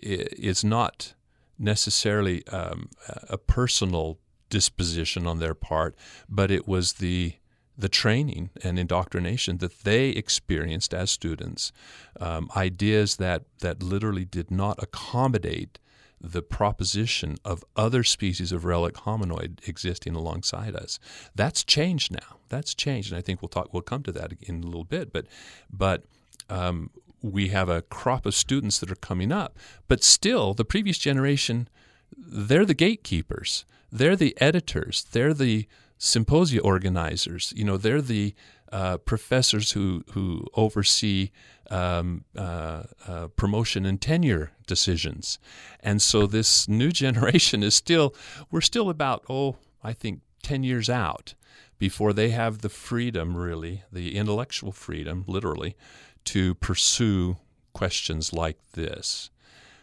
is 0.02 0.64
not 0.64 1.14
necessarily 1.58 2.46
um, 2.48 2.88
a 3.28 3.38
personal 3.38 4.18
disposition 4.48 5.26
on 5.26 5.38
their 5.38 5.54
part, 5.54 5.94
but 6.28 6.50
it 6.50 6.66
was 6.66 6.94
the 6.94 7.34
the 7.78 7.88
training 7.88 8.50
and 8.62 8.78
indoctrination 8.78 9.56
that 9.58 9.84
they 9.84 10.10
experienced 10.10 10.92
as 10.92 11.10
students, 11.10 11.72
um, 12.20 12.50
ideas 12.54 13.16
that, 13.16 13.44
that 13.60 13.82
literally 13.82 14.26
did 14.26 14.50
not 14.50 14.82
accommodate 14.82 15.78
the 16.20 16.42
proposition 16.42 17.38
of 17.42 17.64
other 17.76 18.04
species 18.04 18.52
of 18.52 18.66
relic 18.66 18.94
hominoid 18.94 19.66
existing 19.66 20.14
alongside 20.14 20.76
us. 20.76 20.98
That's 21.34 21.64
changed 21.64 22.12
now. 22.12 22.39
That's 22.50 22.74
changed, 22.74 23.12
and 23.12 23.18
I 23.18 23.22
think 23.22 23.40
we'll 23.40 23.48
talk. 23.48 23.72
We'll 23.72 23.82
come 23.82 24.02
to 24.02 24.12
that 24.12 24.32
in 24.42 24.62
a 24.62 24.66
little 24.66 24.84
bit. 24.84 25.12
But, 25.12 25.26
but 25.72 26.04
um, 26.50 26.90
we 27.22 27.48
have 27.48 27.68
a 27.68 27.82
crop 27.82 28.26
of 28.26 28.34
students 28.34 28.78
that 28.80 28.90
are 28.90 28.96
coming 28.96 29.32
up. 29.32 29.56
But 29.88 30.02
still, 30.02 30.52
the 30.52 30.64
previous 30.64 30.98
generation, 30.98 31.68
they're 32.16 32.66
the 32.66 32.74
gatekeepers. 32.74 33.64
They're 33.90 34.16
the 34.16 34.36
editors. 34.40 35.06
They're 35.12 35.34
the 35.34 35.66
symposia 35.98 36.60
organizers. 36.60 37.52
You 37.56 37.64
know, 37.64 37.76
they're 37.76 38.02
the 38.02 38.34
uh, 38.72 38.98
professors 38.98 39.72
who 39.72 40.04
who 40.12 40.46
oversee 40.54 41.30
um, 41.70 42.24
uh, 42.36 42.84
uh, 43.06 43.28
promotion 43.36 43.84
and 43.84 44.00
tenure 44.00 44.52
decisions, 44.66 45.38
and 45.80 46.00
so 46.00 46.26
this 46.26 46.68
new 46.68 46.90
generation 47.04 47.62
is 47.62 47.74
still 47.74 48.14
we're 48.50 48.60
still 48.60 48.88
about 48.88 49.24
oh 49.28 49.56
I 49.82 49.92
think 49.92 50.20
ten 50.42 50.62
years 50.62 50.88
out 50.88 51.34
before 51.80 52.12
they 52.12 52.28
have 52.28 52.58
the 52.58 52.68
freedom 52.68 53.36
really 53.36 53.82
the 53.90 54.16
intellectual 54.16 54.70
freedom 54.70 55.24
literally 55.26 55.76
to 56.24 56.54
pursue 56.54 57.38
questions 57.72 58.32
like 58.32 58.58
this. 58.74 59.30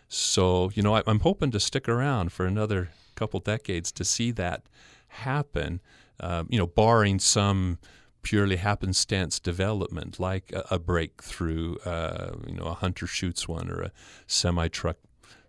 So 0.07 0.71
you 0.73 0.81
know 0.81 0.95
I, 0.95 1.03
I'm 1.05 1.19
hoping 1.19 1.51
to 1.51 1.59
stick 1.59 1.89
around 1.89 2.31
for 2.31 2.45
another 2.45 2.91
couple 3.15 3.41
decades 3.41 3.91
to 3.91 4.05
see 4.05 4.31
that 4.31 4.63
happen 5.09 5.81
uh, 6.19 6.43
you 6.49 6.57
know, 6.57 6.67
barring 6.67 7.19
some 7.19 7.77
purely 8.21 8.57
happenstance 8.57 9.39
development, 9.39 10.19
like 10.19 10.51
a, 10.51 10.65
a 10.71 10.79
breakthrough, 10.79 11.77
uh, 11.85 12.35
you 12.47 12.55
know, 12.55 12.65
a 12.65 12.73
hunter 12.73 13.07
shoots 13.07 13.47
one 13.47 13.69
or 13.69 13.81
a 13.81 13.91
semi 14.25 14.67
truck 14.67 14.97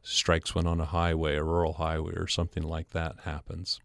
strikes 0.02 0.54
one 0.54 0.66
on 0.66 0.80
a 0.80 0.86
highway, 0.86 1.36
a 1.36 1.42
rural 1.42 1.74
highway, 1.74 2.12
or 2.14 2.26
something 2.26 2.62
like 2.62 2.90
that 2.90 3.16
happens. 3.24 3.80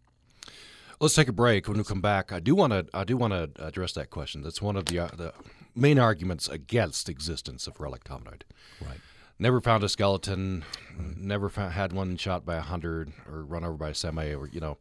Let's 1.04 1.12
take 1.12 1.28
a 1.28 1.32
break. 1.32 1.68
When 1.68 1.76
we 1.76 1.84
come 1.84 2.00
back, 2.00 2.32
I 2.32 2.40
do 2.40 2.54
want 2.54 2.72
to 2.72 2.86
I 2.94 3.04
do 3.04 3.18
want 3.18 3.34
to 3.34 3.50
address 3.62 3.92
that 3.92 4.08
question. 4.08 4.40
That's 4.40 4.62
one 4.62 4.74
of 4.74 4.86
the 4.86 5.00
uh, 5.00 5.08
the 5.08 5.34
main 5.76 5.98
arguments 5.98 6.48
against 6.48 7.10
existence 7.10 7.66
of 7.66 7.78
relic 7.78 8.04
hominoid. 8.04 8.40
Right. 8.80 8.96
Never 9.38 9.60
found 9.60 9.84
a 9.84 9.88
skeleton. 9.90 10.64
Never 10.96 11.50
found, 11.50 11.74
had 11.74 11.92
one 11.92 12.16
shot 12.16 12.46
by 12.46 12.54
a 12.54 12.62
hunter 12.62 13.08
or 13.30 13.44
run 13.44 13.64
over 13.64 13.76
by 13.76 13.90
a 13.90 13.94
semi. 13.94 14.32
Or 14.32 14.48
you 14.48 14.60
know, 14.60 14.78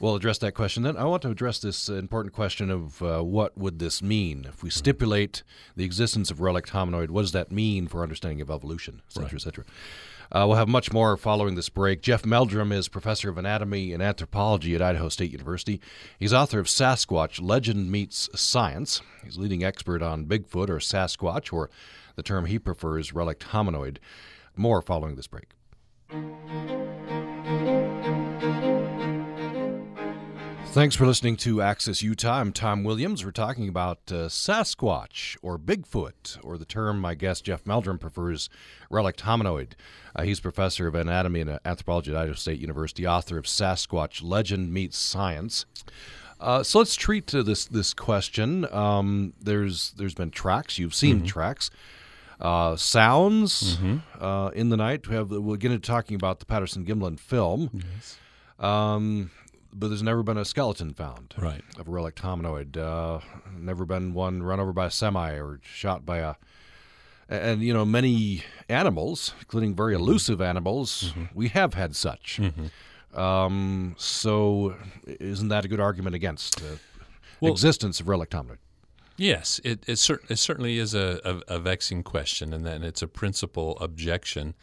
we'll 0.00 0.16
address 0.16 0.38
that 0.38 0.54
question. 0.54 0.82
Then 0.82 0.96
I 0.96 1.04
want 1.04 1.22
to 1.22 1.30
address 1.30 1.60
this 1.60 1.88
important 1.88 2.34
question 2.34 2.68
of 2.72 3.00
uh, 3.00 3.22
what 3.22 3.56
would 3.56 3.78
this 3.78 4.02
mean 4.02 4.46
if 4.48 4.64
we 4.64 4.70
stipulate 4.70 5.44
the 5.76 5.84
existence 5.84 6.32
of 6.32 6.40
relic 6.40 6.66
hominoid? 6.66 7.10
What 7.10 7.22
does 7.22 7.32
that 7.32 7.52
mean 7.52 7.86
for 7.86 8.02
understanding 8.02 8.40
of 8.40 8.50
evolution, 8.50 9.02
et 9.06 9.12
cetera, 9.12 9.26
right. 9.26 9.34
et 9.34 9.40
cetera? 9.40 9.64
Uh, 10.32 10.44
we'll 10.46 10.56
have 10.56 10.68
much 10.68 10.92
more 10.92 11.16
following 11.16 11.56
this 11.56 11.68
break. 11.68 12.02
Jeff 12.02 12.24
Meldrum 12.24 12.70
is 12.70 12.88
professor 12.88 13.28
of 13.28 13.36
anatomy 13.36 13.92
and 13.92 14.02
anthropology 14.02 14.74
at 14.74 14.82
Idaho 14.82 15.08
State 15.08 15.32
University. 15.32 15.80
He's 16.18 16.32
author 16.32 16.60
of 16.60 16.66
Sasquatch 16.66 17.42
Legend 17.42 17.90
Meets 17.90 18.28
Science. 18.40 19.02
He's 19.24 19.38
leading 19.38 19.64
expert 19.64 20.02
on 20.02 20.26
Bigfoot 20.26 20.68
or 20.68 20.78
Sasquatch 20.78 21.52
or 21.52 21.68
the 22.14 22.22
term 22.22 22.46
he 22.46 22.58
prefers, 22.58 23.12
relict 23.12 23.46
hominoid. 23.48 23.98
More 24.56 24.82
following 24.82 25.16
this 25.16 25.26
break. 25.26 25.50
Thanks 30.72 30.94
for 30.94 31.04
listening 31.04 31.34
to 31.38 31.60
Access 31.62 32.00
Utah. 32.00 32.38
I'm 32.38 32.52
Tom 32.52 32.84
Williams. 32.84 33.24
We're 33.24 33.32
talking 33.32 33.68
about 33.68 33.98
uh, 34.06 34.28
Sasquatch 34.28 35.36
or 35.42 35.58
Bigfoot, 35.58 36.38
or 36.44 36.56
the 36.56 36.64
term 36.64 37.00
my 37.00 37.16
guest 37.16 37.44
Jeff 37.44 37.66
Meldrum 37.66 37.98
prefers, 37.98 38.48
relict 38.88 39.24
hominoid. 39.24 39.72
Uh, 40.14 40.22
he's 40.22 40.38
professor 40.38 40.86
of 40.86 40.94
anatomy 40.94 41.40
and 41.40 41.58
anthropology 41.64 42.12
at 42.12 42.16
Idaho 42.16 42.34
State 42.34 42.60
University, 42.60 43.04
author 43.04 43.36
of 43.36 43.46
Sasquatch 43.46 44.22
Legend 44.22 44.72
Meets 44.72 44.96
Science. 44.96 45.66
Uh, 46.38 46.62
so 46.62 46.78
let's 46.78 46.94
treat 46.94 47.26
to 47.26 47.42
this 47.42 47.64
this 47.64 47.92
question. 47.92 48.72
Um, 48.72 49.32
there's 49.40 49.90
there's 49.96 50.14
been 50.14 50.30
tracks. 50.30 50.78
You've 50.78 50.94
seen 50.94 51.16
mm-hmm. 51.16 51.26
tracks 51.26 51.70
uh, 52.40 52.76
sounds 52.76 53.76
mm-hmm. 53.76 54.22
uh, 54.22 54.50
in 54.50 54.68
the 54.68 54.76
night. 54.76 55.08
We 55.08 55.16
have 55.16 55.30
we'll 55.30 55.56
get 55.56 55.72
into 55.72 55.84
talking 55.84 56.14
about 56.14 56.38
the 56.38 56.46
Patterson 56.46 56.86
Gimlin 56.86 57.18
film. 57.18 57.70
Yes. 57.72 58.18
Um, 58.60 59.30
but 59.72 59.88
there's 59.88 60.02
never 60.02 60.22
been 60.22 60.38
a 60.38 60.44
skeleton 60.44 60.92
found 60.94 61.34
right. 61.38 61.62
of 61.78 61.88
a 61.88 61.90
relict 61.90 62.22
hominoid. 62.22 62.76
Uh, 62.76 63.20
never 63.56 63.84
been 63.84 64.14
one 64.14 64.42
run 64.42 64.60
over 64.60 64.72
by 64.72 64.86
a 64.86 64.90
semi 64.90 65.32
or 65.32 65.60
shot 65.62 66.04
by 66.04 66.18
a. 66.18 66.34
And 67.28 67.62
you 67.62 67.72
know, 67.72 67.84
many 67.84 68.42
animals, 68.68 69.34
including 69.38 69.76
very 69.76 69.94
elusive 69.94 70.40
animals, 70.40 71.12
mm-hmm. 71.12 71.26
we 71.32 71.48
have 71.48 71.74
had 71.74 71.94
such. 71.94 72.40
Mm-hmm. 72.42 73.18
Um, 73.18 73.94
so, 73.98 74.74
isn't 75.06 75.48
that 75.48 75.64
a 75.64 75.68
good 75.68 75.80
argument 75.80 76.16
against 76.16 76.60
the 76.60 76.78
well, 77.40 77.52
existence 77.52 78.00
of 78.00 78.08
relict 78.08 78.32
hominoid? 78.32 78.58
Yes, 79.16 79.60
it, 79.64 79.84
it, 79.86 79.96
cer- 79.96 80.22
it 80.28 80.36
certainly 80.36 80.78
is 80.78 80.94
a, 80.94 81.20
a, 81.24 81.56
a, 81.56 81.58
vexing 81.58 82.04
question, 82.04 82.54
and 82.54 82.64
then 82.64 82.82
it's 82.82 83.02
a 83.02 83.06
principal 83.06 83.76
objection 83.78 84.54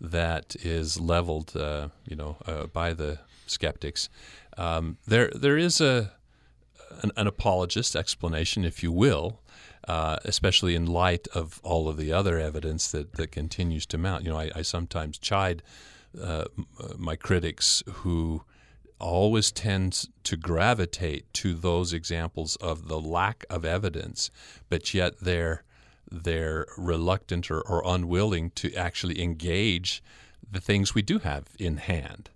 that 0.00 0.54
is 0.62 1.00
leveled, 1.00 1.56
uh, 1.56 1.88
you 2.06 2.14
know, 2.14 2.36
uh, 2.46 2.66
by 2.66 2.92
the 2.92 3.18
skeptics. 3.46 4.08
Um, 4.56 4.98
there, 5.06 5.30
there 5.34 5.58
is 5.58 5.80
a 5.80 6.12
an, 7.02 7.12
an, 7.16 7.26
apologist 7.26 7.94
explanation, 7.94 8.64
if 8.64 8.82
you 8.82 8.90
will, 8.90 9.40
uh, 9.86 10.16
especially 10.24 10.74
in 10.74 10.86
light 10.86 11.28
of 11.34 11.60
all 11.62 11.88
of 11.88 11.98
the 11.98 12.10
other 12.12 12.38
evidence 12.38 12.90
that, 12.92 13.12
that 13.14 13.30
continues 13.30 13.84
to 13.86 13.98
mount. 13.98 14.24
You 14.24 14.30
know, 14.30 14.38
I, 14.38 14.50
I 14.54 14.62
sometimes 14.62 15.18
chide 15.18 15.62
uh, 16.20 16.46
my 16.96 17.16
critics 17.16 17.82
who 17.86 18.44
always 18.98 19.52
tends 19.52 20.08
to 20.24 20.36
gravitate 20.36 21.32
to 21.34 21.54
those 21.54 21.92
examples 21.92 22.56
of 22.56 22.88
the 22.88 23.00
lack 23.00 23.44
of 23.50 23.64
evidence, 23.64 24.30
but 24.68 24.94
yet 24.94 25.20
they're 25.20 25.62
they're 26.10 26.66
reluctant 26.78 27.50
or, 27.50 27.60
or 27.62 27.82
unwilling 27.84 28.50
to 28.50 28.72
actually 28.74 29.20
engage 29.20 30.02
the 30.48 30.60
things 30.60 30.94
we 30.94 31.02
do 31.02 31.18
have 31.18 31.48
in 31.58 31.78
hand. 31.78 32.30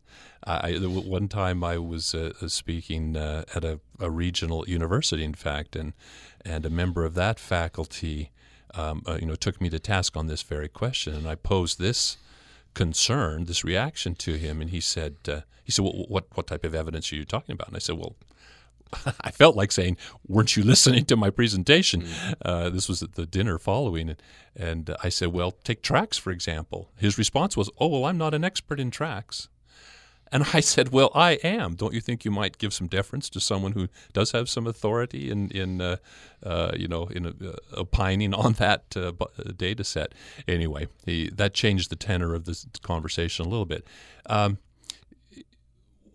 I, 0.44 0.72
one 0.72 1.28
time 1.28 1.62
I 1.62 1.76
was 1.78 2.14
uh, 2.14 2.32
speaking 2.48 3.16
uh, 3.16 3.44
at 3.54 3.64
a, 3.64 3.80
a, 3.98 4.10
regional 4.10 4.66
university, 4.66 5.22
in 5.22 5.34
fact, 5.34 5.76
and 5.76 5.92
and 6.44 6.64
a 6.64 6.70
member 6.70 7.04
of 7.04 7.14
that 7.14 7.38
faculty, 7.38 8.30
um, 8.74 9.02
uh, 9.06 9.18
you 9.20 9.26
know, 9.26 9.34
took 9.34 9.60
me 9.60 9.68
to 9.68 9.78
task 9.78 10.16
on 10.16 10.28
this 10.28 10.42
very 10.42 10.68
question, 10.68 11.14
and 11.14 11.28
I 11.28 11.34
posed 11.34 11.78
this 11.78 12.16
concern, 12.72 13.44
this 13.44 13.64
reaction 13.64 14.14
to 14.14 14.34
him, 14.34 14.62
and 14.62 14.70
he 14.70 14.80
said, 14.80 15.16
uh, 15.28 15.40
he 15.62 15.72
said, 15.72 15.84
well, 15.84 16.06
what 16.08 16.26
what 16.34 16.46
type 16.46 16.64
of 16.64 16.74
evidence 16.74 17.12
are 17.12 17.16
you 17.16 17.26
talking 17.26 17.52
about? 17.52 17.68
And 17.68 17.76
I 17.76 17.80
said, 17.80 17.98
well, 17.98 18.16
I 19.20 19.30
felt 19.30 19.56
like 19.56 19.72
saying, 19.72 19.96
"Weren't 20.26 20.56
you 20.56 20.62
listening 20.72 21.04
to 21.06 21.16
my 21.16 21.30
presentation?" 21.30 22.02
Mm. 22.02 22.34
Uh, 22.42 22.70
this 22.70 22.88
was 22.88 23.02
at 23.02 23.14
the 23.14 23.26
dinner 23.26 23.58
following, 23.58 24.08
and, 24.08 24.22
and 24.56 24.96
I 25.02 25.10
said, 25.10 25.28
"Well, 25.28 25.52
take 25.64 25.82
tracks 25.82 26.16
for 26.16 26.30
example." 26.30 26.90
His 26.96 27.18
response 27.18 27.56
was, 27.56 27.70
"Oh, 27.78 27.88
well, 27.88 28.04
I'm 28.04 28.18
not 28.18 28.34
an 28.34 28.44
expert 28.44 28.80
in 28.80 28.90
tracks." 28.90 29.48
And 30.32 30.44
I 30.54 30.60
said, 30.60 30.90
"Well, 30.90 31.10
I 31.14 31.32
am. 31.42 31.74
Don't 31.74 31.92
you 31.92 32.00
think 32.00 32.24
you 32.24 32.30
might 32.30 32.58
give 32.58 32.72
some 32.72 32.86
deference 32.86 33.28
to 33.30 33.40
someone 33.40 33.72
who 33.72 33.88
does 34.12 34.30
have 34.32 34.48
some 34.48 34.66
authority 34.66 35.30
in, 35.30 35.50
in 35.50 35.80
uh, 35.80 35.96
uh, 36.42 36.72
you 36.76 36.86
know, 36.86 37.06
in 37.06 37.26
uh, 37.26 37.56
opining 37.72 38.32
on 38.34 38.52
that 38.54 38.96
uh, 38.96 39.12
data 39.56 39.82
set?" 39.84 40.14
Anyway, 40.46 40.86
he, 41.04 41.30
that 41.30 41.52
changed 41.54 41.90
the 41.90 41.96
tenor 41.96 42.34
of 42.34 42.44
this 42.44 42.66
conversation 42.82 43.44
a 43.44 43.48
little 43.48 43.66
bit. 43.66 43.86
Um, 44.26 44.58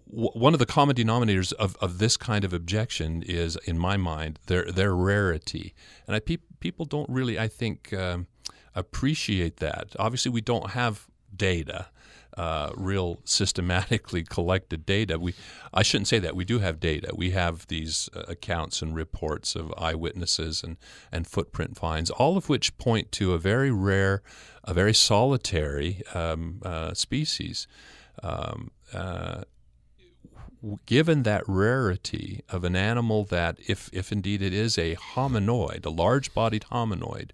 one 0.07 0.53
of 0.53 0.59
the 0.59 0.65
common 0.65 0.95
denominators 0.95 1.51
of, 1.53 1.75
of 1.81 1.97
this 1.97 2.15
kind 2.15 2.45
of 2.45 2.53
objection 2.53 3.21
is, 3.23 3.57
in 3.65 3.77
my 3.77 3.97
mind, 3.97 4.39
their 4.45 4.71
their 4.71 4.95
rarity, 4.95 5.73
and 6.07 6.15
I, 6.15 6.19
pe- 6.19 6.37
people 6.61 6.85
don't 6.85 7.09
really, 7.09 7.37
I 7.37 7.49
think, 7.49 7.91
um, 7.93 8.27
appreciate 8.73 9.57
that. 9.57 9.95
Obviously, 9.99 10.31
we 10.31 10.41
don't 10.41 10.71
have 10.71 11.07
data, 11.35 11.87
uh, 12.37 12.71
real 12.75 13.19
systematically 13.23 14.23
collected 14.29 14.85
data. 14.85 15.19
We, 15.19 15.33
I 15.73 15.83
shouldn't 15.83 16.07
say 16.07 16.19
that. 16.19 16.35
We 16.35 16.45
do 16.45 16.59
have 16.59 16.79
data. 16.79 17.11
We 17.15 17.31
have 17.31 17.67
these 17.67 18.09
uh, 18.15 18.23
accounts 18.27 18.81
and 18.81 18.95
reports 18.95 19.55
of 19.55 19.73
eyewitnesses 19.77 20.63
and, 20.63 20.77
and 21.11 21.27
footprint 21.27 21.77
finds, 21.77 22.09
all 22.09 22.37
of 22.37 22.49
which 22.49 22.77
point 22.77 23.11
to 23.13 23.33
a 23.33 23.37
very 23.37 23.71
rare, 23.71 24.21
a 24.63 24.73
very 24.73 24.93
solitary 24.93 26.01
um, 26.13 26.61
uh, 26.63 26.93
species. 26.93 27.67
Um, 28.23 28.71
uh, 28.93 29.43
given 30.85 31.23
that 31.23 31.43
rarity 31.47 32.41
of 32.49 32.63
an 32.63 32.75
animal 32.75 33.23
that, 33.25 33.57
if, 33.67 33.89
if 33.93 34.11
indeed 34.11 34.41
it 34.41 34.53
is 34.53 34.77
a 34.77 34.95
hominoid, 34.95 35.85
a 35.85 35.89
large 35.89 36.33
bodied 36.33 36.65
hominoid, 36.71 37.31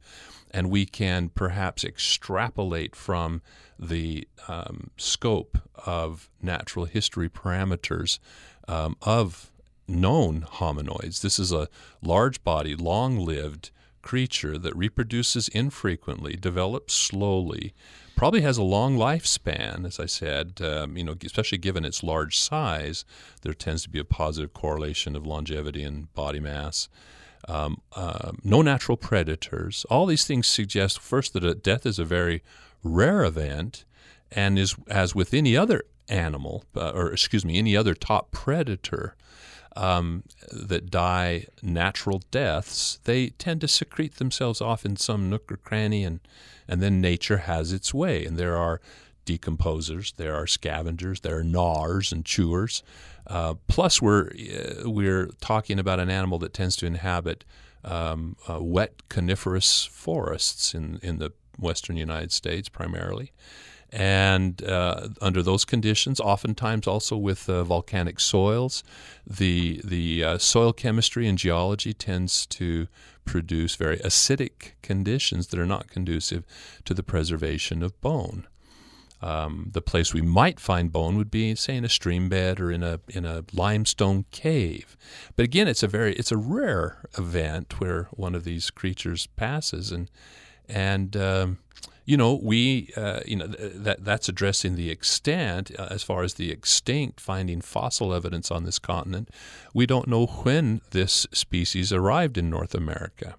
and 0.52 0.70
we 0.70 0.86
can 0.86 1.30
perhaps 1.30 1.84
extrapolate 1.84 2.96
from 2.96 3.42
the 3.82 4.28
um, 4.48 4.92
scope 4.96 5.58
of 5.86 6.30
natural 6.42 6.86
history 6.86 7.28
parameters 7.28 8.20
um, 8.68 8.96
of 9.02 9.52
known 9.88 10.42
hominoids. 10.42 11.22
This 11.22 11.40
is 11.40 11.52
a 11.52 11.68
large 12.02 12.44
bodied, 12.44 12.80
long 12.80 13.18
lived 13.18 13.72
creature 14.02 14.58
that 14.58 14.76
reproduces 14.76 15.48
infrequently, 15.50 16.36
develops 16.36 16.94
slowly, 16.94 17.74
probably 18.16 18.42
has 18.42 18.58
a 18.58 18.64
long 18.64 18.98
lifespan, 18.98 19.86
as 19.86 20.00
I 20.00 20.06
said, 20.06 20.62
um, 20.62 20.96
you 20.96 21.04
know, 21.04 21.16
especially 21.24 21.58
given 21.58 21.86
its 21.86 22.04
large 22.04 22.38
size, 22.38 23.04
there 23.42 23.54
tends 23.54 23.84
to 23.84 23.90
be 23.90 24.00
a 24.00 24.04
positive 24.04 24.54
correlation 24.54 25.16
of 25.16 25.26
longevity 25.26 25.84
and 25.84 26.14
body 26.14 26.40
mass. 26.40 26.88
Um, 27.48 27.82
uh, 27.96 28.34
no 28.44 28.62
natural 28.62 28.98
predators. 28.98 29.86
All 29.90 30.06
these 30.06 30.26
things 30.26 30.46
suggest, 30.46 31.00
first, 31.00 31.34
that 31.34 31.64
death 31.64 31.88
is 31.88 31.98
a 31.98 32.06
very 32.06 32.44
rare 32.84 33.24
event, 33.24 33.86
and 34.32 34.58
is 34.58 34.76
as 34.88 35.14
with 35.16 35.34
any 35.34 35.56
other 35.58 35.84
animal, 36.08 36.66
uh, 36.76 36.92
or 36.92 37.12
excuse 37.12 37.46
me, 37.46 37.58
any 37.58 37.76
other 37.76 37.94
top 37.94 38.32
predator 38.32 39.16
um, 39.76 40.24
that 40.52 40.90
die 40.90 41.48
natural 41.62 42.22
deaths, 42.32 43.00
they 43.06 43.30
tend 43.30 43.62
to 43.62 43.68
secrete 43.68 44.16
themselves 44.16 44.62
off 44.62 44.86
in 44.86 44.98
some 44.98 45.30
nook 45.30 45.52
or 45.52 45.58
cranny, 45.58 46.04
and 46.04 46.20
and 46.68 46.82
then 46.82 47.02
nature 47.02 47.38
has 47.38 47.72
its 47.72 47.94
way. 47.94 48.26
And 48.26 48.38
there 48.38 48.58
are 48.58 48.82
decomposers, 49.26 50.16
there 50.16 50.36
are 50.36 50.48
scavengers, 50.48 51.22
there 51.22 51.38
are 51.38 51.44
gnawers 51.44 52.12
and 52.12 52.26
chewers. 52.26 52.84
Uh, 53.28 53.56
plus, 53.68 54.02
we're 54.02 54.30
uh, 54.30 54.90
we're 54.90 55.28
talking 55.40 55.80
about 55.80 56.00
an 56.00 56.10
animal 56.10 56.40
that 56.40 56.54
tends 56.54 56.76
to 56.78 56.86
inhabit 56.86 57.46
um, 57.84 58.36
uh, 58.50 58.62
wet 58.62 59.08
coniferous 59.10 59.86
forests 59.86 60.74
in 60.74 61.00
in 61.02 61.20
the 61.20 61.32
western 61.62 61.98
United 61.98 62.32
States 62.32 62.70
primarily. 62.70 63.32
And 63.92 64.64
uh, 64.64 65.10
under 65.22 65.44
those 65.44 65.66
conditions, 65.66 66.22
oftentimes 66.22 66.88
also 66.88 67.18
with 67.18 67.50
uh, 67.50 67.66
volcanic 67.66 68.22
soils, 68.22 68.84
the 69.28 69.82
the 69.84 70.24
uh, 70.24 70.38
soil 70.38 70.72
chemistry 70.72 71.28
and 71.28 71.38
geology 71.38 71.94
tends 71.94 72.46
to 72.48 72.88
produce 73.26 73.76
very 73.76 73.98
acidic 73.98 74.74
conditions 74.82 75.48
that 75.48 75.60
are 75.60 75.66
not 75.66 75.90
conducive 75.90 76.46
to 76.86 76.94
the 76.94 77.04
preservation 77.04 77.84
of 77.84 78.00
bone. 78.00 78.48
Um, 79.22 79.70
the 79.72 79.82
place 79.82 80.14
we 80.14 80.22
might 80.22 80.60
find 80.60 80.92
bone 80.92 81.16
would 81.18 81.30
be, 81.30 81.54
say, 81.56 81.76
in 81.76 81.86
a 81.86 81.90
stream 81.90 82.28
bed 82.28 82.60
or 82.60 82.72
in 82.72 82.84
a 82.84 83.00
in 83.10 83.26
a 83.26 83.44
limestone 83.54 84.26
cave. 84.32 84.98
But 85.36 85.44
again, 85.44 85.68
it's 85.68 85.84
a 85.84 85.88
very 85.88 86.14
it's 86.16 86.32
a 86.32 86.38
rare 86.38 87.06
event 87.18 87.80
where 87.80 88.08
one 88.12 88.36
of 88.36 88.46
these 88.46 88.72
creatures 88.72 89.28
passes, 89.28 89.92
and 89.92 90.10
and 90.70 91.16
um, 91.16 91.58
you 92.06 92.18
know, 92.18 92.40
we, 92.42 92.92
uh, 92.98 93.22
you 93.26 93.36
know, 93.36 93.48
that 93.48 94.04
that's 94.04 94.28
addressing 94.28 94.76
the 94.76 94.90
extent 94.90 95.72
uh, 95.78 95.88
as 95.92 96.04
far 96.04 96.24
as 96.24 96.34
the 96.34 96.52
extinct 96.52 97.20
finding 97.20 97.62
fossil 97.62 98.14
evidence 98.14 98.52
on 98.52 98.64
this 98.64 98.80
continent. 98.80 99.30
We 99.74 99.86
don't 99.86 100.08
know 100.08 100.26
when 100.26 100.82
this 100.92 101.28
species 101.32 101.94
arrived 101.94 102.38
in 102.38 102.50
North 102.50 102.74
America. 102.74 103.36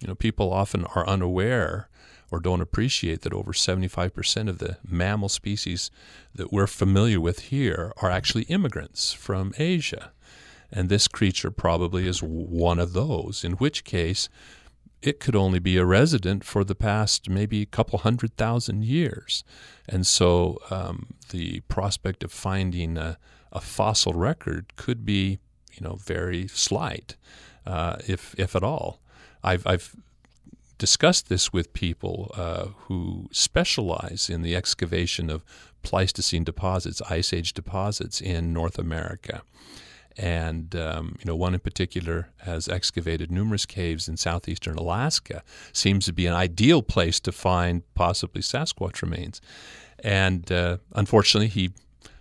You 0.00 0.08
know, 0.08 0.14
people 0.14 0.52
often 0.52 0.84
are 0.96 1.06
unaware 1.06 1.88
or 2.30 2.40
don't 2.40 2.60
appreciate 2.60 3.22
that 3.22 3.32
over 3.32 3.52
75% 3.52 4.48
of 4.48 4.58
the 4.58 4.78
mammal 4.86 5.28
species 5.28 5.90
that 6.34 6.52
we're 6.52 6.66
familiar 6.66 7.20
with 7.20 7.40
here 7.40 7.92
are 8.02 8.10
actually 8.10 8.44
immigrants 8.44 9.12
from 9.12 9.52
Asia. 9.58 10.12
And 10.70 10.88
this 10.88 11.08
creature 11.08 11.50
probably 11.50 12.06
is 12.06 12.22
one 12.22 12.78
of 12.78 12.92
those, 12.92 13.44
in 13.44 13.52
which 13.52 13.84
case 13.84 14.28
it 15.02 15.20
could 15.20 15.36
only 15.36 15.58
be 15.58 15.76
a 15.76 15.84
resident 15.84 16.44
for 16.44 16.64
the 16.64 16.74
past 16.74 17.28
maybe 17.28 17.62
a 17.62 17.66
couple 17.66 17.98
hundred 18.00 18.36
thousand 18.36 18.84
years. 18.84 19.44
And 19.88 20.06
so 20.06 20.58
um, 20.70 21.14
the 21.30 21.60
prospect 21.60 22.24
of 22.24 22.32
finding 22.32 22.98
a, 22.98 23.18
a, 23.52 23.60
fossil 23.60 24.12
record 24.12 24.74
could 24.76 25.04
be, 25.06 25.38
you 25.72 25.80
know, 25.80 25.96
very 25.96 26.48
slight, 26.48 27.16
uh, 27.64 27.96
if, 28.06 28.34
if 28.38 28.56
at 28.56 28.64
all. 28.64 29.00
I've, 29.42 29.66
I've 29.66 29.94
discussed 30.78 31.28
this 31.28 31.52
with 31.52 31.72
people 31.72 32.32
uh, 32.34 32.66
who 32.86 33.28
specialize 33.30 34.28
in 34.28 34.42
the 34.42 34.56
excavation 34.56 35.30
of 35.30 35.44
Pleistocene 35.82 36.44
deposits, 36.44 37.00
Ice 37.02 37.32
Age 37.32 37.52
deposits 37.52 38.20
in 38.20 38.52
North 38.52 38.78
America 38.78 39.42
and 40.18 40.74
um, 40.74 41.16
you 41.20 41.24
know 41.24 41.36
one 41.36 41.54
in 41.54 41.60
particular 41.60 42.28
has 42.38 42.68
excavated 42.68 43.30
numerous 43.30 43.64
caves 43.64 44.08
in 44.08 44.16
southeastern 44.16 44.76
Alaska. 44.76 45.42
Seems 45.72 46.04
to 46.06 46.12
be 46.12 46.26
an 46.26 46.34
ideal 46.34 46.82
place 46.82 47.20
to 47.20 47.32
find 47.32 47.82
possibly 47.94 48.42
Sasquatch 48.42 49.00
remains, 49.00 49.40
and 50.00 50.50
uh, 50.50 50.78
unfortunately 50.92 51.48
he 51.48 51.70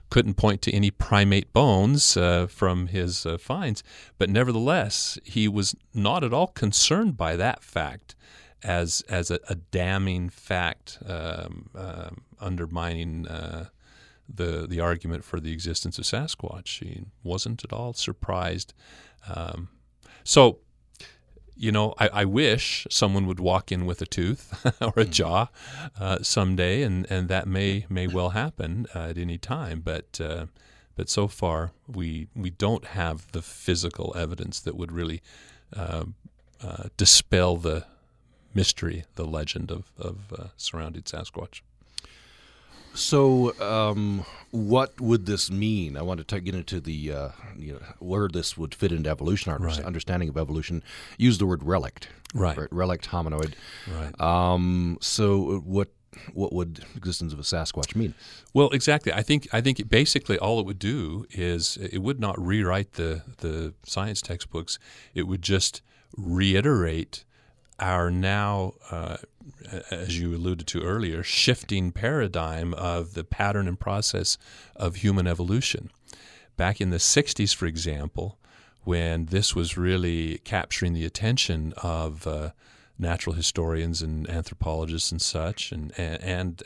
couldn't 0.10 0.36
point 0.36 0.62
to 0.62 0.72
any 0.72 0.90
primate 0.90 1.52
bones 1.52 2.16
uh, 2.16 2.48
from 2.48 2.88
his 2.88 3.26
uh, 3.26 3.38
finds, 3.38 3.84
but 4.18 4.30
nevertheless 4.30 5.18
he 5.26 5.48
was 5.48 5.76
not 5.94 6.24
at 6.24 6.32
all 6.34 6.48
concerned 6.48 7.18
by 7.18 7.36
that 7.36 7.64
fact 7.64 8.16
as 8.64 9.04
as 9.10 9.30
a, 9.32 9.40
a 9.50 9.56
damning 9.56 10.30
fact 10.30 11.00
um, 11.06 11.70
um 11.76 12.22
undermining 12.40 13.28
uh, 13.28 13.66
the 14.34 14.68
the 14.68 14.80
argument 14.80 15.24
for 15.24 15.40
the 15.40 15.52
existence 15.52 15.98
of 15.98 16.06
Sasquatch. 16.06 16.80
He 16.80 17.06
wasn't 17.24 17.64
at 17.64 17.74
all 17.74 17.94
surprised. 17.94 18.74
Um, 19.34 19.70
so, 20.24 20.60
you 21.56 21.72
know, 21.72 21.94
I, 21.98 22.08
I, 22.10 22.26
wish 22.26 22.86
someone 22.90 23.26
would 23.26 23.40
walk 23.40 23.72
in 23.72 23.86
with 23.86 24.02
a 24.02 24.06
tooth 24.06 24.66
or 24.82 24.94
a 24.96 25.06
hmm. 25.06 25.12
jaw 25.12 25.48
uh, 26.00 26.20
someday, 26.22 26.84
and, 26.84 27.10
and 27.10 27.30
that 27.30 27.48
may 27.48 27.86
may 27.90 28.08
well 28.08 28.30
happen 28.30 28.88
uh, 28.96 29.10
at 29.10 29.18
any 29.18 29.38
time. 29.38 29.82
But 29.82 30.20
uh, 30.22 30.48
but 30.96 31.10
so 31.10 31.28
far, 31.28 31.72
we 31.88 32.28
we 32.36 32.50
don't 32.50 32.86
have 32.86 33.32
the 33.32 33.42
physical 33.42 34.14
evidence 34.18 34.60
that 34.60 34.76
would 34.76 34.92
really 34.92 35.22
uh, 35.76 36.06
uh, 36.62 36.84
dispel 36.98 37.56
the 37.58 37.86
mystery, 38.54 39.06
the 39.16 39.26
legend 39.26 39.72
of 39.72 39.92
of 39.98 40.34
uh, 40.38 40.48
surrounding 40.58 41.04
Sasquatch. 41.04 41.62
So, 42.98 43.54
um, 43.62 44.26
what 44.50 45.00
would 45.00 45.28
this 45.28 45.52
mean? 45.52 45.96
I 45.96 46.02
want 46.02 46.28
to 46.28 46.42
get 46.42 46.56
into 46.56 46.80
the 46.80 47.12
uh, 47.12 47.30
you 47.58 47.74
know, 47.74 47.80
where 48.00 48.28
this 48.28 48.58
would 48.58 48.74
fit 48.74 48.92
into 48.92 49.10
evolution, 49.10 49.52
our 49.52 49.60
right. 49.60 49.80
understanding 49.86 50.30
of 50.30 50.38
evolution. 50.38 50.84
Use 51.18 51.38
the 51.38 51.46
word 51.46 51.64
relict, 51.64 52.10
right? 52.34 52.58
right? 52.58 52.68
Relict 52.72 53.08
hominoid, 53.10 53.54
right? 53.88 54.20
Um, 54.20 54.98
so, 55.00 55.60
what 55.60 55.90
what 56.34 56.54
would 56.54 56.86
existence 56.96 57.34
of 57.34 57.40
a 57.40 57.44
Sasquatch 57.44 57.96
mean? 57.96 58.16
Well, 58.54 58.70
exactly. 58.70 59.14
I 59.14 59.22
think 59.22 59.48
I 59.54 59.62
think 59.62 59.88
basically 59.90 60.40
all 60.40 60.60
it 60.60 60.66
would 60.66 60.80
do 60.80 61.26
is 61.30 61.78
it 61.78 62.00
would 62.00 62.20
not 62.20 62.40
rewrite 62.44 62.94
the 62.94 63.22
the 63.38 63.76
science 63.84 64.22
textbooks. 64.22 64.80
It 65.14 65.24
would 65.24 65.44
just 65.44 65.82
reiterate 66.16 67.26
our 67.80 68.10
now, 68.10 68.74
uh, 68.90 69.18
as 69.92 70.20
you 70.20 70.36
alluded 70.36 70.68
to 70.68 70.82
earlier, 70.82 71.24
shifting 71.24 71.92
paradigm 71.92 72.74
of 72.74 73.14
the 73.14 73.24
pattern 73.24 73.68
and 73.68 73.80
process 73.80 74.38
of 74.76 74.98
human 74.98 75.28
evolution. 75.28 75.92
Back 76.56 76.82
in 76.82 76.90
the 76.90 76.98
60s, 76.98 77.54
for 77.54 77.66
example, 77.66 78.40
when 78.84 79.26
this 79.26 79.56
was 79.56 79.78
really 79.78 80.40
capturing 80.40 80.94
the 80.94 81.06
attention 81.06 81.74
of 81.84 82.26
uh, 82.26 82.52
natural 82.98 83.36
historians 83.36 84.02
and 84.02 84.30
anthropologists 84.30 85.12
and 85.12 85.22
such, 85.22 85.72
and 85.72 85.92
and, 85.98 86.24
and 86.24 86.64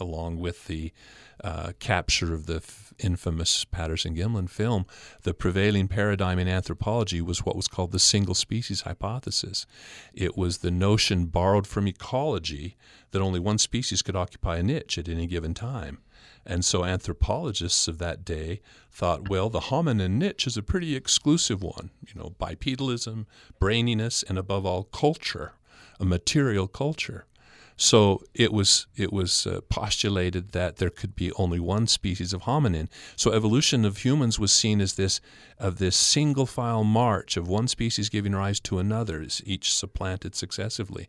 along 0.00 0.38
with 0.38 0.66
the 0.66 0.92
uh, 1.42 1.72
capture 1.78 2.32
of 2.32 2.46
the 2.46 2.56
f- 2.56 2.92
infamous 2.98 3.64
Patterson 3.64 4.14
Gimlin 4.14 4.48
film, 4.48 4.86
the 5.22 5.34
prevailing 5.34 5.88
paradigm 5.88 6.38
in 6.38 6.48
anthropology 6.48 7.20
was 7.20 7.44
what 7.44 7.56
was 7.56 7.68
called 7.68 7.92
the 7.92 7.98
single 7.98 8.34
species 8.34 8.82
hypothesis. 8.82 9.66
It 10.12 10.36
was 10.36 10.58
the 10.58 10.70
notion 10.70 11.26
borrowed 11.26 11.66
from 11.66 11.88
ecology 11.88 12.76
that 13.10 13.22
only 13.22 13.40
one 13.40 13.58
species 13.58 14.02
could 14.02 14.16
occupy 14.16 14.58
a 14.58 14.62
niche 14.62 14.98
at 14.98 15.08
any 15.08 15.26
given 15.26 15.54
time. 15.54 15.98
And 16.46 16.64
so 16.64 16.84
anthropologists 16.84 17.88
of 17.88 17.98
that 17.98 18.24
day 18.24 18.60
thought, 18.90 19.28
well, 19.28 19.48
the 19.48 19.60
hominin 19.60 20.12
niche 20.12 20.46
is 20.46 20.56
a 20.56 20.62
pretty 20.62 20.94
exclusive 20.94 21.62
one. 21.62 21.90
You 22.06 22.20
know, 22.20 22.34
bipedalism, 22.38 23.26
braininess, 23.60 24.22
and 24.28 24.38
above 24.38 24.66
all, 24.66 24.84
culture, 24.84 25.52
a 25.98 26.04
material 26.04 26.68
culture. 26.68 27.26
So 27.76 28.22
it 28.34 28.52
was 28.52 28.86
it 28.96 29.12
was 29.12 29.46
uh, 29.46 29.60
postulated 29.68 30.52
that 30.52 30.76
there 30.76 30.90
could 30.90 31.16
be 31.16 31.32
only 31.32 31.58
one 31.58 31.86
species 31.86 32.32
of 32.32 32.42
hominin. 32.42 32.88
So 33.16 33.32
evolution 33.32 33.84
of 33.84 33.98
humans 33.98 34.38
was 34.38 34.52
seen 34.52 34.80
as 34.80 34.94
this 34.94 35.20
of 35.58 35.78
this 35.78 35.96
single 35.96 36.46
file 36.46 36.84
march 36.84 37.36
of 37.36 37.48
one 37.48 37.66
species 37.66 38.08
giving 38.08 38.34
rise 38.34 38.60
to 38.60 38.78
another, 38.78 39.26
each 39.44 39.74
supplanted 39.74 40.34
successively. 40.36 41.08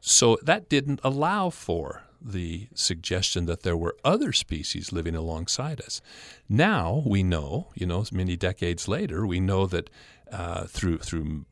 So 0.00 0.38
that 0.42 0.68
didn't 0.68 1.00
allow 1.02 1.50
for 1.50 2.02
the 2.24 2.68
suggestion 2.74 3.46
that 3.46 3.62
there 3.62 3.76
were 3.76 3.96
other 4.04 4.32
species 4.32 4.92
living 4.92 5.14
alongside 5.14 5.80
us. 5.80 6.00
Now 6.48 7.02
we 7.06 7.22
know, 7.22 7.68
you 7.74 7.86
know, 7.86 8.04
many 8.12 8.36
decades 8.36 8.88
later, 8.88 9.26
we 9.26 9.40
know 9.40 9.66
that 9.66 9.90
uh, 10.30 10.64
through 10.66 10.98
through 10.98 11.44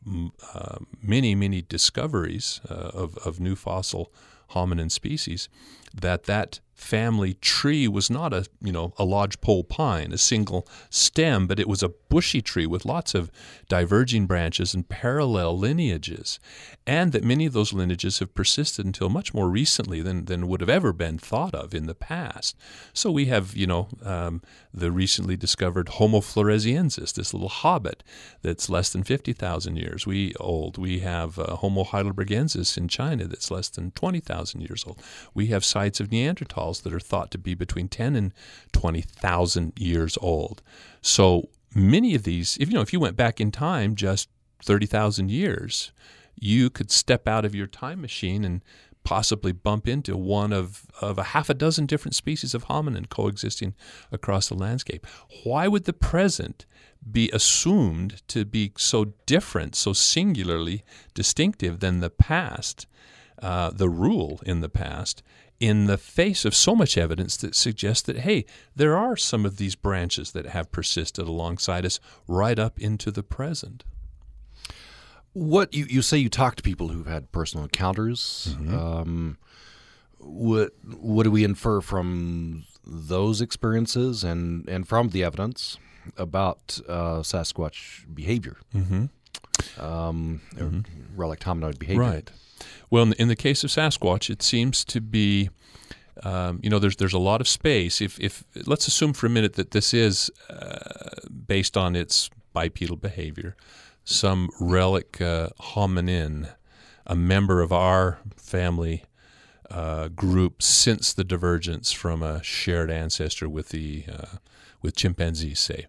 uh, 0.55 0.79
many 1.03 1.35
many 1.35 1.63
discoveries 1.63 2.61
uh, 2.71 2.91
of 2.95 3.19
of 3.19 3.39
new 3.39 3.57
fossil 3.57 4.13
hominin 4.51 4.91
species, 4.91 5.49
that 5.95 6.25
that 6.25 6.61
family 6.81 7.35
tree 7.35 7.87
was 7.87 8.11
not 8.11 8.33
a 8.33 8.47
you 8.63 8.73
know 8.73 8.93
a 8.97 9.05
lodgepole 9.05 9.65
pine, 9.65 10.13
a 10.13 10.19
single 10.19 10.67
stem, 10.89 11.47
but 11.47 11.61
it 11.61 11.69
was 11.69 11.83
a 11.83 11.91
bushy 12.09 12.41
tree 12.41 12.67
with 12.67 12.85
lots 12.85 13.15
of 13.15 13.31
diverging 13.69 14.27
branches 14.27 14.75
and 14.75 14.89
parallel 14.89 15.57
lineages, 15.57 16.41
and 16.87 17.13
that 17.13 17.23
many 17.23 17.47
of 17.47 17.53
those 17.53 17.73
lineages 17.73 18.19
have 18.19 18.35
persisted 18.35 18.87
until 18.87 19.09
much 19.09 19.35
more 19.35 19.49
recently 19.49 20.01
than, 20.01 20.25
than 20.25 20.49
would 20.49 20.61
have 20.61 20.71
ever 20.71 20.93
been 20.93 21.19
thought 21.19 21.55
of 21.55 21.75
in 21.75 21.87
the 21.87 21.95
past. 21.95 22.57
So 22.95 23.11
we 23.11 23.27
have 23.27 23.55
you 23.55 23.67
know 23.67 23.89
um, 24.03 24.43
the 24.73 24.91
recently 24.91 25.37
discovered 25.37 25.91
Homo 25.91 26.21
floresiensis, 26.21 27.13
this 27.13 27.35
little 27.35 27.51
hobbit 27.51 28.03
that's 28.43 28.71
less 28.71 28.91
than 28.91 29.05
fifty 29.05 29.35
thousand 29.35 29.77
years 29.77 30.07
we 30.07 30.35
old. 30.41 30.79
We 30.79 31.01
have 31.01 31.39
uh, 31.39 31.57
Homo 31.57 31.85
heidelbergensis 31.85 32.79
in 32.79 32.89
China 32.89 33.27
that's 33.27 33.51
less 33.51 33.69
than 33.69 33.91
twenty 33.91 34.21
thousand 34.21 34.63
years 34.63 34.85
old. 34.87 34.99
We 35.35 35.49
have 35.49 35.65
sites 35.65 36.01
of 36.01 36.11
That 36.79 36.95
are 36.95 37.01
thought 37.01 37.33
to 37.33 37.39
be 37.39 37.55
between 37.55 37.89
10 37.89 38.15
and 38.15 38.33
20,000 38.73 39.73
years 39.77 40.17
old. 40.21 40.63
So 41.03 41.49
many 41.75 42.15
of 42.15 42.23
these, 42.23 42.57
if 42.61 42.69
you 42.69 42.75
know, 42.75 42.83
if 42.83 42.93
you 42.93 43.01
went 43.01 43.17
back 43.17 43.41
in 43.41 43.51
time 43.51 43.97
just 43.97 44.29
30,000 44.63 45.31
years, 45.31 45.91
you 46.37 46.71
could 46.71 46.93
step 46.93 47.27
out 47.27 47.45
of 47.45 47.55
your 47.55 47.67
time 47.67 48.01
machine 48.01 48.45
and 48.45 48.63
possibly 49.03 49.53
bump 49.53 49.89
into 49.89 50.17
one 50.17 50.53
of, 50.53 50.87
of 51.01 51.19
a 51.19 51.23
half 51.23 51.49
a 51.49 51.55
dozen 51.55 51.87
different 51.87 52.15
species 52.15 52.55
of 52.55 52.67
hominin 52.67 53.09
coexisting 53.09 53.75
across 54.13 54.49
the 54.49 54.55
landscape. 54.55 55.07
Why 55.45 55.69
would 55.69 55.85
the 55.85 55.93
present 55.93 56.67
be 57.11 57.31
assumed 57.33 58.23
to 58.29 58.45
be 58.45 58.73
so 58.77 59.15
different, 59.27 59.75
so 59.75 59.93
singularly 59.93 60.85
distinctive 61.15 61.81
than 61.81 62.01
the 62.01 62.11
past, 62.11 62.87
uh, 63.41 63.71
the 63.71 63.89
rule 63.89 64.41
in 64.45 64.61
the 64.61 64.69
past, 64.69 65.23
in 65.61 65.85
the 65.85 65.99
face 65.99 66.47
of 66.47 66.55
so 66.55 66.75
much 66.75 66.97
evidence 66.97 67.37
that 67.37 67.55
suggests 67.55 68.03
that, 68.03 68.21
hey, 68.21 68.47
there 68.75 68.97
are 68.97 69.17
some 69.17 69.45
of 69.45 69.59
these 69.59 69.75
branches 69.75 70.33
that 70.33 70.47
have 70.47 70.73
persisted 70.73 71.29
alongside 71.29 71.85
us 71.85 72.01
right 72.27 72.59
up 72.59 72.79
into 72.81 73.11
the 73.11 73.23
present. 73.23 73.85
What 75.35 75.73
you, 75.75 75.85
you 75.85 76.03
say 76.03 76.17
you 76.17 76.31
talk 76.31 76.57
to 76.57 76.63
people 76.63 76.89
who've 76.89 77.07
had 77.07 77.31
personal 77.31 77.65
encounters. 77.65 78.57
Mm-hmm. 78.59 78.75
Um, 78.75 79.39
what 80.19 80.73
what 80.83 81.23
do 81.23 81.31
we 81.31 81.45
infer 81.45 81.81
from 81.81 82.65
those 82.85 83.41
experiences 83.41 84.25
and, 84.25 84.69
and 84.69 84.89
from 84.89 85.11
the 85.11 85.23
evidence 85.23 85.79
about 86.17 86.81
uh, 86.89 87.21
Sasquatch 87.21 88.05
behavior, 88.13 88.57
mm-hmm. 88.75 89.07
Um, 89.79 90.41
mm-hmm. 90.55 90.81
relic 91.17 91.41
hominoid 91.41 91.79
behavior? 91.79 92.03
Right. 92.03 92.31
Well, 92.91 93.05
in 93.05 93.11
the, 93.11 93.23
in 93.23 93.29
the 93.29 93.37
case 93.37 93.65
of 93.65 93.71
Sasquatch, 93.71 94.31
it 94.31 94.43
seems 94.43 94.85
to 94.87 95.01
be. 95.01 95.51
Um, 96.23 96.61
you 96.63 96.69
know, 96.69 96.79
there's 96.79 96.97
there's 96.97 97.15
a 97.15 97.19
lot 97.19 97.41
of 97.41 97.49
space. 97.49 98.03
If 98.03 98.21
if 98.21 98.45
let's 98.67 98.87
assume 98.87 99.15
for 99.15 99.27
a 99.27 99.31
minute 99.31 99.55
that 99.55 99.71
this 99.71 99.95
is 99.95 100.31
uh, 100.51 101.21
based 101.47 101.77
on 101.79 101.97
its 101.97 102.29
bipedal 102.53 102.97
behavior, 102.97 103.57
some 104.05 104.51
relic 104.61 105.21
uh, 105.21 105.49
hominin, 105.61 106.53
a 107.07 107.17
member 107.17 107.63
of 107.63 107.73
our 107.73 108.19
family 108.37 109.05
uh, 109.71 110.09
group 110.09 110.63
since 110.63 111.13
the 111.13 111.25
divergence 111.25 111.93
from 111.93 112.23
a 112.23 112.43
shared 112.43 112.91
ancestor 112.91 113.49
with 113.49 113.69
the 113.69 114.05
uh, 114.13 114.37
with 114.83 114.97
chimpanzees, 114.97 115.61
say, 115.61 115.87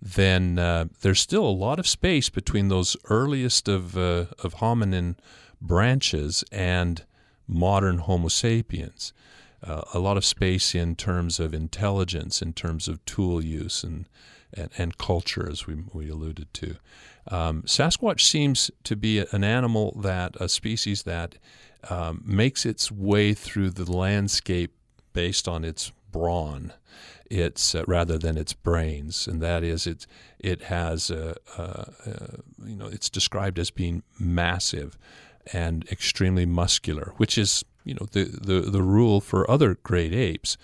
then 0.00 0.58
uh, 0.58 0.86
there's 1.00 1.20
still 1.20 1.46
a 1.46 1.50
lot 1.50 1.78
of 1.78 1.86
space 1.86 2.28
between 2.28 2.68
those 2.68 2.96
earliest 3.08 3.68
of 3.68 3.96
uh, 3.96 4.26
of 4.42 4.56
hominin 4.56 5.16
branches 5.60 6.44
and 6.52 7.04
modern 7.46 7.98
Homo 7.98 8.28
sapiens. 8.28 9.12
Uh, 9.62 9.82
a 9.94 9.98
lot 9.98 10.18
of 10.18 10.24
space 10.24 10.74
in 10.74 10.94
terms 10.94 11.40
of 11.40 11.54
intelligence, 11.54 12.42
in 12.42 12.52
terms 12.52 12.86
of 12.86 13.02
tool 13.06 13.42
use 13.42 13.82
and, 13.82 14.06
and, 14.52 14.68
and 14.76 14.98
culture, 14.98 15.48
as 15.50 15.66
we, 15.66 15.76
we 15.94 16.10
alluded 16.10 16.52
to. 16.52 16.76
Um, 17.28 17.62
Sasquatch 17.62 18.20
seems 18.20 18.70
to 18.84 18.94
be 18.94 19.24
an 19.32 19.42
animal 19.42 19.98
that, 20.02 20.36
a 20.38 20.50
species 20.50 21.04
that 21.04 21.36
um, 21.88 22.22
makes 22.26 22.66
its 22.66 22.92
way 22.92 23.32
through 23.32 23.70
the 23.70 23.90
landscape 23.90 24.74
based 25.14 25.48
on 25.48 25.64
its 25.64 25.92
brawn 26.12 26.72
its 27.30 27.74
uh, 27.74 27.84
rather 27.86 28.18
than 28.18 28.36
its 28.36 28.52
brains, 28.52 29.26
and 29.26 29.40
that 29.40 29.62
is 29.62 29.86
it. 29.86 30.06
It 30.38 30.64
has 30.64 31.10
uh, 31.10 31.34
uh, 31.56 31.84
you 32.64 32.76
know 32.76 32.86
it's 32.86 33.10
described 33.10 33.58
as 33.58 33.70
being 33.70 34.02
massive, 34.18 34.98
and 35.52 35.86
extremely 35.90 36.46
muscular, 36.46 37.12
which 37.16 37.38
is 37.38 37.64
you 37.84 37.94
know 37.94 38.06
the, 38.12 38.24
the, 38.24 38.70
the 38.70 38.82
rule 38.82 39.20
for 39.20 39.50
other 39.50 39.76
great 39.82 40.12
apes. 40.12 40.56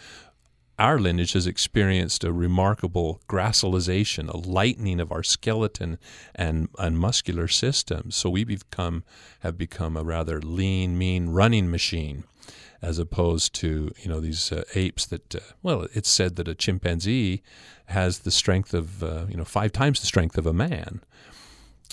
Our 0.79 0.99
lineage 0.99 1.35
has 1.35 1.47
experienced 1.47 2.25
a 2.25 2.33
remarkable 2.33 3.21
gracilization, 3.29 4.33
a 4.33 4.39
lightening 4.39 4.99
of 4.99 5.13
our 5.13 5.23
skeleton 5.23 5.99
and, 6.35 6.71
and 6.79 6.99
muscular 6.99 7.49
systems. 7.49 8.17
So 8.17 8.31
we 8.31 8.45
become 8.45 9.05
have 9.41 9.59
become 9.59 9.95
a 9.95 10.03
rather 10.03 10.41
lean, 10.41 10.97
mean 10.97 11.29
running 11.29 11.71
machine, 11.71 12.25
as 12.83 12.99
opposed 12.99 13.55
to 13.55 13.93
you 13.99 14.09
know 14.09 14.21
these 14.21 14.53
uh, 14.53 14.65
apes 14.75 15.07
that 15.07 15.35
uh, 15.35 15.41
well, 15.63 15.87
it's 15.93 16.11
said 16.11 16.37
that 16.37 16.49
a 16.49 16.55
chimpanzee 16.55 17.43
has 17.87 18.21
the 18.21 18.31
strength 18.31 18.75
of 18.75 19.03
uh, 19.03 19.27
you 19.29 19.37
know 19.37 19.45
five 19.45 19.73
times 19.73 20.01
the 20.01 20.07
strength 20.07 20.39
of 20.39 20.47
a 20.47 20.53
man. 20.53 21.03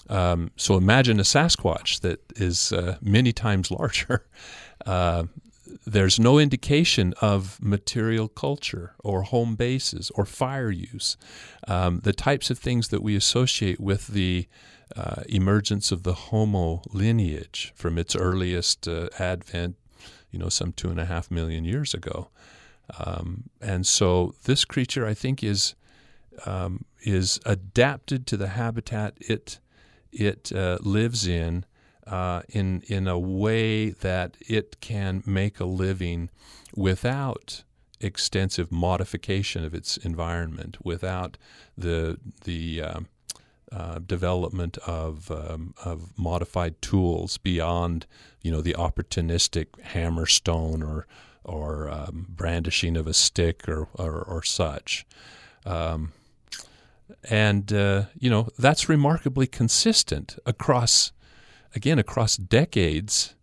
Um, 0.09 0.51
so 0.55 0.77
imagine 0.77 1.19
a 1.19 1.23
Sasquatch 1.23 1.99
that 1.99 2.21
is 2.35 2.71
uh, 2.71 2.97
many 3.01 3.33
times 3.33 3.71
larger. 3.71 4.25
Uh, 4.85 5.23
there's 5.85 6.19
no 6.19 6.39
indication 6.39 7.13
of 7.19 7.61
material 7.61 8.27
culture 8.27 8.93
or 8.99 9.23
home 9.23 9.55
bases 9.55 10.11
or 10.15 10.25
fire 10.25 10.69
use. 10.69 11.17
Um, 11.67 11.99
the 12.03 12.13
types 12.13 12.49
of 12.49 12.59
things 12.59 12.89
that 12.89 13.01
we 13.01 13.15
associate 13.15 13.79
with 13.79 14.07
the 14.07 14.47
uh, 14.95 15.23
emergence 15.27 15.91
of 15.91 16.03
the 16.03 16.13
Homo 16.13 16.81
lineage 16.91 17.73
from 17.75 17.97
its 17.97 18.15
earliest 18.15 18.87
uh, 18.87 19.09
advent, 19.19 19.75
you 20.37 20.43
know, 20.43 20.49
some 20.49 20.71
two 20.71 20.89
and 20.89 20.99
a 20.99 21.05
half 21.05 21.31
million 21.31 21.65
years 21.65 21.95
ago. 21.95 22.27
Um, 22.99 23.49
and 23.59 23.87
so 23.87 24.35
this 24.43 24.65
creature, 24.65 25.03
I 25.07 25.15
think, 25.15 25.43
is 25.43 25.73
um, 26.45 26.85
is 27.01 27.39
adapted 27.43 28.27
to 28.27 28.37
the 28.37 28.49
habitat 28.49 29.17
it 29.19 29.59
it 30.11 30.51
uh, 30.53 30.77
lives 30.81 31.27
in 31.27 31.65
uh, 32.05 32.43
in 32.49 32.83
in 32.87 33.07
a 33.07 33.17
way 33.17 33.89
that 33.89 34.37
it 34.41 34.79
can 34.79 35.23
make 35.25 35.59
a 35.59 35.65
living 35.65 36.29
without 36.75 37.63
extensive 37.99 38.71
modification 38.71 39.65
of 39.65 39.73
its 39.73 39.97
environment, 39.97 40.77
without 40.83 41.35
the 41.75 42.19
the 42.43 42.83
um, 42.83 43.07
uh, 43.71 43.99
development 43.99 44.77
of 44.79 45.29
um, 45.31 45.73
of 45.83 46.17
modified 46.17 46.81
tools 46.81 47.37
beyond 47.37 48.05
you 48.41 48.51
know 48.51 48.61
the 48.61 48.73
opportunistic 48.73 49.67
hammer 49.81 50.25
stone 50.25 50.81
or 50.81 51.05
or 51.43 51.89
um, 51.89 52.27
brandishing 52.29 52.95
of 52.95 53.07
a 53.07 53.13
stick 53.13 53.67
or 53.67 53.87
or, 53.95 54.21
or 54.21 54.43
such. 54.43 55.05
Um, 55.65 56.13
and 57.29 57.71
uh, 57.73 58.05
you 58.17 58.29
know 58.29 58.49
that's 58.57 58.89
remarkably 58.89 59.47
consistent 59.47 60.37
across, 60.45 61.11
again, 61.75 61.99
across 61.99 62.37
decades. 62.37 63.33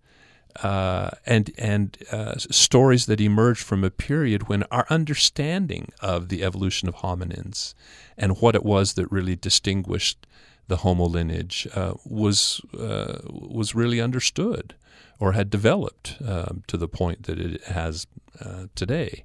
Uh, 0.63 1.11
and 1.27 1.51
and 1.59 1.99
uh, 2.13 2.37
stories 2.37 3.07
that 3.07 3.21
emerge 3.21 3.61
from 3.61 3.83
a 3.83 3.91
period 3.91 4.49
when 4.49 4.63
our 4.71 4.87
understanding 4.89 5.91
of 6.01 6.29
the 6.29 6.45
evolution 6.45 6.89
of 6.89 6.97
hominins 6.97 7.75
and 8.17 8.41
what 8.41 8.55
it 8.55 8.65
was 8.65 8.95
that 8.95 9.11
really 9.11 9.35
distinguished 9.35 10.29
the 10.69 10.79
Homo 10.79 11.07
lineage 11.07 11.67
uh, 11.75 11.95
was 12.05 12.61
uh, 12.79 13.19
was 13.29 13.75
really 13.75 14.01
understood 14.01 14.75
or 15.19 15.33
had 15.33 15.51
developed 15.51 16.17
um, 16.27 16.63
to 16.67 16.77
the 16.77 16.89
point 16.89 17.25
that 17.25 17.39
it 17.39 17.63
has 17.65 18.07
uh, 18.41 18.67
today. 18.75 19.25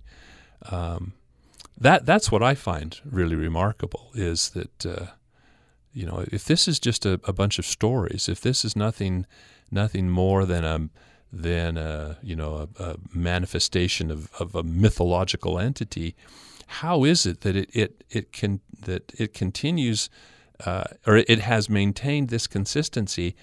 Um, 0.71 1.13
that 1.77 2.05
that's 2.05 2.32
what 2.32 2.43
I 2.43 2.55
find 2.55 2.99
really 3.05 3.36
remarkable 3.36 4.11
is 4.13 4.49
that 4.49 4.86
uh, 4.86 5.07
you 5.93 6.05
know 6.05 6.25
if 6.32 6.43
this 6.45 6.67
is 6.67 6.80
just 6.80 7.05
a, 7.05 7.19
a, 7.23 7.34
bunch 7.34 7.57
of 7.57 7.65
stories, 7.65 8.27
if 8.27 8.41
this 8.41 8.65
is 8.65 8.75
nothing 8.75 9.25
nothing 9.71 10.09
more 10.09 10.45
than 10.45 10.65
a 10.65 10.89
than 11.32 11.77
a 11.77 12.17
you 12.21 12.36
know 12.36 12.67
a, 12.80 12.84
a 12.84 12.95
manifestation 13.13 14.11
of, 14.11 14.32
of 14.39 14.55
a 14.55 14.63
mythological 14.63 15.59
entity, 15.59 16.15
how 16.67 17.03
is 17.03 17.25
it 17.25 17.41
that 17.41 17.55
it, 17.55 17.69
it, 17.73 18.03
it 18.09 18.32
can 18.32 18.61
that 18.82 19.11
it 19.17 19.34
continues 19.34 20.09
uh, 20.65 20.84
or 21.05 21.17
it 21.17 21.39
has 21.39 21.69
maintained 21.69 22.30
this 22.30 22.47
consistency 22.47 23.36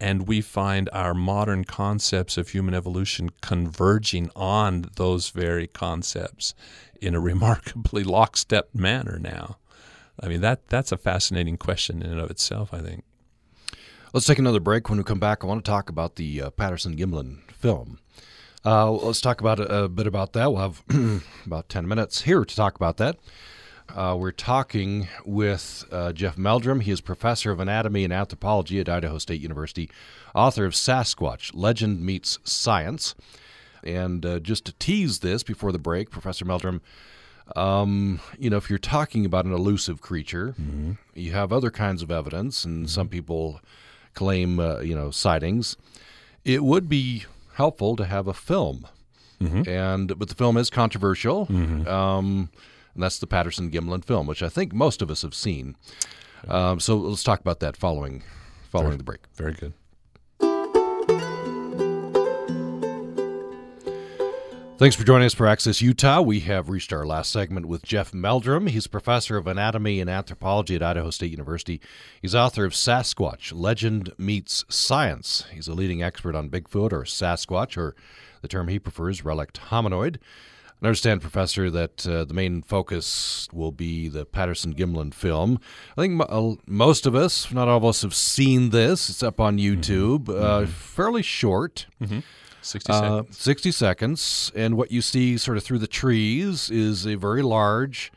and 0.00 0.26
we 0.26 0.40
find 0.40 0.90
our 0.92 1.14
modern 1.14 1.64
concepts 1.64 2.36
of 2.36 2.48
human 2.48 2.74
evolution 2.74 3.30
converging 3.40 4.30
on 4.34 4.86
those 4.96 5.30
very 5.30 5.68
concepts 5.68 6.54
in 7.00 7.14
a 7.14 7.20
remarkably 7.32 8.02
lockstep 8.02 8.68
manner 8.74 9.18
now. 9.18 9.58
I 10.20 10.28
mean 10.28 10.40
that 10.40 10.68
that's 10.68 10.92
a 10.92 10.96
fascinating 10.96 11.56
question 11.56 12.02
in 12.02 12.12
and 12.12 12.20
of 12.20 12.30
itself, 12.30 12.72
I 12.72 12.80
think. 12.80 13.04
Let's 14.14 14.26
take 14.26 14.38
another 14.38 14.60
break. 14.60 14.90
When 14.90 14.98
we 14.98 15.04
come 15.04 15.20
back, 15.20 15.42
I 15.42 15.46
want 15.46 15.64
to 15.64 15.70
talk 15.70 15.88
about 15.88 16.16
the 16.16 16.42
uh, 16.42 16.50
Patterson 16.50 16.94
Gimlin 16.94 17.38
film. 17.50 17.98
Uh, 18.62 18.90
let's 18.90 19.22
talk 19.22 19.40
about 19.40 19.58
a, 19.58 19.84
a, 19.84 19.88
bit 19.88 20.06
about 20.06 20.34
that. 20.34 20.52
We'll 20.52 20.60
have 20.60 21.22
about 21.46 21.70
10 21.70 21.88
minutes 21.88 22.20
here 22.20 22.44
to 22.44 22.54
talk 22.54 22.76
about 22.76 22.98
that. 22.98 23.16
Uh, 23.88 24.14
we're 24.18 24.30
talking 24.30 25.08
with 25.24 25.86
uh, 25.90 26.12
Jeff 26.12 26.36
Meldrum. 26.36 26.80
He 26.80 26.90
is 26.90 27.00
professor 27.00 27.52
of 27.52 27.58
anatomy 27.58 28.04
and 28.04 28.12
anthropology 28.12 28.78
at 28.80 28.88
Idaho 28.90 29.16
State 29.16 29.40
University, 29.40 29.88
author 30.34 30.66
of 30.66 30.74
Sasquatch 30.74 31.50
Legend 31.54 32.04
Meets 32.04 32.38
Science. 32.44 33.14
And 33.82 34.26
uh, 34.26 34.40
just 34.40 34.66
to 34.66 34.74
tease 34.74 35.20
this 35.20 35.42
before 35.42 35.72
the 35.72 35.78
break, 35.78 36.10
Professor 36.10 36.44
Meldrum, 36.44 36.82
um, 37.56 38.20
you 38.38 38.50
know, 38.50 38.58
if 38.58 38.68
you're 38.68 38.78
talking 38.78 39.24
about 39.24 39.46
an 39.46 39.54
elusive 39.54 40.02
creature, 40.02 40.54
mm-hmm. 40.60 40.92
you 41.14 41.32
have 41.32 41.50
other 41.50 41.70
kinds 41.70 42.02
of 42.02 42.10
evidence, 42.10 42.62
and 42.62 42.80
mm-hmm. 42.84 42.88
some 42.88 43.08
people 43.08 43.62
claim, 44.14 44.58
uh, 44.58 44.80
you 44.80 44.94
know, 44.94 45.10
sightings. 45.10 45.76
It 46.44 46.64
would 46.64 46.88
be 46.88 47.24
helpful 47.54 47.96
to 47.96 48.04
have 48.04 48.26
a 48.26 48.34
film. 48.34 48.86
Mm-hmm. 49.40 49.68
And 49.68 50.18
but 50.18 50.28
the 50.28 50.34
film 50.34 50.56
is 50.56 50.70
controversial. 50.70 51.46
Mm-hmm. 51.46 51.88
Um, 51.88 52.50
and 52.94 53.02
that's 53.02 53.18
the 53.18 53.26
Patterson 53.26 53.70
Gimlin 53.70 54.04
film, 54.04 54.26
which 54.26 54.42
I 54.42 54.48
think 54.48 54.72
most 54.72 55.02
of 55.02 55.10
us 55.10 55.22
have 55.22 55.34
seen. 55.34 55.76
Um, 56.48 56.80
so 56.80 56.96
let's 56.96 57.22
talk 57.22 57.40
about 57.40 57.60
that 57.60 57.76
following 57.76 58.22
following 58.70 58.90
very, 58.90 58.98
the 58.98 59.04
break. 59.04 59.20
Very 59.34 59.52
good. 59.52 59.72
Thanks 64.82 64.96
for 64.96 65.04
joining 65.04 65.26
us 65.26 65.32
for 65.32 65.46
Access 65.46 65.80
Utah. 65.80 66.20
We 66.22 66.40
have 66.40 66.68
reached 66.68 66.92
our 66.92 67.06
last 67.06 67.30
segment 67.30 67.66
with 67.66 67.84
Jeff 67.84 68.12
Meldrum. 68.12 68.66
He's 68.66 68.88
professor 68.88 69.36
of 69.36 69.46
anatomy 69.46 70.00
and 70.00 70.10
anthropology 70.10 70.74
at 70.74 70.82
Idaho 70.82 71.10
State 71.10 71.30
University. 71.30 71.80
He's 72.20 72.34
author 72.34 72.64
of 72.64 72.72
Sasquatch 72.72 73.52
Legend 73.54 74.12
Meets 74.18 74.64
Science. 74.68 75.44
He's 75.52 75.68
a 75.68 75.74
leading 75.74 76.02
expert 76.02 76.34
on 76.34 76.50
Bigfoot 76.50 76.92
or 76.92 77.04
Sasquatch, 77.04 77.76
or 77.76 77.94
the 78.40 78.48
term 78.48 78.66
he 78.66 78.80
prefers, 78.80 79.24
relict 79.24 79.60
hominoid. 79.70 80.16
I 80.82 80.86
understand, 80.86 81.20
Professor, 81.20 81.70
that 81.70 82.04
uh, 82.04 82.24
the 82.24 82.34
main 82.34 82.60
focus 82.60 83.46
will 83.52 83.70
be 83.70 84.08
the 84.08 84.26
Patterson 84.26 84.74
Gimlin 84.74 85.14
film. 85.14 85.60
I 85.96 86.00
think 86.00 86.20
uh, 86.28 86.54
most 86.66 87.06
of 87.06 87.14
us, 87.14 87.52
not 87.52 87.68
all 87.68 87.76
of 87.76 87.84
us, 87.84 88.02
have 88.02 88.16
seen 88.16 88.70
this. 88.70 89.08
It's 89.08 89.22
up 89.22 89.38
on 89.38 89.58
mm-hmm. 89.58 89.80
YouTube. 89.80 90.24
Mm-hmm. 90.24 90.44
Uh, 90.44 90.66
fairly 90.66 91.22
short. 91.22 91.86
Mm-hmm. 92.00 92.18
60 92.62 92.92
uh, 92.92 93.00
seconds. 93.00 93.38
60 93.38 93.72
seconds. 93.72 94.52
And 94.54 94.76
what 94.76 94.90
you 94.90 95.02
see 95.02 95.36
sort 95.36 95.56
of 95.56 95.64
through 95.64 95.78
the 95.78 95.86
trees 95.86 96.70
is 96.70 97.06
a 97.06 97.16
very 97.16 97.42
large 97.42 98.12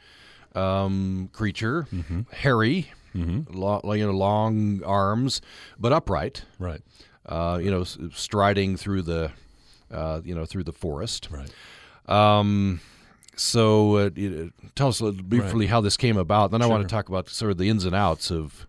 um, 0.54 1.30
creature, 1.34 1.88
mm-hmm. 1.92 2.22
hairy, 2.32 2.92
mm-hmm. 3.16 3.54
lo- 3.58 3.82
you 3.94 4.06
know, 4.06 4.14
long 4.14 4.84
arms, 4.84 5.42
but 5.80 5.92
upright. 5.92 6.44
Right. 6.60 6.82
Uh, 7.26 7.60
you 7.62 7.72
know, 7.72 7.84
striding 7.84 8.78
through 8.78 9.02
the, 9.02 9.32
uh, 9.92 10.22
you 10.24 10.36
know, 10.36 10.46
through 10.46 10.64
the 10.64 10.74
forest. 10.74 11.30
Right. 11.32 11.52
Um, 12.08 12.82
so 13.36 13.98
uh, 13.98 14.10
tell 14.76 14.90
us 14.90 15.02
briefly 15.02 15.66
right. 15.66 15.70
how 15.70 15.82
this 15.82 15.98
came 15.98 16.18
about. 16.18 16.52
Then 16.52 16.62
sure. 16.62 16.70
I 16.70 16.72
want 16.72 16.88
to 16.88 16.94
talk 16.94 17.10
about 17.10 17.30
sort 17.30 17.52
of 17.52 17.58
the 17.58 17.70
ins 17.70 17.86
and 17.86 17.96
outs 17.96 18.32
of 18.32 18.66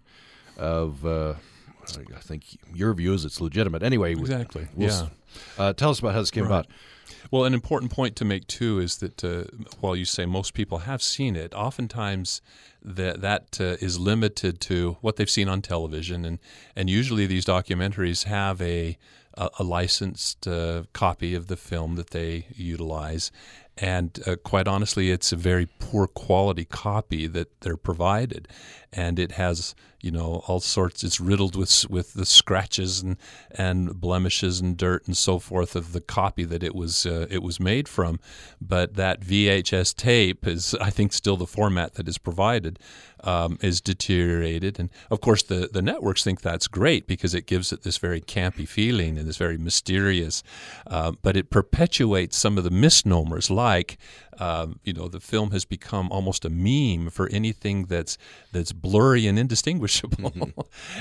of. 0.57 1.37
I 2.15 2.21
think 2.21 2.59
your 2.75 2.93
view 2.95 3.13
is 3.15 3.25
it's 3.25 3.41
legitimate. 3.41 3.83
Anyway, 3.83 4.13
exactly. 4.13 4.69
We'll, 4.75 4.89
yeah. 4.89 5.07
Uh, 5.59 5.73
tell 5.73 5.91
us 5.91 5.99
about 5.99 6.15
how 6.15 6.21
this 6.21 6.31
came 6.31 6.45
right. 6.45 6.61
about. 6.61 6.67
Well, 7.31 7.45
an 7.45 7.55
important 7.55 7.93
point 7.93 8.17
to 8.17 8.25
make 8.25 8.47
too 8.47 8.79
is 8.79 8.99
that 8.99 9.25
uh, 9.25 9.45
while 9.81 9.97
you 9.97 10.05
say 10.05 10.27
most 10.27 10.55
people 10.55 10.79
have 10.79 11.03
seen 11.03 11.37
it, 11.37 11.55
oftentimes 11.55 12.41
that 12.83 13.21
that 13.21 13.61
uh, 13.61 13.77
is 13.81 13.99
limited 13.99 14.61
to 14.63 14.97
what 15.01 15.17
they've 15.17 15.31
seen 15.31 15.49
on 15.49 15.63
television, 15.63 16.25
and 16.25 16.39
and 16.75 16.89
usually 16.89 17.27
these 17.27 17.45
documentaries 17.45 18.25
have 18.25 18.61
a 18.63 18.97
a, 19.35 19.51
a 19.59 19.65
licensed 19.65 20.47
uh, 20.47 20.85
copy 20.93 21.35
of 21.35 21.49
the 21.49 21.57
film 21.57 21.97
that 21.97 22.11
they 22.11 22.47
utilize. 22.55 23.31
And 23.79 24.19
uh, 24.27 24.37
quite 24.37 24.67
honestly, 24.67 25.11
it's 25.11 25.33
a 25.33 25.37
very 25.37 25.69
poor 25.79 26.07
quality 26.07 26.65
copy 26.65 27.27
that 27.27 27.61
they're 27.61 27.77
provided, 27.77 28.49
and 28.91 29.19
it 29.19 29.33
has 29.33 29.75
you 30.01 30.11
know 30.11 30.43
all 30.47 30.61
sorts. 30.61 31.05
It's 31.05 31.21
riddled 31.21 31.57
with 31.57 31.91
with 31.91 32.15
the 32.15 32.25
scratches 32.25 33.03
and 33.03 33.19
and 33.51 34.01
blemishes 34.01 34.61
and 34.61 34.79
dirt 34.79 35.07
and 35.07 35.17
so 35.17 35.39
forth 35.39 35.77
of 35.77 35.93
the 35.93 36.01
copy 36.01 36.45
that 36.45 36.63
it 36.63 36.75
was 36.75 37.05
uh, 37.05 37.27
it 37.29 37.43
was 37.43 37.61
made 37.61 37.87
from. 37.87 38.19
But 38.63 38.95
that 38.95 39.21
VHS 39.21 39.95
tape 39.95 40.47
is, 40.47 40.75
I 40.81 40.89
think, 40.89 41.13
still 41.13 41.37
the 41.37 41.47
format 41.47 41.95
that 41.95 42.09
is 42.09 42.17
provided 42.17 42.79
um, 43.27 43.59
is 43.61 43.81
deteriorated. 43.81 44.79
And 44.79 44.89
of 45.11 45.21
course, 45.21 45.43
the, 45.43 45.69
the 45.73 45.83
networks 45.83 46.25
think 46.25 46.41
that's 46.41 46.69
great 46.69 47.07
because 47.07 47.35
it 47.35 47.47
gives 47.47 47.73
it 47.73 47.83
this 47.83 47.99
very 47.99 48.21
campy 48.21 48.67
feeling 48.67 49.19
and 49.19 49.29
this 49.29 49.37
very 49.37 49.59
mysterious, 49.59 50.43
uh, 50.87 51.13
but 51.23 51.37
it 51.37 51.51
perpetuates 51.51 52.37
some 52.37 52.57
of 52.57 52.65
the 52.65 52.71
misnomers 52.71 53.51
like 53.51 53.99
um, 54.39 54.81
you 54.85 54.93
know, 54.93 55.09
the 55.09 55.21
film 55.21 55.51
has 55.53 55.65
become 55.65 56.11
almost 56.11 56.45
a 56.45 56.51
meme 56.51 57.11
for 57.11 57.29
anything 57.31 57.87
that's 57.87 58.19
that's 58.53 58.73
blurry 58.73 59.27
and 59.27 59.39
indistinguishable, 59.39 60.31
mm-hmm. 60.31 60.61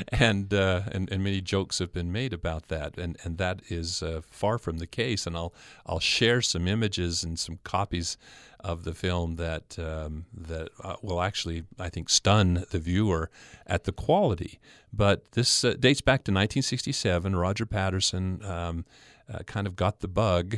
and, 0.23 0.53
uh, 0.53 0.83
and 0.91 1.11
and 1.11 1.23
many 1.23 1.41
jokes 1.41 1.79
have 1.79 1.91
been 1.91 2.11
made 2.11 2.33
about 2.33 2.67
that, 2.69 2.97
and 2.97 3.17
and 3.23 3.37
that 3.37 3.61
is 3.69 4.01
uh, 4.01 4.21
far 4.29 4.57
from 4.57 4.77
the 4.77 4.87
case. 4.87 5.27
And 5.27 5.35
I'll 5.35 5.53
I'll 5.85 5.99
share 5.99 6.41
some 6.41 6.67
images 6.67 7.23
and 7.23 7.37
some 7.37 7.59
copies 7.63 8.17
of 8.65 8.83
the 8.83 8.95
film 8.95 9.35
that 9.35 9.77
um, 9.77 10.25
that 10.33 10.69
uh, 10.83 10.95
will 11.03 11.21
actually, 11.21 11.63
I 11.79 11.89
think, 11.89 12.09
stun 12.09 12.65
the 12.71 12.79
viewer 12.79 13.29
at 13.67 13.83
the 13.83 13.91
quality. 13.91 14.59
But 14.91 15.31
this 15.33 15.63
uh, 15.63 15.75
dates 15.79 16.01
back 16.01 16.23
to 16.23 16.31
1967. 16.31 17.35
Roger 17.35 17.67
Patterson 17.67 18.43
um, 18.43 18.85
uh, 19.31 19.39
kind 19.43 19.67
of 19.67 19.75
got 19.75 19.99
the 19.99 20.07
bug 20.07 20.57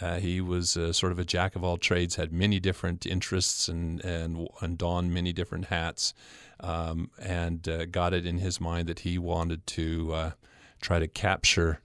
uh, 0.00 0.18
he 0.18 0.40
was 0.40 0.76
uh, 0.76 0.92
sort 0.92 1.12
of 1.12 1.18
a 1.18 1.24
jack 1.24 1.54
of 1.54 1.62
all 1.62 1.76
trades, 1.76 2.16
had 2.16 2.32
many 2.32 2.58
different 2.58 3.04
interests 3.04 3.68
and 3.68 4.02
and, 4.02 4.48
and 4.62 4.78
donned 4.78 5.12
many 5.12 5.34
different 5.34 5.66
hats, 5.66 6.14
um, 6.60 7.10
and 7.18 7.68
uh, 7.68 7.84
got 7.84 8.14
it 8.14 8.24
in 8.24 8.38
his 8.38 8.58
mind 8.58 8.88
that 8.88 9.00
he 9.00 9.18
wanted 9.18 9.66
to 9.66 10.32
try 10.80 10.98
to 10.98 11.06
capture 11.06 11.80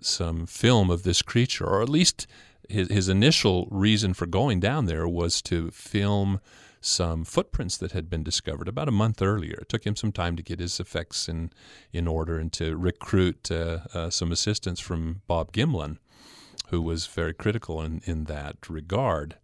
some 0.00 0.46
film 0.46 0.90
of 0.90 1.02
this 1.02 1.22
creature, 1.22 1.66
or 1.66 1.82
at 1.82 1.88
least 1.88 2.28
his, 2.68 2.88
his 2.88 3.08
initial 3.08 3.66
reason 3.70 4.14
for 4.14 4.26
going 4.26 4.60
down 4.60 4.86
there 4.86 5.08
was 5.08 5.42
to 5.42 5.70
film 5.70 6.40
some 6.80 7.24
footprints 7.24 7.76
that 7.76 7.92
had 7.92 8.08
been 8.08 8.22
discovered 8.22 8.68
about 8.68 8.88
a 8.88 8.92
month 8.92 9.20
earlier. 9.20 9.58
It 9.62 9.68
took 9.68 9.84
him 9.84 9.96
some 9.96 10.12
time 10.12 10.36
to 10.36 10.42
get 10.42 10.60
his 10.60 10.78
effects 10.78 11.28
in 11.28 11.50
in 11.92 12.06
order 12.06 12.38
and 12.38 12.52
to 12.52 12.76
recruit 12.76 13.50
uh, 13.50 13.80
uh, 13.92 14.10
some 14.10 14.30
assistance 14.30 14.78
from 14.78 15.22
Bob 15.26 15.52
Gimlin, 15.52 15.98
who 16.68 16.80
was 16.80 17.06
very 17.06 17.34
critical 17.34 17.82
in, 17.82 18.00
in 18.04 18.24
that 18.24 18.68
regard. 18.68 19.36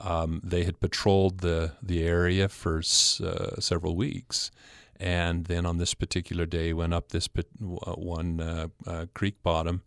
Um, 0.00 0.40
they 0.44 0.62
had 0.62 0.78
patrolled 0.78 1.40
the, 1.40 1.72
the 1.82 2.04
area 2.04 2.48
for 2.48 2.78
uh, 2.78 3.60
several 3.60 3.96
weeks. 3.96 4.52
And 5.00 5.46
then 5.46 5.66
on 5.66 5.78
this 5.78 5.94
particular 5.94 6.46
day, 6.46 6.72
went 6.72 6.94
up 6.94 7.08
this 7.08 7.28
one 7.58 8.40
uh, 8.40 8.68
uh, 8.86 9.06
creek 9.14 9.42
bottom 9.42 9.82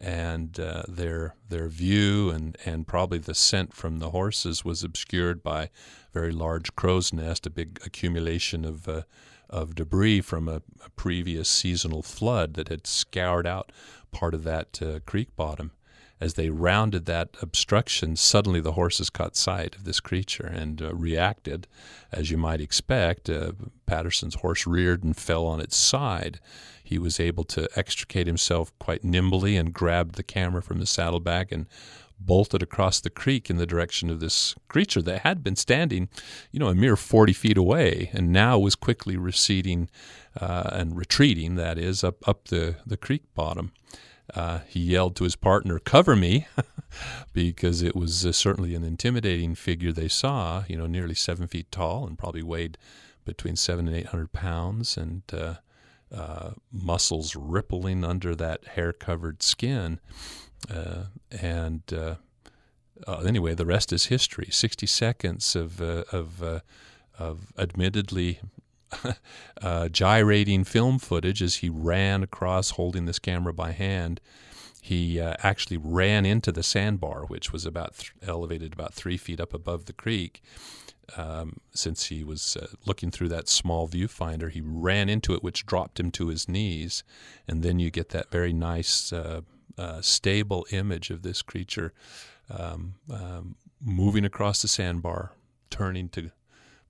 and 0.00 0.58
uh, 0.58 0.82
their 0.88 1.34
their 1.48 1.68
view 1.68 2.30
and, 2.30 2.56
and 2.64 2.86
probably 2.86 3.18
the 3.18 3.34
scent 3.34 3.74
from 3.74 3.98
the 3.98 4.10
horses 4.10 4.64
was 4.64 4.82
obscured 4.82 5.42
by 5.42 5.64
a 5.64 5.68
very 6.12 6.32
large 6.32 6.74
crow's 6.74 7.12
nest, 7.12 7.46
a 7.46 7.50
big 7.50 7.80
accumulation 7.84 8.64
of 8.64 8.88
uh, 8.88 9.02
of 9.50 9.74
debris 9.74 10.20
from 10.20 10.48
a, 10.48 10.62
a, 10.84 10.90
previous 10.90 11.48
seasonal 11.48 12.02
flood 12.02 12.54
that 12.54 12.68
had 12.68 12.86
scoured 12.86 13.46
out 13.46 13.72
part 14.12 14.32
of 14.32 14.44
that 14.44 14.80
uh, 14.80 15.00
creek 15.06 15.34
bottom. 15.36 15.72
As 16.20 16.34
they 16.34 16.50
rounded 16.50 17.06
that 17.06 17.36
obstruction, 17.40 18.14
suddenly 18.14 18.60
the 18.60 18.72
horses 18.72 19.08
caught 19.08 19.36
sight 19.36 19.74
of 19.74 19.84
this 19.84 20.00
creature 20.00 20.46
and 20.46 20.82
uh, 20.82 20.94
reacted, 20.94 21.66
as 22.12 22.30
you 22.30 22.36
might 22.36 22.60
expect. 22.60 23.30
Uh, 23.30 23.52
Patterson's 23.86 24.34
horse 24.36 24.66
reared 24.66 25.02
and 25.02 25.16
fell 25.16 25.46
on 25.46 25.60
its 25.60 25.76
side. 25.76 26.38
He 26.84 26.98
was 26.98 27.20
able 27.20 27.44
to 27.44 27.68
extricate 27.74 28.26
himself 28.26 28.70
quite 28.78 29.02
nimbly 29.02 29.56
and 29.56 29.72
grabbed 29.72 30.16
the 30.16 30.22
camera 30.22 30.60
from 30.60 30.78
the 30.78 30.86
saddlebag 30.86 31.52
and 31.52 31.66
bolted 32.20 32.62
across 32.62 33.00
the 33.00 33.10
creek 33.10 33.48
in 33.48 33.56
the 33.56 33.66
direction 33.66 34.10
of 34.10 34.20
this 34.20 34.54
creature 34.68 35.00
that 35.00 35.22
had 35.22 35.42
been 35.42 35.56
standing, 35.56 36.08
you 36.52 36.60
know, 36.60 36.68
a 36.68 36.74
mere 36.74 36.96
40 36.96 37.32
feet 37.32 37.56
away 37.56 38.10
and 38.12 38.30
now 38.30 38.58
was 38.58 38.74
quickly 38.74 39.16
receding 39.16 39.88
uh, 40.38 40.68
and 40.72 40.96
retreating, 40.96 41.54
that 41.54 41.78
is, 41.78 42.04
up, 42.04 42.28
up 42.28 42.48
the, 42.48 42.76
the 42.84 42.98
creek 42.98 43.22
bottom. 43.34 43.72
Uh, 44.34 44.60
he 44.68 44.80
yelled 44.80 45.16
to 45.16 45.24
his 45.24 45.36
partner, 45.36 45.78
"Cover 45.78 46.16
me," 46.16 46.46
because 47.32 47.82
it 47.82 47.96
was 47.96 48.24
uh, 48.24 48.32
certainly 48.32 48.74
an 48.74 48.84
intimidating 48.84 49.54
figure 49.54 49.92
they 49.92 50.08
saw. 50.08 50.64
You 50.68 50.76
know, 50.76 50.86
nearly 50.86 51.14
seven 51.14 51.46
feet 51.46 51.70
tall 51.70 52.06
and 52.06 52.18
probably 52.18 52.42
weighed 52.42 52.78
between 53.24 53.56
seven 53.56 53.86
and 53.86 53.96
eight 53.96 54.06
hundred 54.06 54.32
pounds, 54.32 54.96
and 54.96 55.22
uh, 55.32 55.54
uh 56.14 56.50
muscles 56.72 57.36
rippling 57.36 58.04
under 58.04 58.34
that 58.34 58.64
hair-covered 58.68 59.42
skin. 59.42 60.00
Uh, 60.72 61.04
and 61.30 61.82
uh, 61.92 62.16
anyway, 63.24 63.54
the 63.54 63.66
rest 63.66 63.92
is 63.92 64.06
history. 64.06 64.48
Sixty 64.50 64.86
seconds 64.86 65.56
of 65.56 65.80
of 65.80 66.62
of 67.18 67.52
admittedly 67.58 68.40
uh, 69.62 69.88
gyrating 69.88 70.64
film 70.64 70.98
footage 70.98 71.42
as 71.42 71.56
he 71.56 71.68
ran 71.68 72.22
across 72.22 72.70
holding 72.70 73.06
this 73.06 73.18
camera 73.18 73.52
by 73.52 73.72
hand. 73.72 74.20
He 74.82 75.20
uh, 75.20 75.34
actually 75.42 75.76
ran 75.76 76.24
into 76.24 76.50
the 76.52 76.62
sandbar, 76.62 77.24
which 77.26 77.52
was 77.52 77.66
about 77.66 77.96
th- 77.96 78.12
elevated 78.26 78.72
about 78.72 78.94
three 78.94 79.16
feet 79.16 79.40
up 79.40 79.52
above 79.52 79.84
the 79.84 79.92
creek. 79.92 80.42
Um, 81.16 81.58
since 81.72 82.06
he 82.06 82.22
was 82.22 82.56
uh, 82.56 82.68
looking 82.86 83.10
through 83.10 83.28
that 83.30 83.48
small 83.48 83.88
viewfinder, 83.88 84.50
he 84.50 84.60
ran 84.62 85.08
into 85.08 85.34
it, 85.34 85.42
which 85.42 85.66
dropped 85.66 85.98
him 85.98 86.10
to 86.12 86.28
his 86.28 86.48
knees. 86.48 87.02
And 87.48 87.62
then 87.62 87.78
you 87.78 87.90
get 87.90 88.10
that 88.10 88.30
very 88.30 88.52
nice, 88.52 89.12
uh, 89.12 89.42
uh, 89.76 90.00
stable 90.02 90.66
image 90.70 91.10
of 91.10 91.22
this 91.22 91.42
creature 91.42 91.92
um, 92.50 92.94
um, 93.10 93.56
moving 93.80 94.24
across 94.24 94.62
the 94.62 94.68
sandbar, 94.68 95.32
turning 95.70 96.08
to 96.10 96.30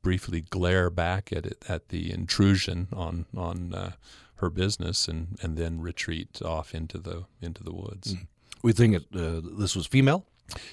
briefly 0.02 0.40
glare 0.40 0.90
back 0.90 1.32
at 1.32 1.46
it 1.46 1.64
at 1.68 1.88
the 1.88 2.12
intrusion 2.12 2.88
on 2.92 3.26
on 3.36 3.74
uh, 3.74 3.92
her 4.36 4.50
business 4.50 5.06
and, 5.06 5.38
and 5.42 5.56
then 5.56 5.80
retreat 5.80 6.40
off 6.42 6.74
into 6.74 6.98
the 6.98 7.24
into 7.40 7.62
the 7.62 7.72
woods. 7.72 8.14
Mm. 8.14 8.26
We 8.62 8.72
think 8.72 8.94
it, 8.94 9.06
uh, 9.14 9.40
this 9.58 9.74
was 9.74 9.86
female. 9.86 10.26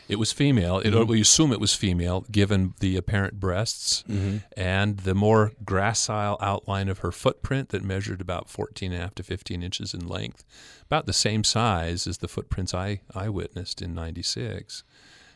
It 0.07 0.17
was 0.17 0.31
female. 0.31 0.79
It, 0.79 0.91
mm-hmm. 0.91 1.07
We 1.07 1.21
assume 1.21 1.51
it 1.53 1.59
was 1.59 1.75
female, 1.75 2.25
given 2.31 2.73
the 2.79 2.97
apparent 2.97 3.39
breasts 3.39 4.03
mm-hmm. 4.09 4.37
and 4.55 4.97
the 4.97 5.13
more 5.13 5.51
gracile 5.63 6.37
outline 6.41 6.89
of 6.89 6.99
her 6.99 7.11
footprint 7.11 7.69
that 7.69 7.83
measured 7.83 8.19
about 8.19 8.49
14 8.49 8.91
and 8.91 8.99
a 8.99 9.03
half 9.03 9.15
to 9.15 9.23
15 9.23 9.61
inches 9.61 9.93
in 9.93 10.07
length, 10.07 10.43
about 10.85 11.05
the 11.05 11.13
same 11.13 11.43
size 11.43 12.07
as 12.07 12.17
the 12.17 12.27
footprints 12.27 12.73
I, 12.73 13.01
I 13.13 13.29
witnessed 13.29 13.81
in 13.81 13.93
'96. 13.93 14.83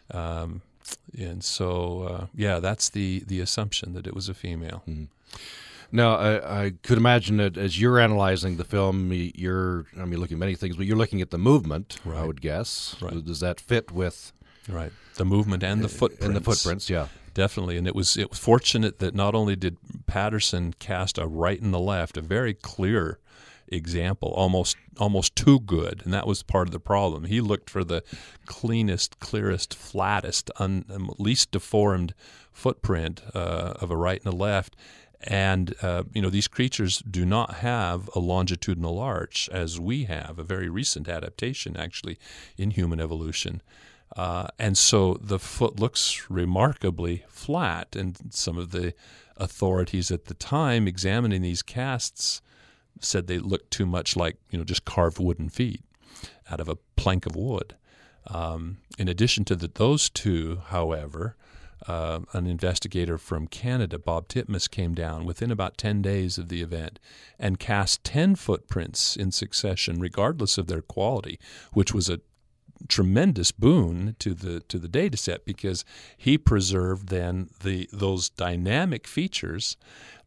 Um, 0.10 0.62
and 1.18 1.44
so 1.44 2.04
uh, 2.04 2.26
yeah, 2.36 2.60
that's 2.60 2.90
the 2.90 3.24
the 3.28 3.40
assumption 3.40 3.94
that 3.94 4.08
it 4.08 4.16
was 4.16 4.30
a 4.30 4.34
female. 4.34 4.84
Mm-hmm. 4.88 5.06
Now, 5.94 6.16
I, 6.16 6.64
I, 6.64 6.74
could 6.84 6.98
imagine 6.98 7.36
that 7.38 7.58
as 7.58 7.80
you're 7.80 8.00
analyzing 8.00 8.56
the 8.56 8.64
film, 8.64 9.12
you're 9.12 9.86
I 10.00 10.06
mean 10.06 10.20
looking 10.20 10.36
at 10.36 10.40
many 10.40 10.56
things, 10.56 10.78
but 10.78 10.86
you're 10.86 10.98
looking 10.98 11.22
at 11.22 11.32
the 11.32 11.38
movement. 11.38 12.00
Right. 12.06 12.20
I 12.20 12.26
would 12.26 12.42
guess. 12.42 12.96
Right. 13.02 13.24
Does 13.26 13.42
that 13.42 13.60
fit 13.60 13.92
with 13.92 14.32
right 14.70 14.92
the 15.16 15.26
movement 15.26 15.64
and 15.64 15.84
the 15.84 15.90
footprints? 15.90 16.26
And 16.26 16.36
the 16.36 16.42
footprints, 16.42 16.90
yeah. 16.90 17.08
Definitely, 17.34 17.78
and 17.78 17.88
it 17.88 17.96
was 17.96 18.18
it 18.18 18.30
was 18.30 18.40
fortunate 18.40 19.00
that 19.00 19.16
not 19.16 19.36
only 19.36 19.56
did 19.56 19.78
Patterson 20.06 20.74
cast 20.80 21.18
a 21.18 21.26
right 21.26 21.62
and 21.62 21.74
the 21.74 21.80
left, 21.80 22.18
a 22.18 22.22
very 22.22 22.54
clear 22.54 23.20
example, 23.72 24.30
almost 24.30 24.76
almost 24.98 25.36
too 25.36 25.60
good, 25.60 26.02
and 26.04 26.14
that 26.14 26.28
was 26.28 26.44
part 26.44 26.68
of 26.68 26.72
the 26.72 26.80
problem. 26.80 27.26
He 27.26 27.42
looked 27.42 27.70
for 27.70 27.84
the 27.84 28.04
cleanest, 28.46 29.20
clearest, 29.20 29.74
flattest, 29.74 30.52
un, 30.58 30.86
um, 30.94 31.12
least 31.18 31.52
deformed 31.52 32.14
footprint 32.52 33.22
uh, 33.34 33.74
of 33.80 33.90
a 33.90 33.98
right 33.98 34.22
and 34.24 34.34
a 34.34 34.36
left. 34.36 34.76
And 35.24 35.76
uh, 35.82 36.04
you 36.14 36.22
know 36.22 36.30
these 36.30 36.48
creatures 36.48 37.00
do 37.00 37.26
not 37.26 37.56
have 37.56 38.10
a 38.16 38.20
longitudinal 38.20 39.00
arch 39.00 39.50
as 39.52 39.80
we 39.80 40.06
have, 40.06 40.40
a 40.40 40.44
very 40.44 40.70
recent 40.70 41.08
adaptation 41.08 41.78
actually 41.78 42.18
in 42.58 42.72
human 42.72 43.00
evolution. 43.00 43.62
Uh, 44.16 44.48
and 44.60 44.78
so 44.78 45.18
the 45.22 45.40
foot 45.40 45.80
looks 45.80 46.30
remarkably 46.30 47.24
flat. 47.30 47.96
And 47.96 48.18
some 48.32 48.58
of 48.58 48.72
the 48.72 48.94
authorities 49.38 50.12
at 50.12 50.26
the 50.26 50.34
time 50.34 50.88
examining 50.88 51.42
these 51.42 51.62
casts 51.62 52.42
said 53.04 53.28
they 53.28 53.40
looked 53.40 53.72
too 53.72 53.86
much 53.86 54.16
like 54.16 54.38
you 54.50 54.58
know 54.58 54.64
just 54.64 54.86
carved 54.86 55.20
wooden 55.20 55.50
feet 55.50 55.82
out 56.50 56.60
of 56.60 56.70
a 56.70 56.78
plank 56.96 57.26
of 57.26 57.36
wood. 57.36 57.76
Um, 58.28 58.78
in 59.00 59.08
addition 59.08 59.46
to 59.46 59.56
the, 59.56 59.68
those 59.68 60.10
two, 60.10 60.62
however, 60.68 61.36
uh, 61.88 62.20
an 62.34 62.46
investigator 62.46 63.18
from 63.18 63.48
Canada, 63.48 63.98
Bob 63.98 64.28
Titmus, 64.28 64.70
came 64.70 64.94
down 64.94 65.26
within 65.26 65.50
about 65.50 65.78
10 65.78 66.02
days 66.02 66.38
of 66.38 66.48
the 66.50 66.62
event 66.62 67.00
and 67.40 67.60
cast 67.60 68.04
10 68.04 68.36
footprints 68.36 69.16
in 69.16 69.32
succession, 69.32 70.00
regardless 70.00 70.58
of 70.58 70.68
their 70.68 70.82
quality, 70.82 71.40
which 71.74 71.94
was 71.94 72.10
a 72.10 72.20
tremendous 72.88 73.52
boon 73.52 74.16
to 74.20 74.34
the 74.34 74.62
to 74.62 74.78
the 74.80 74.88
data 74.88 75.18
set 75.18 75.46
because 75.46 75.86
he 76.18 76.38
preserved 76.38 77.10
then 77.10 77.50
the 77.64 77.90
those 77.92 78.30
dynamic 78.30 79.08
features 79.08 79.78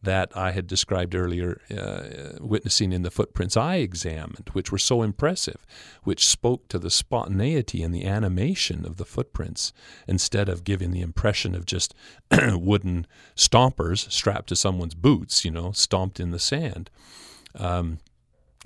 that 0.05 0.31
I 0.37 0.53
had 0.53 0.67
described 0.67 1.15
earlier, 1.15 1.61
uh, 1.71 2.39
witnessing 2.39 2.93
in 2.93 3.03
the 3.03 3.11
footprints 3.11 3.57
I 3.57 3.77
examined, 3.77 4.51
which 4.53 4.71
were 4.71 4.79
so 4.79 5.03
impressive, 5.03 5.67
which 6.05 6.27
spoke 6.27 6.69
to 6.69 6.79
the 6.79 6.91
spontaneity 6.91 7.83
and 7.83 7.95
the 7.95 8.05
animation 8.05 8.85
of 8.87 8.97
the 8.97 9.05
footprints 9.05 9.73
instead 10.07 10.49
of 10.49 10.65
giving 10.65 10.91
the 10.91 11.01
impression 11.01 11.55
of 11.55 11.67
just 11.67 11.95
wooden 12.53 13.07
stompers 13.35 14.11
strapped 14.13 14.49
to 14.51 14.57
someone's 14.57 14.95
boots, 14.95 15.45
you 15.45 15.51
know, 15.51 15.73
stomped 15.73 16.21
in 16.21 16.31
the 16.31 16.39
sand. 16.39 16.91
Um, 17.55 17.99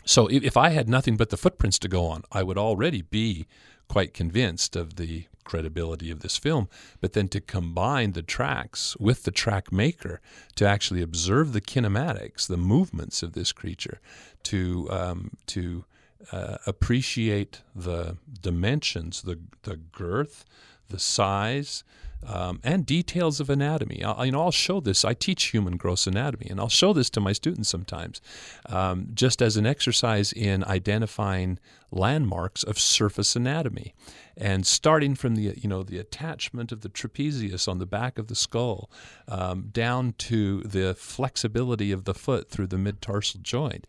so 0.04 0.26
if 0.28 0.56
I 0.56 0.70
had 0.70 0.88
nothing 0.88 1.16
but 1.16 1.30
the 1.30 1.36
footprints 1.36 1.78
to 1.80 1.88
go 1.88 2.06
on, 2.06 2.22
I 2.32 2.42
would 2.42 2.58
already 2.58 3.02
be 3.02 3.46
quite 3.88 4.14
convinced 4.14 4.76
of 4.76 4.96
the 4.96 5.24
credibility 5.44 6.10
of 6.10 6.20
this 6.20 6.36
film, 6.36 6.68
but 7.00 7.14
then 7.14 7.26
to 7.28 7.40
combine 7.40 8.12
the 8.12 8.22
tracks 8.22 8.96
with 8.98 9.22
the 9.22 9.30
track 9.30 9.72
maker 9.72 10.20
to 10.54 10.66
actually 10.66 11.02
observe 11.02 11.52
the 11.52 11.60
kinematics, 11.60 12.46
the 12.46 12.58
movements 12.58 13.22
of 13.22 13.32
this 13.32 13.50
creature, 13.50 14.00
to 14.42 14.88
um, 14.90 15.30
to 15.46 15.84
uh, 16.32 16.58
appreciate 16.66 17.62
the 17.74 18.18
dimensions, 18.40 19.22
the 19.22 19.38
the 19.62 19.76
girth, 19.76 20.44
the 20.88 20.98
size, 20.98 21.84
um, 22.26 22.60
and 22.64 22.84
details 22.84 23.40
of 23.40 23.48
anatomy. 23.48 24.02
I'll, 24.02 24.26
you 24.26 24.32
know, 24.32 24.42
I'll 24.42 24.50
show 24.50 24.80
this. 24.80 25.04
I 25.04 25.14
teach 25.14 25.44
human 25.44 25.76
gross 25.76 26.06
anatomy, 26.06 26.48
and 26.50 26.58
I'll 26.58 26.68
show 26.68 26.92
this 26.92 27.10
to 27.10 27.20
my 27.20 27.32
students 27.32 27.68
sometimes, 27.68 28.20
um, 28.66 29.08
just 29.14 29.40
as 29.40 29.56
an 29.56 29.66
exercise 29.66 30.32
in 30.32 30.64
identifying 30.64 31.58
landmarks 31.90 32.62
of 32.64 32.78
surface 32.78 33.36
anatomy, 33.36 33.94
and 34.36 34.66
starting 34.66 35.14
from 35.14 35.36
the 35.36 35.54
you 35.56 35.68
know 35.68 35.82
the 35.82 35.98
attachment 35.98 36.72
of 36.72 36.80
the 36.80 36.88
trapezius 36.88 37.68
on 37.68 37.78
the 37.78 37.86
back 37.86 38.18
of 38.18 38.26
the 38.26 38.34
skull, 38.34 38.90
um, 39.28 39.68
down 39.72 40.14
to 40.18 40.62
the 40.62 40.94
flexibility 40.94 41.92
of 41.92 42.04
the 42.04 42.14
foot 42.14 42.50
through 42.50 42.66
the 42.66 42.78
mid 42.78 43.00
tarsal 43.00 43.40
joint 43.42 43.86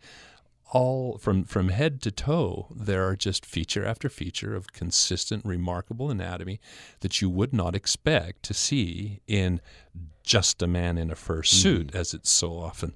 all 0.70 1.18
from 1.18 1.44
from 1.44 1.68
head 1.68 2.00
to 2.00 2.10
toe 2.10 2.68
there 2.74 3.06
are 3.06 3.16
just 3.16 3.44
feature 3.44 3.84
after 3.84 4.08
feature 4.08 4.54
of 4.54 4.72
consistent 4.72 5.44
remarkable 5.44 6.10
anatomy 6.10 6.60
that 7.00 7.20
you 7.20 7.28
would 7.28 7.52
not 7.52 7.74
expect 7.74 8.42
to 8.42 8.54
see 8.54 9.20
in 9.26 9.60
just 10.22 10.62
a 10.62 10.66
man 10.66 10.96
in 10.96 11.10
a 11.10 11.16
fur 11.16 11.42
mm-hmm. 11.42 11.56
suit 11.56 11.86
mm. 11.88 11.94
as 11.94 12.14
it's 12.14 12.30
so 12.30 12.56
often 12.58 12.94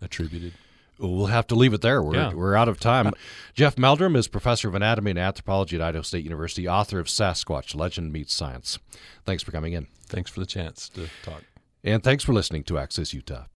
attributed 0.00 0.52
We'll 0.98 1.26
have 1.26 1.46
to 1.48 1.54
leave 1.54 1.72
it 1.74 1.80
there. 1.80 2.02
We're, 2.02 2.14
yeah. 2.16 2.34
we're 2.34 2.56
out 2.56 2.68
of 2.68 2.80
time. 2.80 3.12
Jeff 3.54 3.78
Meldrum 3.78 4.16
is 4.16 4.26
professor 4.26 4.68
of 4.68 4.74
anatomy 4.74 5.12
and 5.12 5.18
anthropology 5.18 5.76
at 5.76 5.82
Idaho 5.82 6.02
State 6.02 6.24
University, 6.24 6.66
author 6.66 6.98
of 6.98 7.06
Sasquatch 7.06 7.74
Legend 7.74 8.12
Meets 8.12 8.34
Science. 8.34 8.78
Thanks 9.24 9.42
for 9.42 9.52
coming 9.52 9.74
in. 9.74 9.86
Thanks 10.06 10.30
for 10.30 10.40
the 10.40 10.46
chance 10.46 10.88
to 10.90 11.08
talk. 11.22 11.44
And 11.84 12.02
thanks 12.02 12.24
for 12.24 12.32
listening 12.32 12.64
to 12.64 12.78
Access 12.78 13.14
Utah. 13.14 13.44